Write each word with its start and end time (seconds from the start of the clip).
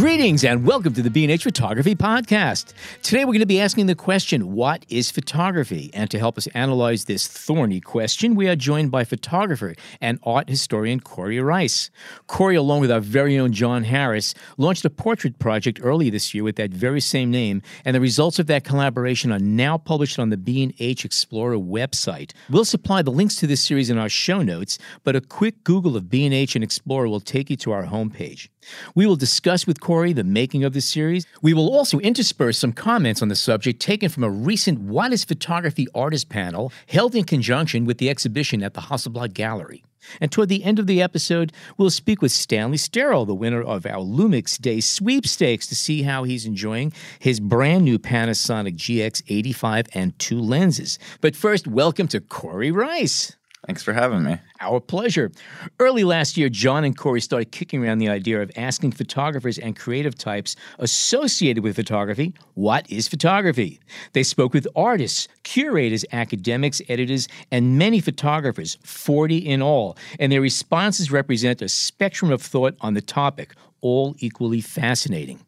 Greetings 0.00 0.44
and 0.44 0.66
welcome 0.66 0.94
to 0.94 1.02
the 1.02 1.10
B&H 1.10 1.42
Photography 1.42 1.94
Podcast. 1.94 2.72
Today 3.02 3.26
we're 3.26 3.34
going 3.34 3.40
to 3.40 3.46
be 3.46 3.60
asking 3.60 3.84
the 3.84 3.94
question, 3.94 4.54
what 4.54 4.86
is 4.88 5.10
photography? 5.10 5.90
And 5.92 6.10
to 6.10 6.18
help 6.18 6.38
us 6.38 6.46
analyze 6.54 7.04
this 7.04 7.28
thorny 7.28 7.82
question, 7.82 8.34
we 8.34 8.48
are 8.48 8.56
joined 8.56 8.90
by 8.90 9.04
photographer 9.04 9.74
and 10.00 10.18
art 10.22 10.48
historian 10.48 11.00
Cory 11.00 11.38
Rice. 11.38 11.90
Cory, 12.28 12.56
along 12.56 12.80
with 12.80 12.90
our 12.90 13.00
very 13.00 13.38
own 13.38 13.52
John 13.52 13.84
Harris, 13.84 14.32
launched 14.56 14.86
a 14.86 14.90
portrait 14.90 15.38
project 15.38 15.78
early 15.82 16.08
this 16.08 16.32
year 16.32 16.44
with 16.44 16.56
that 16.56 16.70
very 16.70 17.02
same 17.02 17.30
name, 17.30 17.60
and 17.84 17.94
the 17.94 18.00
results 18.00 18.38
of 18.38 18.46
that 18.46 18.64
collaboration 18.64 19.30
are 19.30 19.38
now 19.38 19.76
published 19.76 20.18
on 20.18 20.30
the 20.30 20.38
B&H 20.38 21.04
Explora 21.04 21.62
website. 21.62 22.32
We'll 22.48 22.64
supply 22.64 23.02
the 23.02 23.12
links 23.12 23.36
to 23.36 23.46
this 23.46 23.62
series 23.62 23.90
in 23.90 23.98
our 23.98 24.08
show 24.08 24.40
notes, 24.40 24.78
but 25.04 25.14
a 25.14 25.20
quick 25.20 25.62
Google 25.62 25.94
of 25.94 26.08
B&H 26.08 26.56
and 26.56 26.64
Explora 26.64 27.10
will 27.10 27.20
take 27.20 27.50
you 27.50 27.56
to 27.56 27.72
our 27.72 27.84
homepage. 27.84 28.48
We 28.94 29.06
will 29.06 29.16
discuss 29.16 29.66
with 29.66 29.80
the 29.90 30.22
making 30.22 30.62
of 30.62 30.72
the 30.72 30.80
series. 30.80 31.26
We 31.42 31.52
will 31.52 31.68
also 31.68 31.98
intersperse 31.98 32.56
some 32.56 32.72
comments 32.72 33.22
on 33.22 33.28
the 33.28 33.34
subject 33.34 33.82
taken 33.82 34.08
from 34.08 34.22
a 34.22 34.30
recent 34.30 34.78
What 34.78 35.12
is 35.12 35.24
Photography 35.24 35.88
artist 35.96 36.28
panel 36.28 36.72
held 36.86 37.16
in 37.16 37.24
conjunction 37.24 37.86
with 37.86 37.98
the 37.98 38.08
exhibition 38.08 38.62
at 38.62 38.74
the 38.74 38.82
Hasselblad 38.82 39.34
Gallery. 39.34 39.82
And 40.20 40.30
toward 40.30 40.48
the 40.48 40.62
end 40.62 40.78
of 40.78 40.86
the 40.86 41.02
episode, 41.02 41.52
we'll 41.76 41.90
speak 41.90 42.22
with 42.22 42.30
Stanley 42.30 42.76
Sterol, 42.76 43.26
the 43.26 43.34
winner 43.34 43.60
of 43.60 43.84
our 43.84 43.98
Lumix 43.98 44.60
Day 44.60 44.78
sweepstakes, 44.78 45.66
to 45.66 45.74
see 45.74 46.02
how 46.02 46.22
he's 46.22 46.46
enjoying 46.46 46.92
his 47.18 47.40
brand 47.40 47.84
new 47.84 47.98
Panasonic 47.98 48.76
GX85 48.76 49.88
and 49.92 50.16
two 50.20 50.40
lenses. 50.40 51.00
But 51.20 51.34
first, 51.34 51.66
welcome 51.66 52.06
to 52.08 52.20
Cory 52.20 52.70
Rice. 52.70 53.36
Thanks 53.66 53.82
for 53.82 53.92
having 53.92 54.22
me. 54.22 54.38
Our 54.60 54.80
pleasure. 54.80 55.30
Early 55.78 56.02
last 56.02 56.38
year, 56.38 56.48
John 56.48 56.82
and 56.82 56.96
Cory 56.96 57.20
started 57.20 57.52
kicking 57.52 57.84
around 57.84 57.98
the 57.98 58.08
idea 58.08 58.40
of 58.40 58.50
asking 58.56 58.92
photographers 58.92 59.58
and 59.58 59.76
creative 59.76 60.16
types 60.16 60.56
associated 60.78 61.62
with 61.62 61.76
photography, 61.76 62.32
what 62.54 62.90
is 62.90 63.06
photography? 63.06 63.78
They 64.14 64.22
spoke 64.22 64.54
with 64.54 64.66
artists, 64.74 65.28
curators, 65.42 66.06
academics, 66.10 66.80
editors, 66.88 67.28
and 67.50 67.78
many 67.78 68.00
photographers, 68.00 68.78
40 68.82 69.36
in 69.36 69.60
all, 69.60 69.96
and 70.18 70.32
their 70.32 70.40
responses 70.40 71.12
represent 71.12 71.60
a 71.60 71.68
spectrum 71.68 72.32
of 72.32 72.40
thought 72.40 72.76
on 72.80 72.94
the 72.94 73.02
topic, 73.02 73.54
all 73.80 74.14
equally 74.18 74.60
fascinating. 74.60 75.40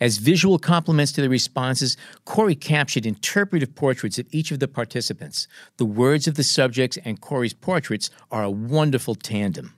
As 0.00 0.18
visual 0.18 0.58
complements 0.58 1.12
to 1.12 1.22
the 1.22 1.28
responses, 1.28 1.96
Cory 2.24 2.54
captured 2.54 3.06
interpretive 3.06 3.74
portraits 3.74 4.18
of 4.18 4.26
each 4.30 4.50
of 4.50 4.60
the 4.60 4.68
participants. 4.68 5.48
The 5.76 5.84
words 5.84 6.26
of 6.26 6.34
the 6.34 6.42
subjects 6.42 6.98
and 7.04 7.20
Cory's 7.20 7.54
portraits 7.54 8.10
are 8.30 8.42
a 8.42 8.50
wonderful 8.50 9.14
tandem. 9.14 9.74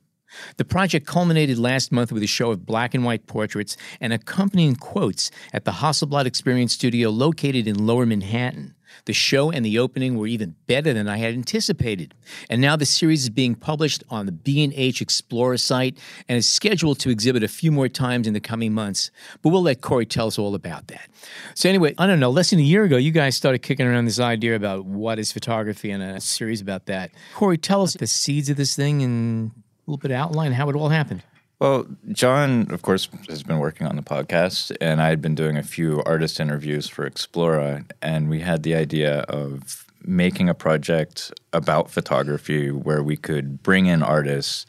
The 0.56 0.64
project 0.64 1.06
culminated 1.06 1.58
last 1.58 1.92
month 1.92 2.10
with 2.10 2.22
a 2.22 2.26
show 2.26 2.50
of 2.50 2.64
black 2.64 2.94
and 2.94 3.04
white 3.04 3.26
portraits 3.26 3.76
and 4.00 4.12
accompanying 4.12 4.76
quotes 4.76 5.30
at 5.52 5.64
the 5.64 5.72
Hasselblad 5.72 6.26
Experience 6.26 6.72
Studio 6.72 7.10
located 7.10 7.66
in 7.66 7.86
Lower 7.86 8.06
Manhattan. 8.06 8.74
The 9.04 9.12
show 9.12 9.50
and 9.50 9.64
the 9.64 9.78
opening 9.78 10.16
were 10.16 10.26
even 10.26 10.54
better 10.66 10.92
than 10.92 11.08
I 11.08 11.16
had 11.16 11.34
anticipated. 11.34 12.14
And 12.48 12.60
now 12.60 12.76
the 12.76 12.86
series 12.86 13.24
is 13.24 13.30
being 13.30 13.54
published 13.54 14.04
on 14.10 14.26
the 14.26 14.32
B&H 14.32 15.00
Explora 15.00 15.58
site 15.58 15.98
and 16.28 16.38
is 16.38 16.48
scheduled 16.48 16.98
to 17.00 17.10
exhibit 17.10 17.42
a 17.42 17.48
few 17.48 17.72
more 17.72 17.88
times 17.88 18.26
in 18.26 18.34
the 18.34 18.40
coming 18.40 18.72
months. 18.72 19.10
But 19.42 19.50
we'll 19.50 19.62
let 19.62 19.80
Cory 19.80 20.06
tell 20.06 20.26
us 20.26 20.38
all 20.38 20.54
about 20.54 20.88
that. 20.88 21.08
So 21.54 21.68
anyway, 21.68 21.94
I 21.98 22.06
don't 22.06 22.20
know, 22.20 22.30
less 22.30 22.50
than 22.50 22.58
a 22.58 22.62
year 22.62 22.84
ago, 22.84 22.96
you 22.96 23.10
guys 23.10 23.36
started 23.36 23.60
kicking 23.60 23.86
around 23.86 24.04
this 24.04 24.20
idea 24.20 24.56
about 24.56 24.84
what 24.84 25.18
is 25.18 25.32
photography 25.32 25.90
and 25.90 26.02
a 26.02 26.20
series 26.20 26.60
about 26.60 26.86
that. 26.86 27.10
Cory, 27.34 27.58
tell 27.58 27.82
us 27.82 27.94
the 27.94 28.06
seeds 28.06 28.48
of 28.48 28.56
this 28.56 28.76
thing 28.76 29.02
and 29.02 29.50
a 29.50 29.90
little 29.90 29.98
bit 29.98 30.12
outline 30.12 30.52
how 30.52 30.68
it 30.68 30.76
all 30.76 30.88
happened. 30.88 31.22
Well, 31.62 31.86
John, 32.10 32.66
of 32.72 32.82
course, 32.82 33.08
has 33.28 33.44
been 33.44 33.60
working 33.60 33.86
on 33.86 33.94
the 33.94 34.02
podcast, 34.02 34.76
and 34.80 35.00
I 35.00 35.10
had 35.10 35.22
been 35.22 35.36
doing 35.36 35.56
a 35.56 35.62
few 35.62 36.02
artist 36.04 36.40
interviews 36.40 36.88
for 36.88 37.08
Explora, 37.08 37.88
and 38.02 38.28
we 38.28 38.40
had 38.40 38.64
the 38.64 38.74
idea 38.74 39.20
of 39.28 39.86
making 40.02 40.48
a 40.48 40.54
project 40.54 41.32
about 41.52 41.88
photography 41.88 42.72
where 42.72 43.00
we 43.00 43.16
could 43.16 43.62
bring 43.62 43.86
in 43.86 44.02
artists, 44.02 44.66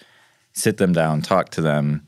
sit 0.52 0.78
them 0.78 0.94
down, 0.94 1.24
talk 1.24 1.50
to 1.50 1.62
them, 1.62 2.06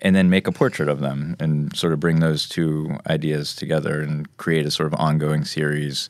and 0.00 0.14
then 0.14 0.30
make 0.30 0.46
a 0.46 0.52
portrait 0.52 0.88
of 0.88 1.00
them 1.00 1.34
and 1.40 1.74
sort 1.74 1.92
of 1.92 1.98
bring 1.98 2.20
those 2.20 2.48
two 2.48 2.96
ideas 3.08 3.56
together 3.56 4.00
and 4.00 4.36
create 4.36 4.66
a 4.66 4.70
sort 4.70 4.86
of 4.86 5.00
ongoing 5.00 5.44
series 5.44 6.08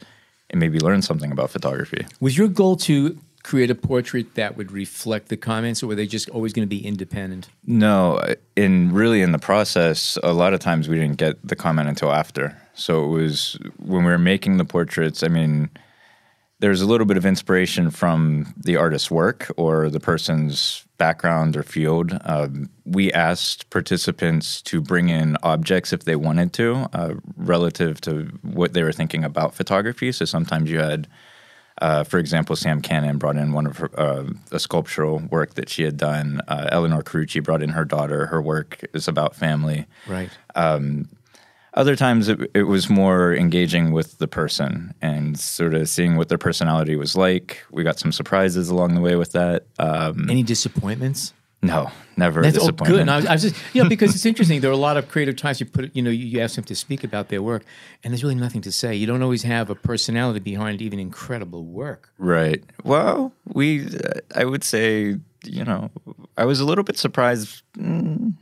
and 0.50 0.60
maybe 0.60 0.78
learn 0.78 1.00
something 1.00 1.32
about 1.32 1.48
photography. 1.48 2.06
Was 2.20 2.36
your 2.36 2.48
goal 2.48 2.76
to 2.76 3.18
create 3.48 3.70
a 3.70 3.74
portrait 3.74 4.34
that 4.34 4.58
would 4.58 4.70
reflect 4.70 5.28
the 5.28 5.36
comments, 5.36 5.82
or 5.82 5.86
were 5.86 5.94
they 5.94 6.06
just 6.06 6.28
always 6.28 6.52
going 6.52 6.68
to 6.68 6.68
be 6.68 6.84
independent? 6.84 7.48
No, 7.64 8.20
in 8.56 8.92
really 8.92 9.22
in 9.22 9.32
the 9.32 9.38
process, 9.38 10.18
a 10.22 10.34
lot 10.34 10.52
of 10.52 10.60
times 10.60 10.86
we 10.86 10.98
didn't 10.98 11.16
get 11.16 11.36
the 11.42 11.56
comment 11.56 11.88
until 11.88 12.12
after. 12.12 12.54
So 12.74 13.06
it 13.06 13.08
was 13.08 13.58
when 13.78 14.04
we 14.04 14.10
were 14.10 14.18
making 14.18 14.58
the 14.58 14.66
portraits. 14.66 15.22
I 15.22 15.28
mean, 15.28 15.70
there's 16.60 16.82
a 16.82 16.86
little 16.86 17.06
bit 17.06 17.16
of 17.16 17.24
inspiration 17.24 17.90
from 17.90 18.52
the 18.58 18.76
artist's 18.76 19.10
work 19.10 19.50
or 19.56 19.88
the 19.88 20.00
person's 20.00 20.84
background 20.98 21.56
or 21.56 21.62
field. 21.62 22.18
Um, 22.26 22.68
we 22.84 23.10
asked 23.12 23.70
participants 23.70 24.60
to 24.62 24.82
bring 24.82 25.08
in 25.08 25.38
objects 25.42 25.94
if 25.94 26.04
they 26.04 26.16
wanted 26.16 26.52
to, 26.54 26.86
uh, 26.92 27.14
relative 27.38 27.98
to 28.02 28.24
what 28.42 28.74
they 28.74 28.82
were 28.82 28.92
thinking 28.92 29.24
about 29.24 29.54
photography. 29.54 30.12
So 30.12 30.26
sometimes 30.26 30.70
you 30.70 30.80
had 30.80 31.08
uh, 31.80 32.04
for 32.04 32.18
example, 32.18 32.56
Sam 32.56 32.80
Cannon 32.80 33.18
brought 33.18 33.36
in 33.36 33.52
one 33.52 33.66
of 33.66 33.78
her 33.78 33.90
uh, 33.98 34.24
a 34.50 34.58
sculptural 34.58 35.18
work 35.30 35.54
that 35.54 35.68
she 35.68 35.82
had 35.82 35.96
done. 35.96 36.40
Uh, 36.48 36.68
Elinor 36.70 37.02
Carucci 37.02 37.42
brought 37.42 37.62
in 37.62 37.70
her 37.70 37.84
daughter. 37.84 38.26
Her 38.26 38.42
work 38.42 38.84
is 38.92 39.08
about 39.08 39.34
family. 39.34 39.86
Right. 40.06 40.30
Um, 40.54 41.08
other 41.74 41.94
times 41.94 42.28
it, 42.28 42.40
it, 42.54 42.64
was 42.64 42.90
more 42.90 43.32
engaging 43.34 43.92
with 43.92 44.18
the 44.18 44.26
person 44.26 44.94
and 45.00 45.38
sort 45.38 45.74
of 45.74 45.88
seeing 45.88 46.16
what 46.16 46.28
their 46.28 46.38
personality 46.38 46.96
was 46.96 47.14
like. 47.14 47.62
We 47.70 47.84
got 47.84 48.00
some 48.00 48.10
surprises 48.10 48.68
along 48.68 48.94
the 48.94 49.00
way 49.00 49.14
with 49.14 49.32
that. 49.32 49.66
Um, 49.78 50.28
Any 50.28 50.42
disappointments? 50.42 51.34
No, 51.60 51.90
never 52.16 52.40
That's 52.40 52.56
a 52.56 52.60
disappointment. 52.60 53.00
Oh, 53.00 53.04
good. 53.04 53.08
I 53.08 53.16
was, 53.16 53.26
I 53.26 53.32
was, 53.32 53.42
just, 53.42 53.56
you 53.74 53.82
know, 53.82 53.88
because 53.96 54.14
it's 54.14 54.24
interesting. 54.24 54.60
There 54.60 54.70
are 54.70 54.74
a 54.74 54.76
lot 54.76 54.96
of 54.96 55.08
creative 55.08 55.36
times 55.36 55.58
you 55.58 55.66
put, 55.66 55.94
you 55.94 56.02
know, 56.02 56.10
you, 56.10 56.24
you 56.24 56.40
ask 56.40 56.54
them 56.54 56.64
to 56.64 56.74
speak 56.74 57.02
about 57.02 57.28
their 57.28 57.42
work, 57.42 57.64
and 58.04 58.12
there's 58.12 58.22
really 58.22 58.36
nothing 58.36 58.60
to 58.62 58.72
say. 58.72 58.94
You 58.94 59.06
don't 59.06 59.22
always 59.22 59.42
have 59.42 59.68
a 59.68 59.74
personality 59.74 60.38
behind 60.38 60.80
even 60.80 61.00
incredible 61.00 61.64
work. 61.64 62.12
Right. 62.18 62.62
Well, 62.84 63.32
we, 63.52 63.86
uh, 63.86 64.20
I 64.36 64.44
would 64.44 64.62
say, 64.62 65.16
you 65.44 65.64
know, 65.64 65.90
I 66.36 66.44
was 66.44 66.60
a 66.60 66.64
little 66.64 66.84
bit 66.84 66.96
surprised. 66.96 67.62
Mm, 67.76 68.34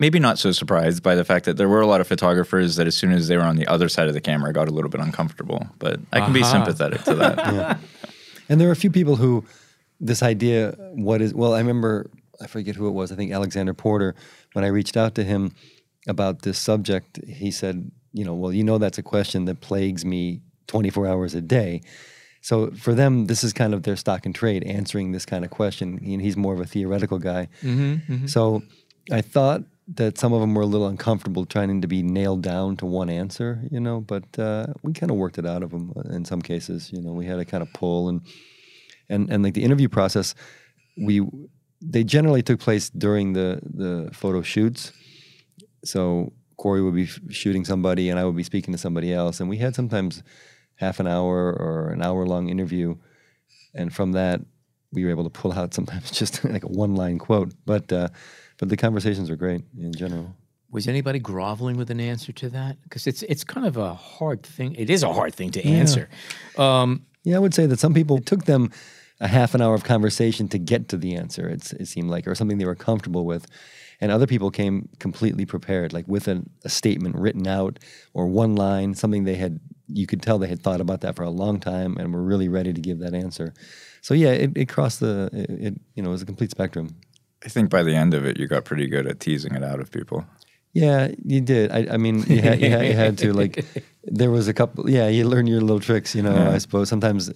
maybe 0.00 0.18
not 0.18 0.38
so 0.38 0.50
surprised 0.50 1.02
by 1.02 1.14
the 1.14 1.24
fact 1.24 1.44
that 1.44 1.58
there 1.58 1.68
were 1.68 1.82
a 1.82 1.86
lot 1.86 2.00
of 2.00 2.08
photographers 2.08 2.76
that 2.76 2.86
as 2.86 2.96
soon 2.96 3.12
as 3.12 3.28
they 3.28 3.36
were 3.36 3.44
on 3.44 3.56
the 3.56 3.66
other 3.66 3.88
side 3.88 4.08
of 4.08 4.14
the 4.14 4.20
camera 4.20 4.52
got 4.52 4.68
a 4.68 4.72
little 4.72 4.90
bit 4.90 5.00
uncomfortable. 5.00 5.66
But 5.78 6.00
I 6.12 6.20
can 6.20 6.24
uh-huh. 6.24 6.32
be 6.32 6.42
sympathetic 6.42 7.02
to 7.04 7.14
that. 7.16 7.36
yeah. 7.52 7.76
And 8.48 8.60
there 8.60 8.68
are 8.68 8.72
a 8.72 8.76
few 8.76 8.90
people 8.90 9.16
who 9.16 9.44
this 10.00 10.22
idea, 10.22 10.74
what 10.94 11.22
is, 11.22 11.32
well, 11.32 11.54
I 11.54 11.58
remember 11.58 12.10
I 12.42 12.46
forget 12.46 12.76
who 12.76 12.88
it 12.88 12.92
was. 12.92 13.12
I 13.12 13.16
think 13.16 13.32
Alexander 13.32 13.74
Porter. 13.74 14.14
When 14.52 14.64
I 14.64 14.68
reached 14.68 14.96
out 14.96 15.14
to 15.14 15.24
him 15.24 15.52
about 16.06 16.42
this 16.42 16.58
subject, 16.58 17.20
he 17.26 17.50
said, 17.50 17.90
"You 18.12 18.24
know, 18.24 18.34
well, 18.34 18.52
you 18.52 18.64
know, 18.64 18.78
that's 18.78 18.98
a 18.98 19.02
question 19.02 19.44
that 19.46 19.60
plagues 19.60 20.04
me 20.04 20.40
24 20.66 21.06
hours 21.06 21.34
a 21.34 21.40
day." 21.40 21.82
So 22.40 22.72
for 22.72 22.92
them, 22.92 23.26
this 23.26 23.44
is 23.44 23.52
kind 23.52 23.72
of 23.72 23.84
their 23.84 23.96
stock 23.96 24.26
and 24.26 24.34
trade, 24.34 24.64
answering 24.64 25.12
this 25.12 25.24
kind 25.24 25.44
of 25.44 25.50
question. 25.50 25.98
He, 25.98 26.18
he's 26.18 26.36
more 26.36 26.54
of 26.54 26.60
a 26.60 26.66
theoretical 26.66 27.18
guy. 27.18 27.48
Mm-hmm, 27.62 28.12
mm-hmm. 28.12 28.26
So 28.26 28.62
I 29.12 29.20
thought 29.20 29.62
that 29.94 30.18
some 30.18 30.32
of 30.32 30.40
them 30.40 30.54
were 30.54 30.62
a 30.62 30.66
little 30.66 30.88
uncomfortable 30.88 31.44
trying 31.44 31.80
to 31.80 31.88
be 31.88 32.02
nailed 32.02 32.42
down 32.42 32.76
to 32.78 32.86
one 32.86 33.08
answer, 33.08 33.62
you 33.70 33.78
know, 33.78 34.00
but 34.00 34.24
uh, 34.38 34.66
we 34.82 34.92
kind 34.92 35.10
of 35.10 35.16
worked 35.16 35.38
it 35.38 35.46
out 35.46 35.62
of 35.62 35.70
them 35.70 35.92
in 36.10 36.24
some 36.24 36.42
cases. 36.42 36.90
You 36.92 37.00
know, 37.00 37.12
we 37.12 37.26
had 37.26 37.36
to 37.36 37.44
kind 37.44 37.62
of 37.62 37.72
pull 37.72 38.08
and 38.08 38.22
and 39.08 39.30
and 39.30 39.42
like 39.42 39.54
the 39.54 39.62
interview 39.62 39.88
process, 39.88 40.34
we 40.96 41.20
they 41.82 42.04
generally 42.04 42.42
took 42.42 42.60
place 42.60 42.90
during 42.90 43.32
the 43.32 43.60
the 43.62 44.10
photo 44.12 44.42
shoots. 44.42 44.92
So 45.84 46.32
Cory 46.56 46.82
would 46.82 46.94
be 46.94 47.06
shooting 47.06 47.64
somebody, 47.64 48.08
and 48.08 48.18
I 48.18 48.24
would 48.24 48.36
be 48.36 48.44
speaking 48.44 48.72
to 48.72 48.78
somebody 48.78 49.12
else, 49.12 49.40
and 49.40 49.48
we 49.48 49.58
had 49.58 49.74
sometimes 49.74 50.22
half 50.76 51.00
an 51.00 51.06
hour 51.06 51.52
or 51.52 51.90
an 51.90 52.02
hour 52.02 52.24
long 52.26 52.48
interview, 52.48 52.96
and 53.74 53.92
from 53.92 54.12
that 54.12 54.40
we 54.92 55.04
were 55.04 55.10
able 55.10 55.24
to 55.24 55.30
pull 55.30 55.52
out 55.52 55.74
sometimes 55.78 56.10
just 56.10 56.44
like 56.44 56.64
a 56.64 56.68
one 56.68 56.94
line 56.94 57.18
quote. 57.18 57.52
But 57.66 57.92
uh, 57.92 58.08
but 58.58 58.68
the 58.68 58.76
conversations 58.76 59.28
were 59.28 59.36
great 59.36 59.62
in 59.76 59.92
general. 59.92 60.34
Was 60.70 60.88
anybody 60.88 61.18
groveling 61.18 61.76
with 61.76 61.90
an 61.90 62.00
answer 62.00 62.32
to 62.32 62.48
that? 62.50 62.80
Because 62.82 63.06
it's 63.06 63.22
it's 63.24 63.44
kind 63.44 63.66
of 63.66 63.76
a 63.76 63.94
hard 63.94 64.42
thing. 64.42 64.74
It 64.76 64.88
is 64.88 65.02
a 65.02 65.12
hard 65.12 65.34
thing 65.34 65.50
to 65.50 65.66
answer. 65.66 66.08
Yeah. 66.56 66.80
Um, 66.80 67.06
yeah, 67.24 67.36
I 67.36 67.38
would 67.38 67.54
say 67.54 67.66
that 67.66 67.78
some 67.78 67.94
people 67.94 68.18
took 68.18 68.46
them 68.46 68.70
a 69.22 69.28
half 69.28 69.54
an 69.54 69.62
hour 69.62 69.74
of 69.74 69.84
conversation 69.84 70.48
to 70.48 70.58
get 70.58 70.88
to 70.88 70.96
the 70.96 71.14
answer. 71.14 71.48
It 71.48 71.62
seemed 71.86 72.10
like, 72.10 72.26
or 72.26 72.34
something 72.34 72.58
they 72.58 72.66
were 72.66 72.74
comfortable 72.74 73.24
with. 73.24 73.46
And 74.00 74.10
other 74.10 74.26
people 74.26 74.50
came 74.50 74.88
completely 74.98 75.46
prepared, 75.46 75.92
like 75.92 76.08
with 76.08 76.26
a, 76.26 76.42
a 76.64 76.68
statement 76.68 77.14
written 77.14 77.46
out 77.46 77.78
or 78.14 78.26
one 78.26 78.56
line, 78.56 78.94
something 78.94 79.22
they 79.24 79.36
had. 79.36 79.60
You 79.86 80.06
could 80.08 80.22
tell 80.22 80.38
they 80.38 80.48
had 80.48 80.62
thought 80.62 80.80
about 80.80 81.02
that 81.02 81.14
for 81.14 81.22
a 81.22 81.30
long 81.30 81.60
time 81.60 81.96
and 81.98 82.12
were 82.12 82.22
really 82.22 82.48
ready 82.48 82.72
to 82.72 82.80
give 82.80 82.98
that 82.98 83.14
answer. 83.14 83.54
So 84.00 84.14
yeah, 84.14 84.30
it, 84.30 84.50
it 84.56 84.68
crossed 84.68 84.98
the. 85.00 85.30
It, 85.32 85.50
it 85.50 85.80
you 85.94 86.02
know 86.02 86.08
it 86.08 86.12
was 86.12 86.22
a 86.22 86.26
complete 86.26 86.50
spectrum. 86.50 86.96
I 87.44 87.48
think 87.48 87.70
by 87.70 87.84
the 87.84 87.94
end 87.94 88.14
of 88.14 88.24
it, 88.24 88.38
you 88.38 88.48
got 88.48 88.64
pretty 88.64 88.88
good 88.88 89.06
at 89.06 89.20
teasing 89.20 89.54
it 89.54 89.62
out 89.62 89.78
of 89.78 89.92
people. 89.92 90.26
Yeah, 90.74 91.10
you 91.22 91.40
did. 91.42 91.70
I, 91.70 91.94
I 91.94 91.96
mean, 91.98 92.22
you 92.26 92.40
had, 92.40 92.60
you, 92.60 92.70
had, 92.70 92.86
you 92.86 92.94
had 92.94 93.18
to 93.18 93.32
like. 93.32 93.64
There 94.04 94.32
was 94.32 94.48
a 94.48 94.52
couple. 94.52 94.90
Yeah, 94.90 95.06
you 95.06 95.28
learn 95.28 95.46
your 95.46 95.60
little 95.60 95.78
tricks. 95.78 96.12
You 96.12 96.22
know, 96.22 96.34
Yeah. 96.34 96.50
I 96.50 96.58
suppose 96.58 96.88
sometimes 96.88 97.30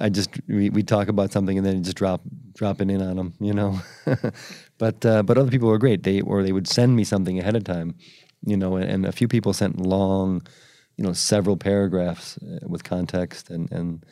I 0.00 0.08
just 0.08 0.30
we 0.48 0.68
we 0.68 0.82
talk 0.82 1.06
about 1.06 1.30
something 1.30 1.56
and 1.56 1.64
then 1.64 1.84
just 1.84 1.96
drop 1.96 2.22
dropping 2.54 2.90
in 2.90 3.00
on 3.00 3.16
them. 3.16 3.34
You 3.38 3.52
know, 3.54 3.80
but 4.78 5.06
uh, 5.06 5.22
but 5.22 5.38
other 5.38 5.50
people 5.50 5.68
were 5.68 5.78
great. 5.78 6.02
They 6.02 6.20
or 6.20 6.42
they 6.42 6.50
would 6.52 6.66
send 6.66 6.96
me 6.96 7.04
something 7.04 7.38
ahead 7.38 7.54
of 7.54 7.62
time. 7.62 7.94
You 8.44 8.56
know, 8.56 8.74
and, 8.76 8.90
and 8.90 9.06
a 9.06 9.12
few 9.12 9.28
people 9.28 9.52
sent 9.52 9.78
long, 9.78 10.42
you 10.96 11.04
know, 11.04 11.12
several 11.12 11.56
paragraphs 11.56 12.36
uh, 12.38 12.66
with 12.66 12.82
context 12.82 13.48
and 13.50 13.70
and 13.70 14.04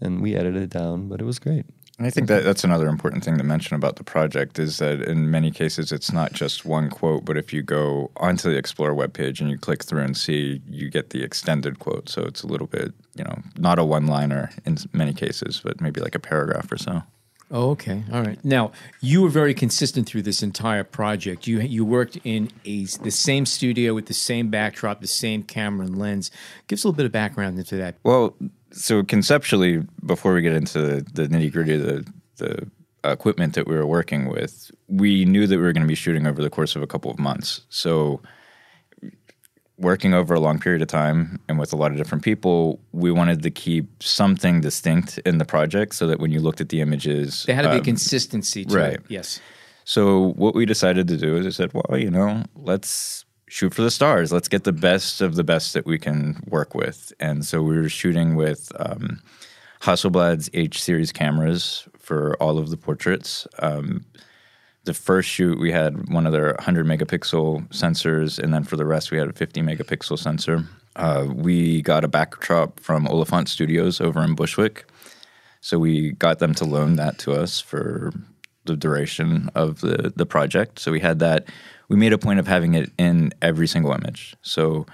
and 0.00 0.22
we 0.22 0.34
edited 0.34 0.62
it 0.62 0.70
down. 0.70 1.08
But 1.08 1.20
it 1.20 1.24
was 1.24 1.38
great. 1.38 1.66
And 1.98 2.06
I 2.06 2.10
think 2.10 2.28
that 2.28 2.44
that's 2.44 2.62
another 2.62 2.86
important 2.86 3.24
thing 3.24 3.38
to 3.38 3.44
mention 3.44 3.74
about 3.74 3.96
the 3.96 4.04
project 4.04 4.60
is 4.60 4.78
that 4.78 5.02
in 5.02 5.32
many 5.32 5.50
cases 5.50 5.90
it's 5.90 6.12
not 6.12 6.32
just 6.32 6.64
one 6.64 6.90
quote, 6.90 7.24
but 7.24 7.36
if 7.36 7.52
you 7.52 7.60
go 7.60 8.12
onto 8.16 8.52
the 8.52 8.60
Explora 8.60 8.96
webpage 8.96 9.40
and 9.40 9.50
you 9.50 9.58
click 9.58 9.82
through 9.82 10.02
and 10.02 10.16
see, 10.16 10.62
you 10.68 10.90
get 10.90 11.10
the 11.10 11.24
extended 11.24 11.80
quote. 11.80 12.08
So 12.08 12.22
it's 12.22 12.44
a 12.44 12.46
little 12.46 12.68
bit, 12.68 12.94
you 13.16 13.24
know, 13.24 13.42
not 13.56 13.80
a 13.80 13.84
one 13.84 14.06
liner 14.06 14.50
in 14.64 14.78
many 14.92 15.12
cases, 15.12 15.60
but 15.64 15.80
maybe 15.80 16.00
like 16.00 16.14
a 16.14 16.20
paragraph 16.20 16.70
or 16.70 16.78
so. 16.78 17.02
Oh, 17.50 17.70
okay. 17.70 18.04
All 18.12 18.22
right. 18.22 18.42
Now, 18.44 18.72
you 19.00 19.22
were 19.22 19.30
very 19.30 19.54
consistent 19.54 20.06
through 20.06 20.22
this 20.22 20.42
entire 20.42 20.84
project. 20.84 21.46
You 21.46 21.60
you 21.60 21.84
worked 21.84 22.18
in 22.22 22.50
a 22.66 22.84
the 22.84 23.10
same 23.10 23.46
studio 23.46 23.94
with 23.94 24.06
the 24.06 24.14
same 24.14 24.50
backdrop, 24.50 25.00
the 25.00 25.06
same 25.06 25.42
camera 25.42 25.86
and 25.86 25.98
lens. 25.98 26.30
Give 26.66 26.76
us 26.76 26.84
a 26.84 26.88
little 26.88 26.96
bit 26.96 27.06
of 27.06 27.12
background 27.12 27.58
into 27.58 27.76
that. 27.76 27.96
Well, 28.04 28.36
so 28.70 29.02
conceptually, 29.02 29.82
before 30.04 30.34
we 30.34 30.42
get 30.42 30.52
into 30.52 30.78
the, 30.78 31.06
the 31.12 31.28
nitty 31.28 31.52
gritty 31.52 31.74
of 31.74 31.82
the, 31.82 32.12
the 32.36 32.70
equipment 33.04 33.54
that 33.54 33.66
we 33.66 33.74
were 33.74 33.86
working 33.86 34.28
with, 34.28 34.70
we 34.88 35.24
knew 35.24 35.46
that 35.46 35.56
we 35.56 35.62
were 35.62 35.72
going 35.72 35.82
to 35.82 35.88
be 35.88 35.94
shooting 35.94 36.26
over 36.26 36.42
the 36.42 36.50
course 36.50 36.76
of 36.76 36.82
a 36.82 36.86
couple 36.86 37.10
of 37.10 37.18
months. 37.18 37.62
So, 37.68 38.20
working 39.78 40.12
over 40.12 40.34
a 40.34 40.40
long 40.40 40.58
period 40.58 40.82
of 40.82 40.88
time 40.88 41.38
and 41.48 41.58
with 41.58 41.72
a 41.72 41.76
lot 41.76 41.92
of 41.92 41.96
different 41.96 42.24
people, 42.24 42.80
we 42.92 43.12
wanted 43.12 43.42
to 43.44 43.50
keep 43.50 44.02
something 44.02 44.60
distinct 44.60 45.18
in 45.18 45.38
the 45.38 45.44
project 45.44 45.94
so 45.94 46.06
that 46.08 46.18
when 46.18 46.32
you 46.32 46.40
looked 46.40 46.60
at 46.60 46.68
the 46.68 46.80
images, 46.80 47.44
There 47.44 47.54
had 47.54 47.62
to 47.62 47.70
be 47.70 47.76
um, 47.76 47.84
consistency 47.84 48.64
to 48.64 48.76
right. 48.76 48.92
it. 48.94 49.02
Yes. 49.08 49.40
so 49.84 50.32
what 50.32 50.54
we 50.56 50.66
decided 50.66 51.06
to 51.08 51.16
do 51.16 51.36
is 51.36 51.46
I 51.46 51.50
said, 51.50 51.70
well, 51.72 51.96
you 51.96 52.10
know, 52.10 52.42
let's 52.56 53.24
shoot 53.48 53.74
for 53.74 53.82
the 53.82 53.90
stars. 53.90 54.32
Let's 54.32 54.48
get 54.48 54.64
the 54.64 54.72
best 54.72 55.20
of 55.20 55.34
the 55.34 55.44
best 55.44 55.74
that 55.74 55.86
we 55.86 55.98
can 55.98 56.42
work 56.46 56.74
with. 56.74 57.12
And 57.18 57.44
so 57.44 57.62
we 57.62 57.76
were 57.76 57.88
shooting 57.88 58.36
with 58.36 58.70
um, 58.78 59.20
Hasselblad's 59.82 60.50
H 60.54 60.82
series 60.82 61.12
cameras 61.12 61.88
for 61.98 62.36
all 62.40 62.58
of 62.58 62.70
the 62.70 62.76
portraits. 62.76 63.46
Um, 63.60 64.04
the 64.84 64.94
first 64.94 65.28
shoot 65.28 65.58
we 65.58 65.70
had 65.70 66.08
one 66.08 66.26
of 66.26 66.32
their 66.32 66.54
100 66.54 66.86
megapixel 66.86 67.68
sensors, 67.68 68.38
and 68.38 68.54
then 68.54 68.64
for 68.64 68.76
the 68.76 68.86
rest 68.86 69.10
we 69.10 69.18
had 69.18 69.28
a 69.28 69.32
50 69.32 69.60
megapixel 69.60 70.18
sensor. 70.18 70.64
Uh, 70.96 71.28
we 71.32 71.82
got 71.82 72.04
a 72.04 72.08
backdrop 72.08 72.80
from 72.80 73.06
Oliphant 73.06 73.48
Studios 73.48 74.00
over 74.00 74.22
in 74.22 74.34
Bushwick. 74.34 74.84
So 75.60 75.78
we 75.78 76.12
got 76.12 76.38
them 76.38 76.54
to 76.54 76.64
loan 76.64 76.96
that 76.96 77.18
to 77.20 77.32
us 77.32 77.60
for 77.60 78.12
the 78.64 78.76
duration 78.76 79.50
of 79.54 79.80
the, 79.80 80.12
the 80.14 80.26
project. 80.26 80.78
So 80.78 80.92
we 80.92 81.00
had 81.00 81.18
that. 81.20 81.48
We 81.88 81.96
made 81.96 82.12
a 82.12 82.18
point 82.18 82.38
of 82.38 82.46
having 82.46 82.74
it 82.74 82.92
in 82.98 83.32
every 83.40 83.66
single 83.66 83.92
image. 83.92 84.36
So 84.42 84.86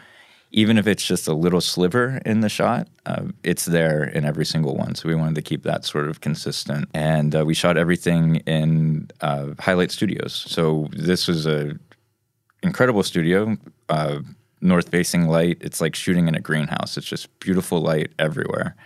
even 0.54 0.78
if 0.78 0.86
it's 0.86 1.04
just 1.04 1.26
a 1.26 1.34
little 1.34 1.60
sliver 1.60 2.20
in 2.24 2.38
the 2.38 2.48
shot, 2.48 2.86
uh, 3.06 3.24
it's 3.42 3.64
there 3.64 4.04
in 4.04 4.24
every 4.24 4.46
single 4.46 4.76
one. 4.76 4.94
So 4.94 5.08
we 5.08 5.16
wanted 5.16 5.34
to 5.34 5.42
keep 5.42 5.64
that 5.64 5.84
sort 5.84 6.08
of 6.08 6.20
consistent. 6.20 6.88
And 6.94 7.34
uh, 7.34 7.44
we 7.44 7.54
shot 7.54 7.76
everything 7.76 8.36
in 8.46 9.10
uh, 9.20 9.48
Highlight 9.58 9.90
Studios. 9.90 10.32
So 10.32 10.88
this 10.92 11.26
was 11.26 11.44
a 11.44 11.76
incredible 12.62 13.02
studio, 13.02 13.56
uh, 13.88 14.20
north 14.60 14.90
facing 14.90 15.26
light. 15.26 15.58
It's 15.60 15.80
like 15.80 15.96
shooting 15.96 16.28
in 16.28 16.36
a 16.36 16.40
greenhouse. 16.40 16.96
It's 16.96 17.06
just 17.06 17.36
beautiful 17.40 17.80
light 17.80 18.12
everywhere. 18.20 18.76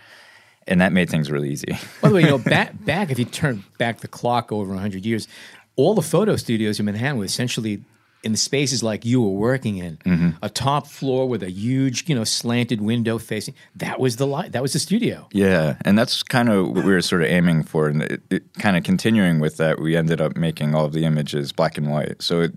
And 0.67 0.81
that 0.81 0.91
made 0.91 1.09
things 1.09 1.29
really 1.29 1.51
easy. 1.51 1.77
By 2.01 2.09
the 2.09 2.15
way, 2.15 2.21
you 2.21 2.27
know, 2.27 2.37
back 2.55 2.83
back 2.83 3.11
if 3.11 3.19
you 3.19 3.25
turn 3.25 3.63
back 3.77 3.99
the 3.99 4.07
clock 4.07 4.51
over 4.51 4.75
hundred 4.75 5.05
years, 5.05 5.27
all 5.75 5.93
the 5.93 6.01
photo 6.01 6.35
studios 6.35 6.79
in 6.79 6.85
Manhattan 6.85 7.19
were 7.19 7.25
essentially 7.25 7.83
in 8.23 8.33
the 8.33 8.37
spaces 8.37 8.83
like 8.83 9.05
you 9.05 9.21
were 9.21 9.29
working 9.29 9.77
in, 9.77 9.97
Mm-hmm. 10.05 10.29
a 10.43 10.49
top 10.49 10.87
floor 10.87 11.27
with 11.29 11.41
a 11.41 11.49
huge, 11.49 12.09
you 12.09 12.15
know, 12.15 12.25
slanted 12.25 12.81
window 12.81 13.17
facing. 13.17 13.53
That 13.75 13.99
was 13.99 14.17
the 14.17 14.27
light. 14.27 14.51
That 14.51 14.61
was 14.61 14.73
the 14.73 14.79
studio. 14.79 15.27
Yeah, 15.31 15.77
and 15.85 15.97
that's 15.97 16.21
kind 16.23 16.49
of 16.49 16.67
what 16.67 16.83
we 16.83 16.91
were 16.91 17.01
sort 17.01 17.21
of 17.21 17.29
aiming 17.29 17.63
for, 17.63 17.87
and 17.87 18.03
it, 18.03 18.21
it, 18.29 18.53
kind 18.55 18.75
of 18.75 18.83
continuing 18.83 19.39
with 19.39 19.55
that, 19.57 19.79
we 19.79 19.95
ended 19.95 20.19
up 20.19 20.35
making 20.35 20.75
all 20.75 20.85
of 20.85 20.91
the 20.93 21.05
images 21.05 21.51
black 21.53 21.77
and 21.77 21.89
white. 21.89 22.21
So 22.21 22.41
it 22.41 22.53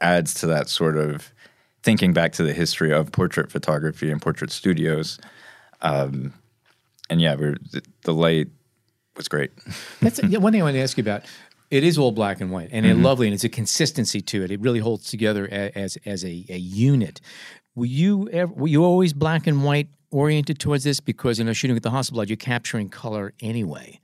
adds 0.00 0.32
to 0.34 0.46
that 0.46 0.68
sort 0.68 0.96
of 0.96 1.32
thinking 1.82 2.12
back 2.12 2.32
to 2.32 2.42
the 2.42 2.52
history 2.54 2.92
of 2.92 3.12
portrait 3.12 3.50
photography 3.52 4.10
and 4.10 4.22
portrait 4.22 4.50
studios. 4.50 5.18
Um, 5.82 6.32
and 7.10 7.20
yeah, 7.20 7.34
we're, 7.34 7.56
the, 7.72 7.82
the 8.04 8.14
light 8.14 8.48
was 9.16 9.28
great. 9.28 9.50
That's 10.00 10.22
yeah, 10.22 10.38
one 10.38 10.52
thing 10.52 10.62
I 10.62 10.64
want 10.64 10.76
to 10.76 10.80
ask 10.80 10.96
you 10.96 11.02
about. 11.02 11.24
It 11.72 11.82
is 11.84 11.96
all 11.98 12.12
black 12.12 12.40
and 12.42 12.50
white, 12.52 12.68
and 12.70 12.84
Mm-hmm. 12.84 12.98
it's 12.98 13.04
lovely, 13.04 13.26
and 13.28 13.34
it's 13.34 13.44
a 13.44 13.48
consistency 13.60 14.20
to 14.20 14.44
it. 14.44 14.50
It 14.50 14.60
really 14.60 14.80
holds 14.80 15.04
together 15.10 15.48
as 15.50 15.98
as 16.04 16.22
a, 16.24 16.34
a 16.48 16.58
unit. 16.58 17.20
Were 17.74 17.86
you 18.02 18.28
ever, 18.40 18.52
were 18.52 18.68
you 18.68 18.84
always 18.84 19.12
black 19.14 19.46
and 19.46 19.64
white 19.64 19.88
oriented 20.10 20.58
towards 20.58 20.84
this? 20.84 21.00
Because 21.00 21.38
you 21.38 21.44
know, 21.46 21.54
shooting 21.54 21.74
with 21.74 21.82
the 21.82 21.90
Hasselblad, 21.90 22.28
you're 22.28 22.36
capturing 22.54 22.88
color 22.90 23.32
anyway. 23.40 23.98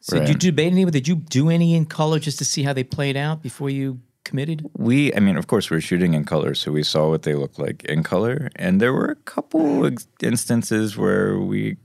So 0.00 0.18
did 0.18 0.28
you 0.42 0.50
debate 0.50 0.72
any? 0.72 0.84
Did 0.86 1.06
you 1.06 1.16
do 1.16 1.50
any 1.50 1.74
in 1.74 1.84
color 1.86 2.18
just 2.18 2.38
to 2.38 2.44
see 2.44 2.62
how 2.66 2.72
they 2.72 2.82
played 2.84 3.16
out 3.16 3.42
before 3.42 3.70
you 3.70 4.00
committed? 4.24 4.58
We, 4.76 5.14
I 5.14 5.20
mean, 5.20 5.36
of 5.36 5.46
course, 5.46 5.70
we're 5.70 5.80
shooting 5.80 6.14
in 6.14 6.24
color, 6.24 6.54
so 6.54 6.72
we 6.72 6.82
saw 6.82 7.08
what 7.10 7.22
they 7.22 7.34
looked 7.34 7.58
like 7.58 7.84
in 7.84 8.02
color. 8.02 8.50
And 8.56 8.80
there 8.80 8.92
were 8.92 9.06
a 9.06 9.16
couple 9.16 9.88
instances 10.20 10.96
where 10.96 11.38
we, 11.38 11.76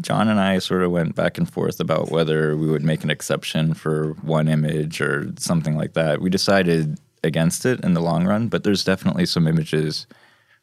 John 0.00 0.28
and 0.28 0.40
I, 0.40 0.58
sort 0.58 0.82
of 0.82 0.90
went 0.90 1.14
back 1.14 1.38
and 1.38 1.50
forth 1.50 1.80
about 1.80 2.10
whether 2.10 2.56
we 2.56 2.68
would 2.68 2.82
make 2.84 3.04
an 3.04 3.10
exception 3.10 3.74
for 3.74 4.12
one 4.22 4.48
image 4.48 5.00
or 5.00 5.32
something 5.38 5.76
like 5.76 5.92
that. 5.94 6.20
We 6.20 6.30
decided 6.30 6.98
against 7.24 7.66
it 7.66 7.80
in 7.84 7.94
the 7.94 8.00
long 8.00 8.26
run, 8.26 8.48
but 8.48 8.64
there's 8.64 8.84
definitely 8.84 9.26
some 9.26 9.46
images 9.46 10.06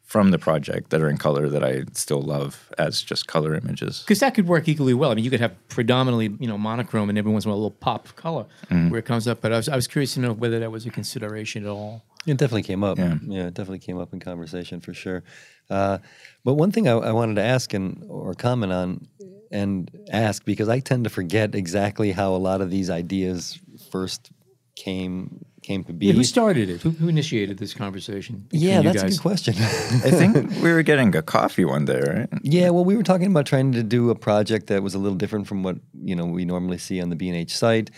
from 0.02 0.30
the 0.32 0.38
project 0.38 0.90
that 0.90 1.00
are 1.00 1.08
in 1.08 1.16
color 1.16 1.48
that 1.48 1.64
I 1.64 1.84
still 1.92 2.20
love 2.20 2.70
as 2.76 3.02
just 3.02 3.26
color 3.26 3.54
images. 3.54 4.00
Because 4.00 4.20
that 4.20 4.34
could 4.34 4.46
work 4.46 4.68
equally 4.68 4.92
well. 4.94 5.10
I 5.10 5.14
mean, 5.14 5.24
you 5.24 5.30
could 5.30 5.40
have 5.40 5.54
predominantly, 5.68 6.36
you 6.38 6.46
know, 6.46 6.58
monochrome, 6.58 7.08
and 7.08 7.16
every 7.18 7.32
once 7.32 7.44
in 7.44 7.50
a 7.50 7.52
while 7.52 7.58
a 7.58 7.62
little 7.62 7.70
pop 7.78 8.04
of 8.06 8.16
color 8.16 8.44
Mm-hmm. 8.70 8.90
where 8.90 8.98
it 8.98 9.06
comes 9.06 9.26
up. 9.26 9.40
But 9.40 9.52
I 9.52 9.56
was, 9.56 9.68
I 9.68 9.76
was 9.76 9.86
curious 9.86 10.14
to 10.14 10.20
know 10.20 10.32
whether 10.32 10.58
that 10.60 10.70
was 10.70 10.84
a 10.86 10.90
consideration 10.90 11.64
at 11.64 11.70
all. 11.70 12.02
It 12.26 12.36
definitely 12.36 12.62
came 12.62 12.82
up. 12.82 12.98
Yeah. 12.98 13.16
it 13.22 13.54
definitely 13.54 13.80
came 13.80 13.98
up 13.98 14.12
in 14.12 14.20
conversation 14.20 14.80
for 14.80 14.94
sure. 14.94 15.22
Uh, 15.70 15.98
but 16.44 16.54
one 16.54 16.72
thing 16.72 16.88
I, 16.88 16.92
I 16.92 17.12
wanted 17.12 17.34
to 17.36 17.42
ask 17.42 17.72
and 17.74 18.04
or 18.08 18.34
comment 18.34 18.72
on 18.72 19.08
and 19.50 19.90
ask 20.10 20.44
because 20.44 20.68
I 20.68 20.80
tend 20.80 21.04
to 21.04 21.10
forget 21.10 21.54
exactly 21.54 22.12
how 22.12 22.34
a 22.34 22.38
lot 22.38 22.60
of 22.60 22.70
these 22.70 22.90
ideas 22.90 23.58
first 23.90 24.30
came 24.76 25.44
came 25.62 25.84
to 25.84 25.92
be. 25.92 26.06
Yeah, 26.06 26.12
who 26.12 26.24
started 26.24 26.68
it? 26.68 26.82
Who, 26.82 26.90
who 26.90 27.08
initiated 27.08 27.58
this 27.58 27.72
conversation? 27.72 28.46
Yeah, 28.50 28.82
that's 28.82 29.02
a 29.02 29.08
good 29.08 29.20
question. 29.20 29.54
I 29.56 30.10
think 30.10 30.50
we 30.62 30.72
were 30.72 30.82
getting 30.82 31.14
a 31.16 31.22
coffee 31.22 31.64
one 31.64 31.84
day, 31.84 32.00
right? 32.00 32.28
Yeah, 32.42 32.70
well, 32.70 32.84
we 32.84 32.96
were 32.96 33.02
talking 33.02 33.28
about 33.28 33.46
trying 33.46 33.72
to 33.72 33.82
do 33.82 34.10
a 34.10 34.14
project 34.14 34.66
that 34.66 34.82
was 34.82 34.94
a 34.94 34.98
little 34.98 35.16
different 35.16 35.46
from 35.46 35.62
what 35.62 35.76
you 36.02 36.14
know 36.14 36.26
we 36.26 36.44
normally 36.44 36.78
see 36.78 37.00
on 37.00 37.08
the 37.08 37.16
B 37.16 37.28
and 37.28 37.36
H 37.36 37.56
site, 37.56 37.90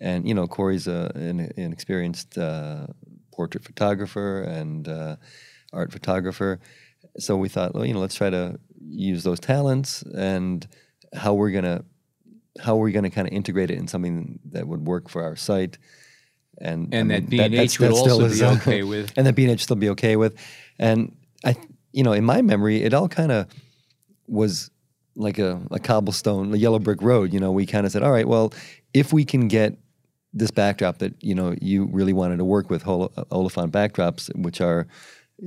and 0.00 0.26
you 0.26 0.34
know 0.34 0.46
Cory's 0.46 0.86
a, 0.86 1.12
an, 1.14 1.52
an 1.56 1.72
experienced 1.72 2.36
uh, 2.38 2.86
portrait 3.42 3.64
photographer 3.64 4.42
and 4.42 4.86
uh, 4.88 5.16
art 5.72 5.90
photographer, 5.90 6.60
so 7.18 7.36
we 7.36 7.48
thought, 7.48 7.74
well, 7.74 7.84
you 7.84 7.92
know, 7.92 7.98
let's 7.98 8.14
try 8.14 8.30
to 8.30 8.58
use 8.88 9.24
those 9.24 9.40
talents 9.40 10.02
and 10.02 10.66
how 11.12 11.34
we're 11.34 11.50
gonna 11.50 11.84
how 12.60 12.76
we're 12.76 12.92
gonna 12.92 13.10
kind 13.10 13.26
of 13.26 13.34
integrate 13.34 13.70
it 13.72 13.78
in 13.78 13.88
something 13.88 14.38
that 14.52 14.68
would 14.68 14.86
work 14.86 15.08
for 15.08 15.24
our 15.24 15.34
site. 15.34 15.76
And, 16.60 16.94
And 16.94 17.10
I 17.12 17.20
that 17.20 17.28
mean, 17.30 17.50
B&H 17.50 17.80
would 17.80 17.96
still 17.96 18.22
also 18.22 18.28
be 18.28 18.44
okay 18.58 18.82
with. 18.84 19.12
and 19.16 19.26
that 19.26 19.34
B&H 19.34 19.62
still 19.64 19.74
be 19.76 19.88
okay 19.90 20.14
with. 20.16 20.36
And 20.78 21.16
I, 21.44 21.56
you 21.92 22.04
know, 22.04 22.12
in 22.12 22.24
my 22.24 22.42
memory, 22.42 22.82
it 22.84 22.94
all 22.94 23.08
kind 23.08 23.32
of 23.32 23.48
was 24.28 24.70
like 25.16 25.38
a, 25.40 25.60
a 25.72 25.80
cobblestone, 25.80 26.54
a 26.54 26.56
yellow 26.56 26.78
brick 26.78 27.02
road. 27.02 27.32
You 27.32 27.40
know, 27.40 27.50
we 27.50 27.66
kind 27.66 27.86
of 27.86 27.90
said, 27.92 28.02
all 28.04 28.12
right, 28.12 28.28
well, 28.28 28.52
if 28.94 29.12
we 29.12 29.24
can 29.24 29.48
get 29.48 29.76
this 30.34 30.50
backdrop 30.50 30.98
that 30.98 31.14
you 31.22 31.34
know 31.34 31.54
you 31.60 31.88
really 31.92 32.12
wanted 32.12 32.38
to 32.38 32.44
work 32.44 32.70
with, 32.70 32.82
Hol- 32.82 33.12
Oliphant 33.30 33.72
backdrops, 33.72 34.34
which 34.36 34.60
are 34.60 34.86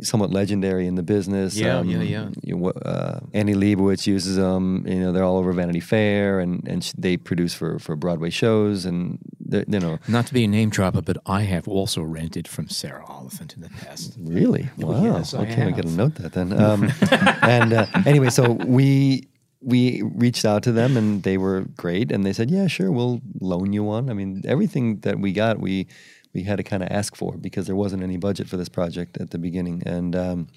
somewhat 0.01 0.30
legendary 0.30 0.88
in 0.88 0.96
the 0.96 1.04
business. 1.04 1.56
Yeah, 1.56 1.82
yeah, 1.84 2.01
yeah. 2.01 2.30
you 2.44 2.58
know, 2.58 2.70
Uh, 2.72 3.20
Annie 3.34 3.54
Leibovitz 3.56 4.06
uses 4.08 4.36
them. 4.36 4.84
You 4.88 5.00
know, 5.00 5.12
they're 5.13 5.24
all 5.24 5.38
over 5.38 5.54
Vanity 5.54 5.80
Fair, 5.80 6.39
and 6.39 6.68
and 6.68 6.84
sh- 6.84 6.94
they 6.98 7.18
produce 7.18 7.54
for 7.54 7.80
for 7.80 7.96
Broadway 7.96 8.30
shows, 8.30 8.86
and 8.86 9.18
you 9.51 9.80
know. 9.80 9.98
Not 10.08 10.27
to 10.27 10.34
be 10.34 10.44
a 10.44 10.48
name 10.48 10.70
dropper, 10.70 11.01
but 11.01 11.18
I 11.25 11.44
have 11.44 11.68
also 11.68 12.01
rented 12.01 12.48
from 12.48 12.68
Sarah 12.70 13.06
Oliphant 13.08 13.54
in 13.56 13.62
the 13.62 13.70
past. 13.70 14.18
Really? 14.20 14.70
Wow. 14.77 15.04
yes, 15.04 15.34
I 15.34 15.44
okay, 15.44 15.65
we 15.65 15.72
got 15.72 15.84
to 15.84 15.88
have. 15.89 15.98
note 15.98 16.15
that 16.15 16.34
then. 16.34 16.51
Um, 16.60 16.92
and 17.42 17.74
uh, 17.74 17.86
anyway, 18.06 18.30
so 18.30 18.51
we 18.51 19.27
we 19.66 20.02
reached 20.04 20.46
out 20.46 20.64
to 20.64 20.72
them, 20.72 20.96
and 20.96 21.24
they 21.24 21.38
were 21.38 21.66
great, 21.76 22.12
and 22.12 22.24
they 22.26 22.34
said, 22.34 22.52
"Yeah, 22.52 22.68
sure, 22.68 22.92
we'll 22.92 23.22
loan 23.42 23.74
you 23.74 23.84
one." 23.84 24.10
I 24.10 24.14
mean, 24.14 24.44
everything 24.46 25.00
that 25.00 25.20
we 25.20 25.34
got, 25.34 25.60
we 25.60 25.88
we 26.34 26.44
had 26.44 26.58
to 26.58 26.64
kind 26.64 26.84
of 26.84 26.90
ask 26.92 27.16
for 27.16 27.38
because 27.38 27.66
there 27.66 27.76
wasn't 27.76 28.04
any 28.04 28.18
budget 28.18 28.48
for 28.48 28.58
this 28.58 28.70
project 28.70 29.18
at 29.18 29.32
the 29.32 29.38
beginning, 29.38 29.84
and. 29.86 30.16
Um, 30.16 30.48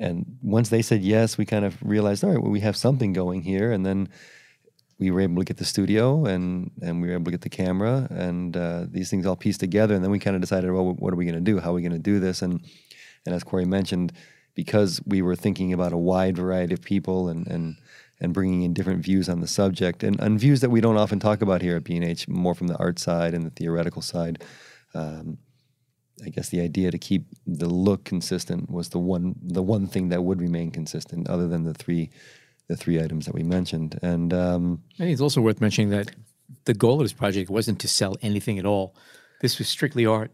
and 0.00 0.38
once 0.42 0.68
they 0.68 0.82
said 0.82 1.02
yes, 1.02 1.36
we 1.36 1.44
kind 1.44 1.64
of 1.64 1.76
realized, 1.82 2.22
all 2.22 2.30
right, 2.30 2.40
well, 2.40 2.52
we 2.52 2.60
have 2.60 2.76
something 2.76 3.12
going 3.12 3.42
here. 3.42 3.72
And 3.72 3.84
then 3.84 4.08
we 4.98 5.10
were 5.10 5.20
able 5.20 5.42
to 5.42 5.44
get 5.44 5.56
the 5.56 5.64
studio 5.64 6.24
and, 6.24 6.70
and 6.82 7.02
we 7.02 7.08
were 7.08 7.14
able 7.14 7.26
to 7.26 7.30
get 7.32 7.42
the 7.42 7.48
camera 7.48 8.06
and 8.10 8.56
uh, 8.56 8.86
these 8.88 9.10
things 9.10 9.26
all 9.26 9.36
pieced 9.36 9.60
together. 9.60 9.94
And 9.94 10.02
then 10.02 10.10
we 10.10 10.18
kind 10.18 10.36
of 10.36 10.40
decided, 10.40 10.70
well, 10.70 10.94
what 10.94 11.12
are 11.12 11.16
we 11.16 11.24
going 11.24 11.34
to 11.34 11.40
do? 11.40 11.58
How 11.58 11.70
are 11.70 11.74
we 11.74 11.82
going 11.82 11.92
to 11.92 11.98
do 11.98 12.20
this? 12.20 12.42
And, 12.42 12.64
and 13.26 13.34
as 13.34 13.44
Cory 13.44 13.64
mentioned, 13.64 14.12
because 14.54 15.00
we 15.06 15.22
were 15.22 15.36
thinking 15.36 15.72
about 15.72 15.92
a 15.92 15.96
wide 15.96 16.36
variety 16.36 16.74
of 16.74 16.82
people 16.82 17.28
and, 17.28 17.46
and, 17.46 17.76
and 18.20 18.34
bringing 18.34 18.62
in 18.62 18.72
different 18.74 19.02
views 19.02 19.28
on 19.28 19.40
the 19.40 19.46
subject 19.46 20.02
and, 20.02 20.18
and 20.20 20.40
views 20.40 20.60
that 20.60 20.70
we 20.70 20.80
don't 20.80 20.96
often 20.96 21.20
talk 21.20 21.40
about 21.40 21.62
here 21.62 21.76
at 21.76 21.84
B&H, 21.84 22.28
more 22.28 22.54
from 22.54 22.66
the 22.66 22.76
art 22.76 22.98
side 22.98 23.34
and 23.34 23.46
the 23.46 23.50
theoretical 23.50 24.02
side. 24.02 24.42
Um, 24.94 25.38
I 26.24 26.30
guess 26.30 26.48
the 26.48 26.60
idea 26.60 26.90
to 26.90 26.98
keep 26.98 27.26
the 27.46 27.68
look 27.68 28.04
consistent 28.04 28.70
was 28.70 28.88
the 28.88 28.98
one 28.98 29.36
the 29.40 29.62
one 29.62 29.86
thing 29.86 30.08
that 30.08 30.24
would 30.24 30.40
remain 30.40 30.70
consistent, 30.70 31.28
other 31.28 31.46
than 31.46 31.62
the 31.62 31.74
three 31.74 32.10
the 32.66 32.76
three 32.76 33.00
items 33.00 33.26
that 33.26 33.34
we 33.34 33.42
mentioned. 33.42 33.98
And 34.02 34.34
um, 34.34 34.82
I 34.96 35.04
think 35.04 35.12
it's 35.12 35.20
also 35.20 35.40
worth 35.40 35.60
mentioning 35.60 35.90
that 35.90 36.10
the 36.64 36.74
goal 36.74 36.94
of 36.94 37.04
this 37.04 37.12
project 37.12 37.50
wasn't 37.50 37.78
to 37.80 37.88
sell 37.88 38.16
anything 38.20 38.58
at 38.58 38.66
all. 38.66 38.94
This 39.40 39.58
was 39.58 39.68
strictly 39.68 40.06
art, 40.06 40.32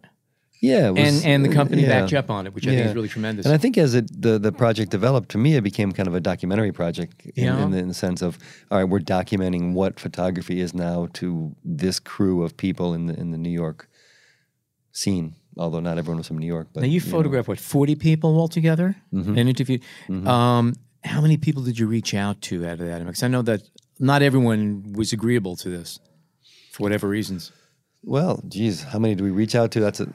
yeah, 0.71 0.91
was- 0.91 1.01
and 1.07 1.17
and 1.31 1.39
the 1.47 1.53
company 1.61 1.83
yeah. 1.83 1.95
backed 1.95 2.13
up 2.21 2.29
on 2.37 2.47
it, 2.47 2.53
which 2.55 2.67
I 2.67 2.71
think 2.77 2.87
is 2.91 2.95
really 2.99 3.13
tremendous. 3.17 3.45
And 3.47 3.55
I 3.59 3.59
think 3.63 3.75
as 3.87 3.93
it 3.95 4.07
the, 4.27 4.35
the 4.47 4.53
project 4.63 4.89
developed, 4.99 5.29
to 5.35 5.39
me, 5.39 5.51
it 5.61 5.65
became 5.71 5.89
kind 5.99 6.09
of 6.11 6.15
a 6.15 6.21
documentary 6.31 6.73
project 6.73 7.13
in, 7.41 7.45
Yeah. 7.45 7.63
in, 7.65 7.71
the, 7.73 7.79
in 7.85 7.89
the 7.89 7.95
sense 8.07 8.21
of, 8.27 8.31
all 8.71 8.79
right, 8.79 8.89
we're 8.93 9.07
documenting 9.19 9.65
what 9.81 9.93
photography 10.07 10.57
is 10.67 10.73
now 10.75 11.09
to 11.21 11.55
this 11.83 11.97
crew 12.13 12.37
of 12.45 12.51
people 12.67 12.89
in 12.97 13.03
the 13.09 13.15
in 13.23 13.31
the 13.35 13.39
New 13.47 13.55
York 13.65 13.89
scene. 14.93 15.35
Although 15.57 15.81
not 15.89 15.99
everyone 15.99 16.19
was 16.19 16.27
from 16.29 16.39
New 16.39 16.53
York, 16.57 16.67
but 16.73 16.81
now 16.81 16.87
you 16.87 16.95
you 16.95 17.01
know. 17.01 17.11
photographed 17.17 17.49
what 17.49 17.61
forty 17.61 17.95
people 17.95 18.31
altogether 18.41 18.97
Mm-hmm. 19.13 19.39
and 19.39 19.49
interviewed. 19.49 19.83
Um, 20.27 20.75
how 21.13 21.21
many 21.21 21.37
people 21.37 21.63
did 21.63 21.79
you 21.79 21.87
reach 21.87 22.13
out 22.15 22.37
to 22.49 22.55
out 22.67 22.81
of 22.81 22.87
that? 22.87 22.99
Because 23.07 23.23
I 23.23 23.29
know 23.29 23.43
that 23.43 23.61
not 23.99 24.21
everyone 24.23 24.95
was 25.01 25.13
agreeable 25.13 25.55
to 25.57 25.69
this 25.69 26.01
for 26.73 26.83
whatever 26.83 27.07
reasons. 27.09 27.53
Well, 28.03 28.43
geez, 28.49 28.83
how 28.83 28.99
many 28.99 29.15
do 29.15 29.23
we 29.25 29.31
reach 29.31 29.55
out 29.55 29.71
to? 29.73 29.81
That's 29.81 30.01
a, 30.01 30.07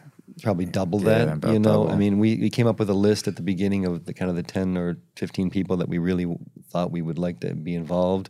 probably 0.42 0.66
double 0.66 1.02
Yeah, 1.02 1.36
that. 1.36 1.54
you 1.54 1.60
know, 1.60 1.88
I 1.88 1.96
mean, 1.96 2.20
we, 2.20 2.38
we 2.38 2.50
came 2.50 2.68
up 2.68 2.80
with 2.80 2.90
a 2.90 2.94
list 2.94 3.28
at 3.28 3.36
the 3.36 3.42
beginning 3.42 3.86
of 3.86 4.06
the 4.06 4.14
kind 4.14 4.30
of 4.30 4.36
the 4.36 4.44
ten 4.44 4.78
or 4.78 4.98
fifteen 5.16 5.50
people 5.50 5.78
that 5.78 5.90
we 5.90 5.98
really 5.98 6.28
thought 6.70 6.92
we 6.92 7.02
would 7.02 7.18
like 7.18 7.40
to 7.42 7.54
be 7.54 7.76
involved, 7.76 8.30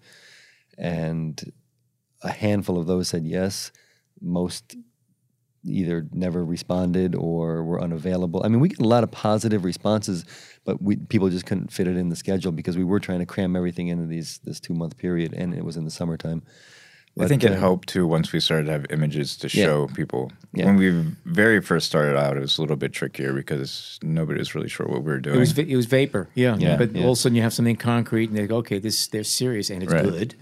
and 0.77 1.51
a 2.21 2.31
handful 2.31 2.77
of 2.77 2.87
those 2.87 3.07
said 3.07 3.25
yes. 3.25 3.71
Most 4.21 4.75
either 5.65 6.07
never 6.13 6.43
responded 6.43 7.15
or 7.15 7.63
were 7.63 7.81
unavailable. 7.81 8.41
I 8.43 8.47
mean, 8.47 8.59
we 8.59 8.69
get 8.69 8.79
a 8.79 8.87
lot 8.87 9.03
of 9.03 9.11
positive 9.11 9.65
responses, 9.65 10.25
but 10.65 10.81
we 10.81 10.95
people 10.97 11.29
just 11.29 11.45
couldn't 11.45 11.71
fit 11.71 11.87
it 11.87 11.97
in 11.97 12.09
the 12.09 12.15
schedule 12.15 12.51
because 12.51 12.77
we 12.77 12.83
were 12.83 12.99
trying 12.99 13.19
to 13.19 13.25
cram 13.25 13.55
everything 13.55 13.87
into 13.87 14.05
these 14.05 14.39
this 14.43 14.59
two 14.59 14.73
month 14.73 14.97
period, 14.97 15.33
and 15.33 15.53
it 15.53 15.63
was 15.63 15.77
in 15.77 15.85
the 15.85 15.91
summertime. 15.91 16.43
I 17.17 17.27
think 17.27 17.43
it 17.43 17.51
uh, 17.51 17.55
helped 17.55 17.89
too 17.89 18.07
once 18.07 18.31
we 18.31 18.39
started 18.39 18.65
to 18.67 18.71
have 18.71 18.85
images 18.91 19.35
to 19.37 19.47
Yeah. 19.47 19.65
show 19.65 19.87
people. 19.87 20.31
Yeah. 20.53 20.65
When 20.67 20.75
we 20.77 20.89
very 21.25 21.61
first 21.61 21.85
started 21.87 22.15
out, 22.17 22.37
it 22.37 22.39
was 22.39 22.57
a 22.57 22.61
little 22.61 22.77
bit 22.77 22.93
trickier 22.93 23.33
because 23.33 23.99
nobody 24.01 24.39
was 24.39 24.55
really 24.55 24.69
sure 24.69 24.87
what 24.87 25.03
we 25.03 25.11
were 25.11 25.19
doing. 25.19 25.35
It 25.35 25.39
was 25.39 25.57
it 25.57 25.75
was 25.75 25.85
vapor, 25.85 26.29
yeah. 26.35 26.55
Yeah, 26.57 26.77
but 26.77 26.95
yeah. 26.95 27.03
all 27.03 27.11
of 27.11 27.17
a 27.17 27.21
sudden 27.21 27.35
you 27.35 27.41
have 27.41 27.53
something 27.53 27.75
concrete, 27.75 28.29
and 28.29 28.37
they 28.37 28.47
go, 28.47 28.57
okay, 28.57 28.79
this 28.79 29.07
they're 29.07 29.23
serious 29.25 29.69
and 29.69 29.83
it's 29.83 29.91
Right. 29.93 30.03
good. 30.05 30.35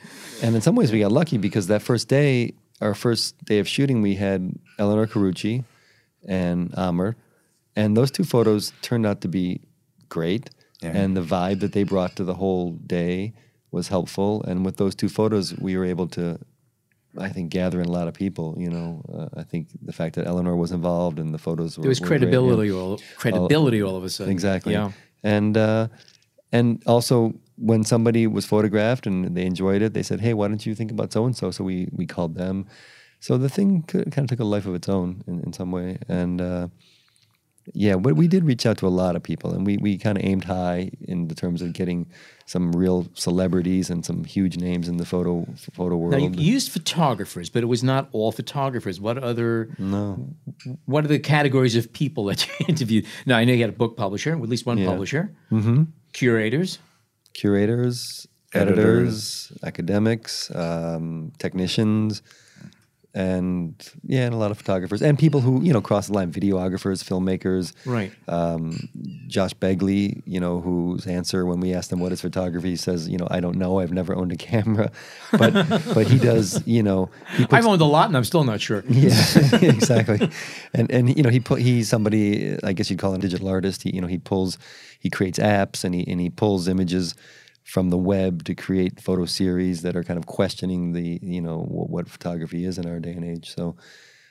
And 0.43 0.55
in 0.55 0.61
some 0.61 0.75
ways, 0.75 0.91
we 0.91 0.99
got 0.99 1.11
lucky 1.11 1.37
because 1.37 1.67
that 1.67 1.81
first 1.81 2.07
day, 2.09 2.53
our 2.79 2.93
first 2.93 3.43
day 3.45 3.59
of 3.59 3.67
shooting, 3.67 4.01
we 4.01 4.15
had 4.15 4.53
Elinor 4.77 5.07
Carucci 5.07 5.63
and 6.27 6.73
Amr, 6.75 7.15
and 7.75 7.97
those 7.97 8.11
two 8.11 8.23
photos 8.23 8.71
turned 8.81 9.05
out 9.05 9.21
to 9.21 9.27
be 9.27 9.61
great. 10.09 10.49
Yeah. 10.83 10.95
And 10.95 11.17
the 11.17 11.21
vibe 11.21 11.59
that 11.61 11.71
they 11.71 11.81
brought 11.83 12.15
to 12.17 12.23
the 12.23 12.35
whole 12.35 12.73
day 12.73 13.33
was 13.71 13.87
helpful. 13.87 14.43
And 14.43 14.63
with 14.63 14.77
those 14.77 14.93
two 14.93 15.09
photos, 15.09 15.57
we 15.57 15.75
were 15.75 15.85
able 15.85 16.07
to, 16.09 16.37
I 17.19 17.29
think, 17.29 17.49
gathering 17.49 17.87
a 17.87 17.91
lot 17.91 18.07
of 18.07 18.13
people. 18.13 18.55
You 18.57 18.69
know, 18.69 19.01
uh, 19.13 19.41
I 19.41 19.43
think 19.43 19.67
the 19.81 19.93
fact 19.93 20.15
that 20.15 20.27
Elinor 20.27 20.55
was 20.55 20.71
involved 20.71 21.19
and 21.19 21.33
the 21.33 21.37
photos 21.37 21.77
were 21.77 21.83
There 21.83 21.89
was 21.89 22.01
were 22.01 22.07
great, 22.07 22.21
yeah. 22.21 22.27
credibility, 22.27 22.71
all 22.71 22.99
credibility 23.17 23.81
all 23.81 23.95
of 23.95 24.03
a 24.03 24.09
sudden. 24.09 24.31
Exactly. 24.31 24.73
Yeah. 24.73 24.91
And 25.23 25.57
uh, 25.57 25.87
and 26.51 26.81
also 26.85 27.33
when 27.57 27.83
somebody 27.83 28.27
was 28.27 28.45
photographed 28.45 29.07
and 29.07 29.35
they 29.35 29.45
enjoyed 29.45 29.81
it, 29.81 29.93
they 29.93 30.03
said, 30.03 30.21
"Hey, 30.21 30.33
why 30.33 30.47
don't 30.47 30.65
you 30.65 30.75
think 30.75 30.91
about 30.91 31.11
so 31.11 31.25
and 31.25 31.35
so?" 31.35 31.51
So 31.51 31.63
we 31.63 31.87
we 31.91 32.05
called 32.05 32.35
them. 32.35 32.65
So 33.19 33.37
the 33.37 33.49
thing 33.49 33.83
kind 33.83 34.17
of 34.17 34.27
took 34.27 34.39
a 34.39 34.43
life 34.43 34.67
of 34.67 34.75
its 34.75 34.87
own 34.87 35.23
in, 35.27 35.39
in 35.41 35.53
some 35.53 35.71
way. 35.71 35.97
And 36.07 36.39
uh, 36.39 36.67
yeah, 37.73 37.95
but 37.95 38.15
we 38.15 38.27
did 38.27 38.43
reach 38.45 38.65
out 38.65 38.77
to 38.79 38.87
a 38.87 38.89
lot 38.89 39.15
of 39.15 39.23
people, 39.23 39.53
and 39.53 39.65
we 39.65 39.77
we 39.77 39.97
kind 39.97 40.17
of 40.17 40.23
aimed 40.23 40.45
high 40.45 40.91
in 41.01 41.27
the 41.27 41.35
terms 41.35 41.61
of 41.61 41.73
getting 41.73 42.07
some 42.45 42.71
real 42.71 43.07
celebrities 43.13 43.89
and 43.89 44.05
some 44.05 44.23
huge 44.23 44.57
names 44.57 44.87
in 44.87 44.97
the 44.97 45.05
photo 45.05 45.45
photo 45.73 45.97
world. 45.97 46.13
Now 46.13 46.17
you 46.19 46.31
used 46.31 46.71
photographers, 46.71 47.49
but 47.49 47.63
it 47.63 47.65
was 47.67 47.83
not 47.83 48.07
all 48.11 48.31
photographers. 48.31 48.99
What 49.01 49.17
other 49.17 49.69
no. 49.77 50.29
what 50.85 51.03
are 51.03 51.09
the 51.09 51.19
categories 51.19 51.75
of 51.75 51.91
people 51.91 52.25
that 52.25 52.47
you 52.47 52.65
interviewed? 52.67 53.05
Now 53.25 53.37
I 53.37 53.43
know 53.45 53.53
you 53.53 53.61
had 53.61 53.69
a 53.69 53.73
book 53.73 53.97
publisher, 53.97 54.31
at 54.31 54.39
least 54.49 54.65
one 54.65 54.77
Yeah. 54.77 54.87
publisher, 54.87 55.33
mm-hmm. 55.51 55.83
curators. 56.13 56.79
curators, 57.33 58.27
Editors. 58.53 58.79
editors, 58.79 59.51
academics, 59.63 60.55
um, 60.55 61.31
technicians, 61.37 62.21
and 63.17 63.73
yeah, 64.05 64.25
and 64.25 64.33
a 64.35 64.37
lot 64.37 64.51
of 64.51 64.59
photographers 64.59 65.01
and 65.01 65.17
people 65.17 65.41
who 65.41 65.63
you 65.63 65.73
know 65.73 65.81
cross 65.81 66.05
the 66.05 66.13
line: 66.13 66.31
videographers, 66.31 67.03
filmmakers. 67.03 67.73
Right. 67.83 68.11
Um, 68.27 68.89
Josh 69.25 69.55
Begley, 69.55 70.21
you 70.27 70.39
know, 70.39 70.61
whose 70.61 71.07
answer 71.07 71.43
when 71.47 71.59
we 71.59 71.73
asked 71.73 71.91
him 71.91 71.99
what 71.99 72.11
is 72.11 72.21
photography, 72.21 72.69
he 72.69 72.75
says, 72.75 73.09
you 73.09 73.17
know, 73.17 73.27
I 73.31 73.39
don't 73.39 73.57
know. 73.57 73.79
I've 73.79 73.91
never 73.91 74.15
owned 74.15 74.31
a 74.31 74.35
camera, 74.35 74.91
but 75.31 75.51
but 75.95 76.05
he 76.05 76.19
does. 76.19 76.61
You 76.67 76.83
know, 76.83 77.09
he 77.35 77.45
puts 77.45 77.55
I've 77.55 77.65
owned 77.65 77.81
a 77.81 77.85
lot, 77.85 78.07
and 78.07 78.15
I'm 78.15 78.23
still 78.23 78.43
not 78.43 78.61
sure. 78.61 78.83
yeah, 78.89 79.09
exactly. 79.63 80.29
And 80.75 80.91
and 80.91 81.17
you 81.17 81.23
know 81.23 81.31
he 81.31 81.39
put 81.39 81.59
he's 81.59 81.89
somebody 81.89 82.55
I 82.63 82.73
guess 82.73 82.91
you'd 82.91 82.99
call 82.99 83.13
him 83.13 83.19
a 83.19 83.21
digital 83.23 83.47
artist. 83.47 83.81
He 83.81 83.95
you 83.95 84.01
know 84.01 84.07
he 84.07 84.19
pulls 84.19 84.59
he 84.99 85.09
creates 85.09 85.39
apps 85.39 85.83
and 85.83 85.95
he 85.95 86.07
and 86.07 86.21
he 86.21 86.29
pulls 86.29 86.67
images 86.67 87.15
from 87.73 87.89
the 87.89 87.97
web 87.97 88.33
to 88.45 88.53
create 88.55 89.01
photo 89.07 89.25
series 89.25 89.81
that 89.83 89.95
are 89.97 90.03
kind 90.09 90.17
of 90.17 90.25
questioning 90.25 90.93
the 90.93 91.19
you 91.21 91.41
know 91.41 91.59
what, 91.75 91.89
what 91.89 92.09
photography 92.15 92.63
is 92.69 92.77
in 92.77 92.85
our 92.89 92.99
day 92.99 93.11
and 93.19 93.25
age. 93.25 93.53
So 93.53 93.75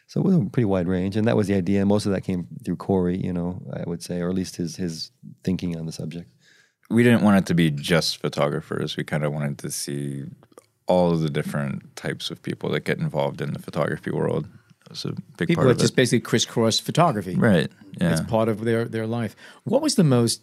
so 0.09 0.21
it 0.21 0.25
was 0.25 0.37
a 0.37 0.45
pretty 0.55 0.65
wide 0.75 0.89
range, 0.89 1.17
and 1.17 1.27
that 1.29 1.37
was 1.37 1.47
the 1.49 1.55
idea. 1.55 1.85
Most 1.85 2.07
of 2.07 2.13
that 2.13 2.23
came 2.23 2.47
through 2.65 2.77
Cory, 2.77 3.19
you 3.29 3.33
know, 3.33 3.61
I 3.73 3.83
would 3.91 4.03
say, 4.03 4.21
or 4.21 4.29
at 4.29 4.35
least 4.37 4.57
his 4.57 4.77
his 4.77 5.11
thinking 5.45 5.77
on 5.79 5.87
the 5.87 5.93
subject. 5.93 6.29
we 6.89 7.03
didn't 7.03 7.23
want 7.23 7.37
it 7.39 7.47
to 7.47 7.55
be 7.55 7.71
just 7.71 8.19
photographers. 8.21 8.97
We 8.97 9.05
kind 9.05 9.25
of 9.25 9.33
wanted 9.33 9.59
to 9.65 9.71
see 9.71 10.25
all 10.87 11.11
of 11.13 11.21
the 11.21 11.31
different 11.31 11.75
types 11.97 12.31
of 12.31 12.41
people 12.49 12.69
that 12.71 12.85
get 12.85 12.99
involved 12.99 13.41
in 13.41 13.53
the 13.53 13.59
photography 13.59 14.13
world. 14.13 14.47
It 14.85 14.91
was 14.91 15.05
a 15.05 15.13
big 15.37 15.49
People 15.49 15.65
part 15.65 15.67
that 15.67 15.73
of 15.73 15.81
just 15.81 15.95
it. 15.95 15.97
basically 15.97 16.21
crisscross 16.21 16.79
photography. 16.79 17.35
Right. 17.35 17.69
Yeah. 18.01 18.13
It's 18.13 18.21
part 18.21 18.49
of 18.49 18.65
their 18.65 18.85
their 18.85 19.07
life. 19.07 19.35
What 19.65 19.83
was 19.83 19.97
the 19.97 20.05
most 20.05 20.43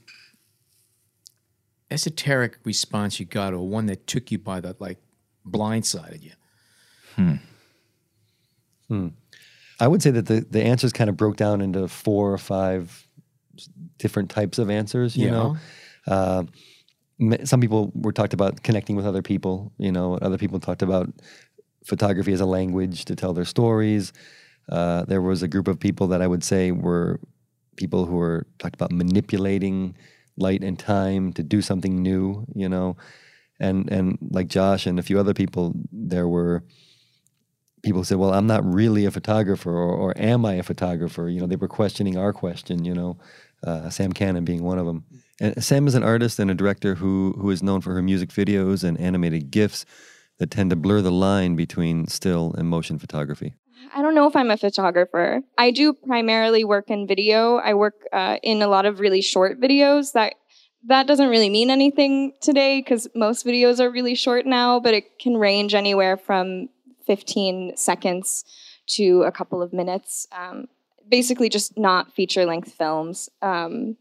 esoteric 1.93 2.57
response 2.63 3.19
you 3.19 3.25
got, 3.25 3.53
or 3.53 3.67
one 3.67 3.85
that 3.85 4.07
took 4.07 4.31
you 4.31 4.39
by 4.39 4.59
the 4.59 4.75
like 4.79 4.97
blindsided 5.47 6.23
you? 6.23 6.31
Hmm. 7.15 7.35
Hmm. 8.87 9.07
I 9.79 9.87
would 9.87 10.01
say 10.01 10.11
that 10.11 10.25
the, 10.25 10.45
the 10.49 10.63
answers 10.63 10.91
kind 10.93 11.09
of 11.09 11.17
broke 11.17 11.37
down 11.37 11.61
into 11.61 11.87
four 11.87 12.33
or 12.33 12.37
five 12.37 13.07
different 13.97 14.29
types 14.29 14.57
of 14.57 14.69
answers. 14.69 15.15
You 15.15 15.25
Yeah. 15.25 15.31
know, 15.31 15.57
uh, 16.07 16.43
some 17.45 17.61
people 17.61 17.91
were 17.95 18.11
talked 18.11 18.33
about 18.33 18.63
connecting 18.63 18.95
with 18.95 19.05
other 19.05 19.21
people. 19.21 19.71
You 19.77 19.91
know, 19.91 20.17
other 20.17 20.37
people 20.37 20.59
talked 20.59 20.81
about 20.81 21.09
photography 21.85 22.33
as 22.33 22.41
a 22.41 22.45
language 22.45 23.05
to 23.05 23.15
tell 23.15 23.33
their 23.33 23.45
stories. 23.45 24.11
Uh, 24.69 25.05
there 25.05 25.21
was 25.21 25.43
a 25.43 25.47
group 25.47 25.67
of 25.67 25.79
people 25.79 26.07
that 26.07 26.21
I 26.21 26.27
would 26.27 26.43
say 26.43 26.71
were 26.71 27.19
people 27.75 28.05
who 28.05 28.15
were 28.15 28.47
talked 28.59 28.75
about 28.75 28.91
manipulating 28.91 29.95
light 30.37 30.63
and 30.63 30.77
time 30.77 31.33
to 31.33 31.43
do 31.43 31.61
something 31.61 32.01
new. 32.01 32.45
You 32.55 32.69
know, 32.69 32.97
and 33.59 33.89
and 33.91 34.17
like 34.31 34.47
Josh 34.47 34.85
and 34.85 34.99
a 34.99 35.03
few 35.03 35.19
other 35.19 35.33
people, 35.33 35.73
there 35.91 36.27
were 36.27 36.63
people 37.83 38.01
who 38.01 38.05
said, 38.05 38.17
"Well, 38.17 38.33
I'm 38.33 38.47
not 38.47 38.65
really 38.65 39.05
a 39.05 39.11
photographer," 39.11 39.71
or, 39.71 39.91
or 39.91 40.13
"Am 40.17 40.45
I 40.45 40.53
a 40.53 40.63
photographer?" 40.63 41.29
You 41.29 41.41
know, 41.41 41.47
they 41.47 41.55
were 41.55 41.67
questioning 41.67 42.17
our 42.17 42.33
question. 42.33 42.85
You 42.85 42.93
know, 42.93 43.17
uh, 43.63 43.89
Sam 43.89 44.13
Cannon 44.13 44.45
being 44.45 44.63
one 44.63 44.79
of 44.79 44.85
them. 44.85 45.05
And 45.39 45.63
Sam 45.63 45.87
is 45.87 45.95
an 45.95 46.03
artist 46.03 46.39
and 46.39 46.51
a 46.51 46.55
director 46.55 46.95
who 46.95 47.33
who 47.37 47.49
is 47.49 47.63
known 47.63 47.81
for 47.81 47.93
her 47.93 48.01
music 48.01 48.29
videos 48.29 48.83
and 48.83 48.99
animated 48.99 49.51
gifs 49.51 49.85
that 50.39 50.51
tend 50.51 50.69
to 50.71 50.75
blur 50.75 51.01
the 51.01 51.11
line 51.11 51.55
between 51.55 52.07
still 52.07 52.53
and 52.57 52.67
motion 52.67 52.99
photography. 52.99 53.53
I 53.93 54.01
don't 54.01 54.15
know 54.15 54.27
if 54.27 54.35
I'm 54.35 54.51
a 54.51 54.57
photographer. 54.57 55.41
I 55.57 55.71
do 55.71 55.93
primarily 55.93 56.63
work 56.63 56.89
in 56.89 57.07
video. 57.07 57.57
I 57.57 57.73
work 57.73 57.95
uh, 58.11 58.37
in 58.43 58.61
a 58.61 58.67
lot 58.67 58.85
of 58.85 58.99
really 58.99 59.21
short 59.21 59.59
videos 59.59 60.13
that 60.13 60.35
that 60.85 61.07
doesn't 61.07 61.29
really 61.29 61.49
mean 61.49 61.69
anything 61.69 62.33
today 62.41 62.79
because 62.79 63.07
most 63.15 63.45
videos 63.45 63.79
are 63.79 63.89
really 63.89 64.15
short 64.15 64.45
now, 64.45 64.79
but 64.79 64.93
it 64.93 65.17
can 65.17 65.37
range 65.37 65.73
anywhere 65.73 66.17
from 66.17 66.69
15 67.05 67.77
seconds 67.77 68.43
to 68.87 69.23
a 69.23 69.31
couple 69.31 69.61
of 69.61 69.71
minutes. 69.71 70.27
Um, 70.31 70.67
basically, 71.09 71.49
just 71.49 71.77
not 71.77 72.13
feature 72.13 72.45
length 72.45 72.73
films. 72.73 73.29
Um, 73.41 73.97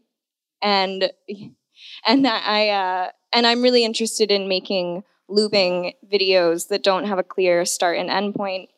and 0.61 1.11
and 2.05 2.27
I 2.27 2.69
uh, 2.69 3.09
and 3.31 3.47
I'm 3.47 3.61
really 3.61 3.85
interested 3.85 4.31
in 4.31 4.47
making 4.47 5.03
looping 5.29 5.93
videos 6.11 6.67
that 6.67 6.83
don't 6.83 7.05
have 7.05 7.17
a 7.17 7.23
clear 7.23 7.65
start 7.65 7.97
and 7.97 8.09
end 8.09 8.35
point. 8.35 8.69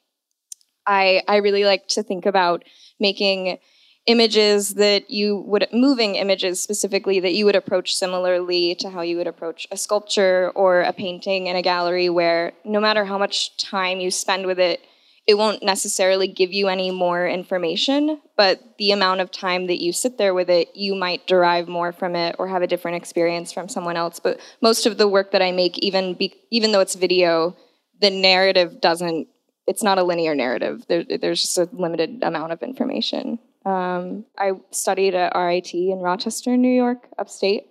I 0.85 1.23
I 1.27 1.37
really 1.37 1.65
like 1.65 1.87
to 1.89 2.03
think 2.03 2.25
about 2.25 2.63
making 2.99 3.57
images 4.05 4.75
that 4.75 5.09
you 5.09 5.37
would 5.47 5.67
moving 5.73 6.15
images 6.15 6.61
specifically 6.61 7.19
that 7.19 7.33
you 7.33 7.45
would 7.45 7.55
approach 7.55 7.95
similarly 7.95 8.75
to 8.75 8.89
how 8.89 9.01
you 9.01 9.17
would 9.17 9.27
approach 9.27 9.67
a 9.71 9.77
sculpture 9.77 10.51
or 10.53 10.81
a 10.81 10.93
painting 10.93 11.47
in 11.47 11.55
a 11.55 11.61
gallery 11.61 12.07
where 12.09 12.53
no 12.63 12.79
matter 12.79 13.03
how 13.05 13.17
much 13.17 13.57
time 13.57 13.99
you 13.99 14.11
spend 14.11 14.45
with 14.45 14.59
it 14.59 14.79
it 15.25 15.39
won't 15.39 15.63
necessarily 15.63 16.27
give 16.27 16.53
you 16.53 16.67
any 16.67 16.91
more 16.91 17.27
information 17.27 18.21
but 18.37 18.61
the 18.77 18.91
amount 18.91 19.21
of 19.21 19.31
time 19.31 19.65
that 19.65 19.81
you 19.81 19.91
sit 19.91 20.19
there 20.19 20.35
with 20.35 20.51
it 20.51 20.69
you 20.75 20.93
might 20.93 21.25
derive 21.25 21.67
more 21.67 21.91
from 21.91 22.15
it 22.15 22.35
or 22.37 22.47
have 22.47 22.61
a 22.61 22.67
different 22.67 22.97
experience 22.97 23.51
from 23.51 23.69
someone 23.69 23.97
else. 23.97 24.19
But 24.19 24.39
most 24.61 24.85
of 24.85 24.97
the 24.97 25.07
work 25.07 25.31
that 25.31 25.41
i 25.41 25.51
make 25.51 25.77
even 25.79 26.13
be, 26.13 26.35
even 26.51 26.71
though 26.71 26.81
it's 26.81 26.95
video 26.95 27.55
the 28.01 28.09
narrative 28.09 28.81
doesn't 28.81 29.27
it's 29.67 29.83
not 29.83 29.97
a 29.97 30.03
linear 30.03 30.35
narrative 30.35 30.85
there, 30.87 31.03
there's 31.03 31.41
just 31.41 31.57
a 31.57 31.69
limited 31.73 32.23
amount 32.23 32.51
of 32.51 32.61
information 32.61 33.39
um, 33.65 34.25
I 34.37 34.51
studied 34.69 35.15
at 35.15 35.35
RIT 35.35 35.73
in 35.73 35.99
Rochester, 35.99 36.55
New 36.55 36.69
York, 36.71 37.07
upstate. 37.17 37.65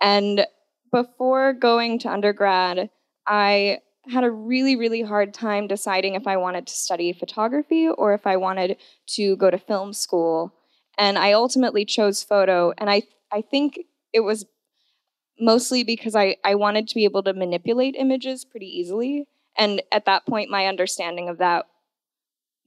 And 0.00 0.44
before 0.92 1.52
going 1.52 2.00
to 2.00 2.10
undergrad, 2.10 2.90
I 3.26 3.78
had 4.08 4.24
a 4.24 4.30
really, 4.30 4.76
really 4.76 5.02
hard 5.02 5.32
time 5.32 5.66
deciding 5.68 6.14
if 6.14 6.26
I 6.26 6.36
wanted 6.36 6.66
to 6.66 6.74
study 6.74 7.12
photography 7.12 7.88
or 7.88 8.12
if 8.12 8.26
I 8.26 8.36
wanted 8.36 8.76
to 9.10 9.36
go 9.36 9.50
to 9.50 9.58
film 9.58 9.92
school. 9.92 10.52
And 10.98 11.18
I 11.18 11.32
ultimately 11.32 11.84
chose 11.84 12.22
photo. 12.22 12.72
And 12.78 12.90
I, 12.90 13.02
I 13.32 13.42
think 13.42 13.80
it 14.12 14.20
was 14.20 14.46
mostly 15.38 15.84
because 15.84 16.16
I, 16.16 16.36
I 16.44 16.54
wanted 16.56 16.88
to 16.88 16.94
be 16.94 17.04
able 17.04 17.22
to 17.24 17.34
manipulate 17.34 17.94
images 17.96 18.44
pretty 18.44 18.66
easily. 18.66 19.26
And 19.58 19.82
at 19.92 20.04
that 20.06 20.26
point, 20.26 20.50
my 20.50 20.66
understanding 20.66 21.28
of 21.28 21.38
that 21.38 21.66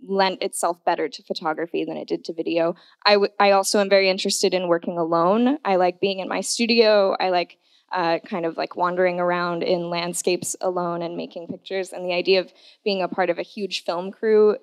lent 0.07 0.41
itself 0.41 0.83
better 0.85 1.09
to 1.09 1.23
photography 1.23 1.83
than 1.83 1.97
it 1.97 2.07
did 2.07 2.23
to 2.25 2.33
video. 2.33 2.75
I, 3.05 3.13
w- 3.13 3.33
I 3.39 3.51
also 3.51 3.79
am 3.79 3.89
very 3.89 4.09
interested 4.09 4.53
in 4.53 4.67
working 4.67 4.97
alone. 4.97 5.57
I 5.65 5.75
like 5.75 5.99
being 5.99 6.19
in 6.19 6.29
my 6.29 6.41
studio. 6.41 7.15
I 7.19 7.29
like 7.29 7.57
uh, 7.91 8.19
kind 8.19 8.45
of 8.45 8.55
like 8.55 8.75
wandering 8.75 9.19
around 9.19 9.63
in 9.63 9.89
landscapes 9.89 10.55
alone 10.61 11.01
and 11.01 11.17
making 11.17 11.47
pictures. 11.47 11.91
And 11.91 12.05
the 12.05 12.13
idea 12.13 12.39
of 12.39 12.53
being 12.83 13.01
a 13.01 13.07
part 13.07 13.29
of 13.29 13.39
a 13.39 13.43
huge 13.43 13.83
film 13.83 14.11
crew 14.11 14.57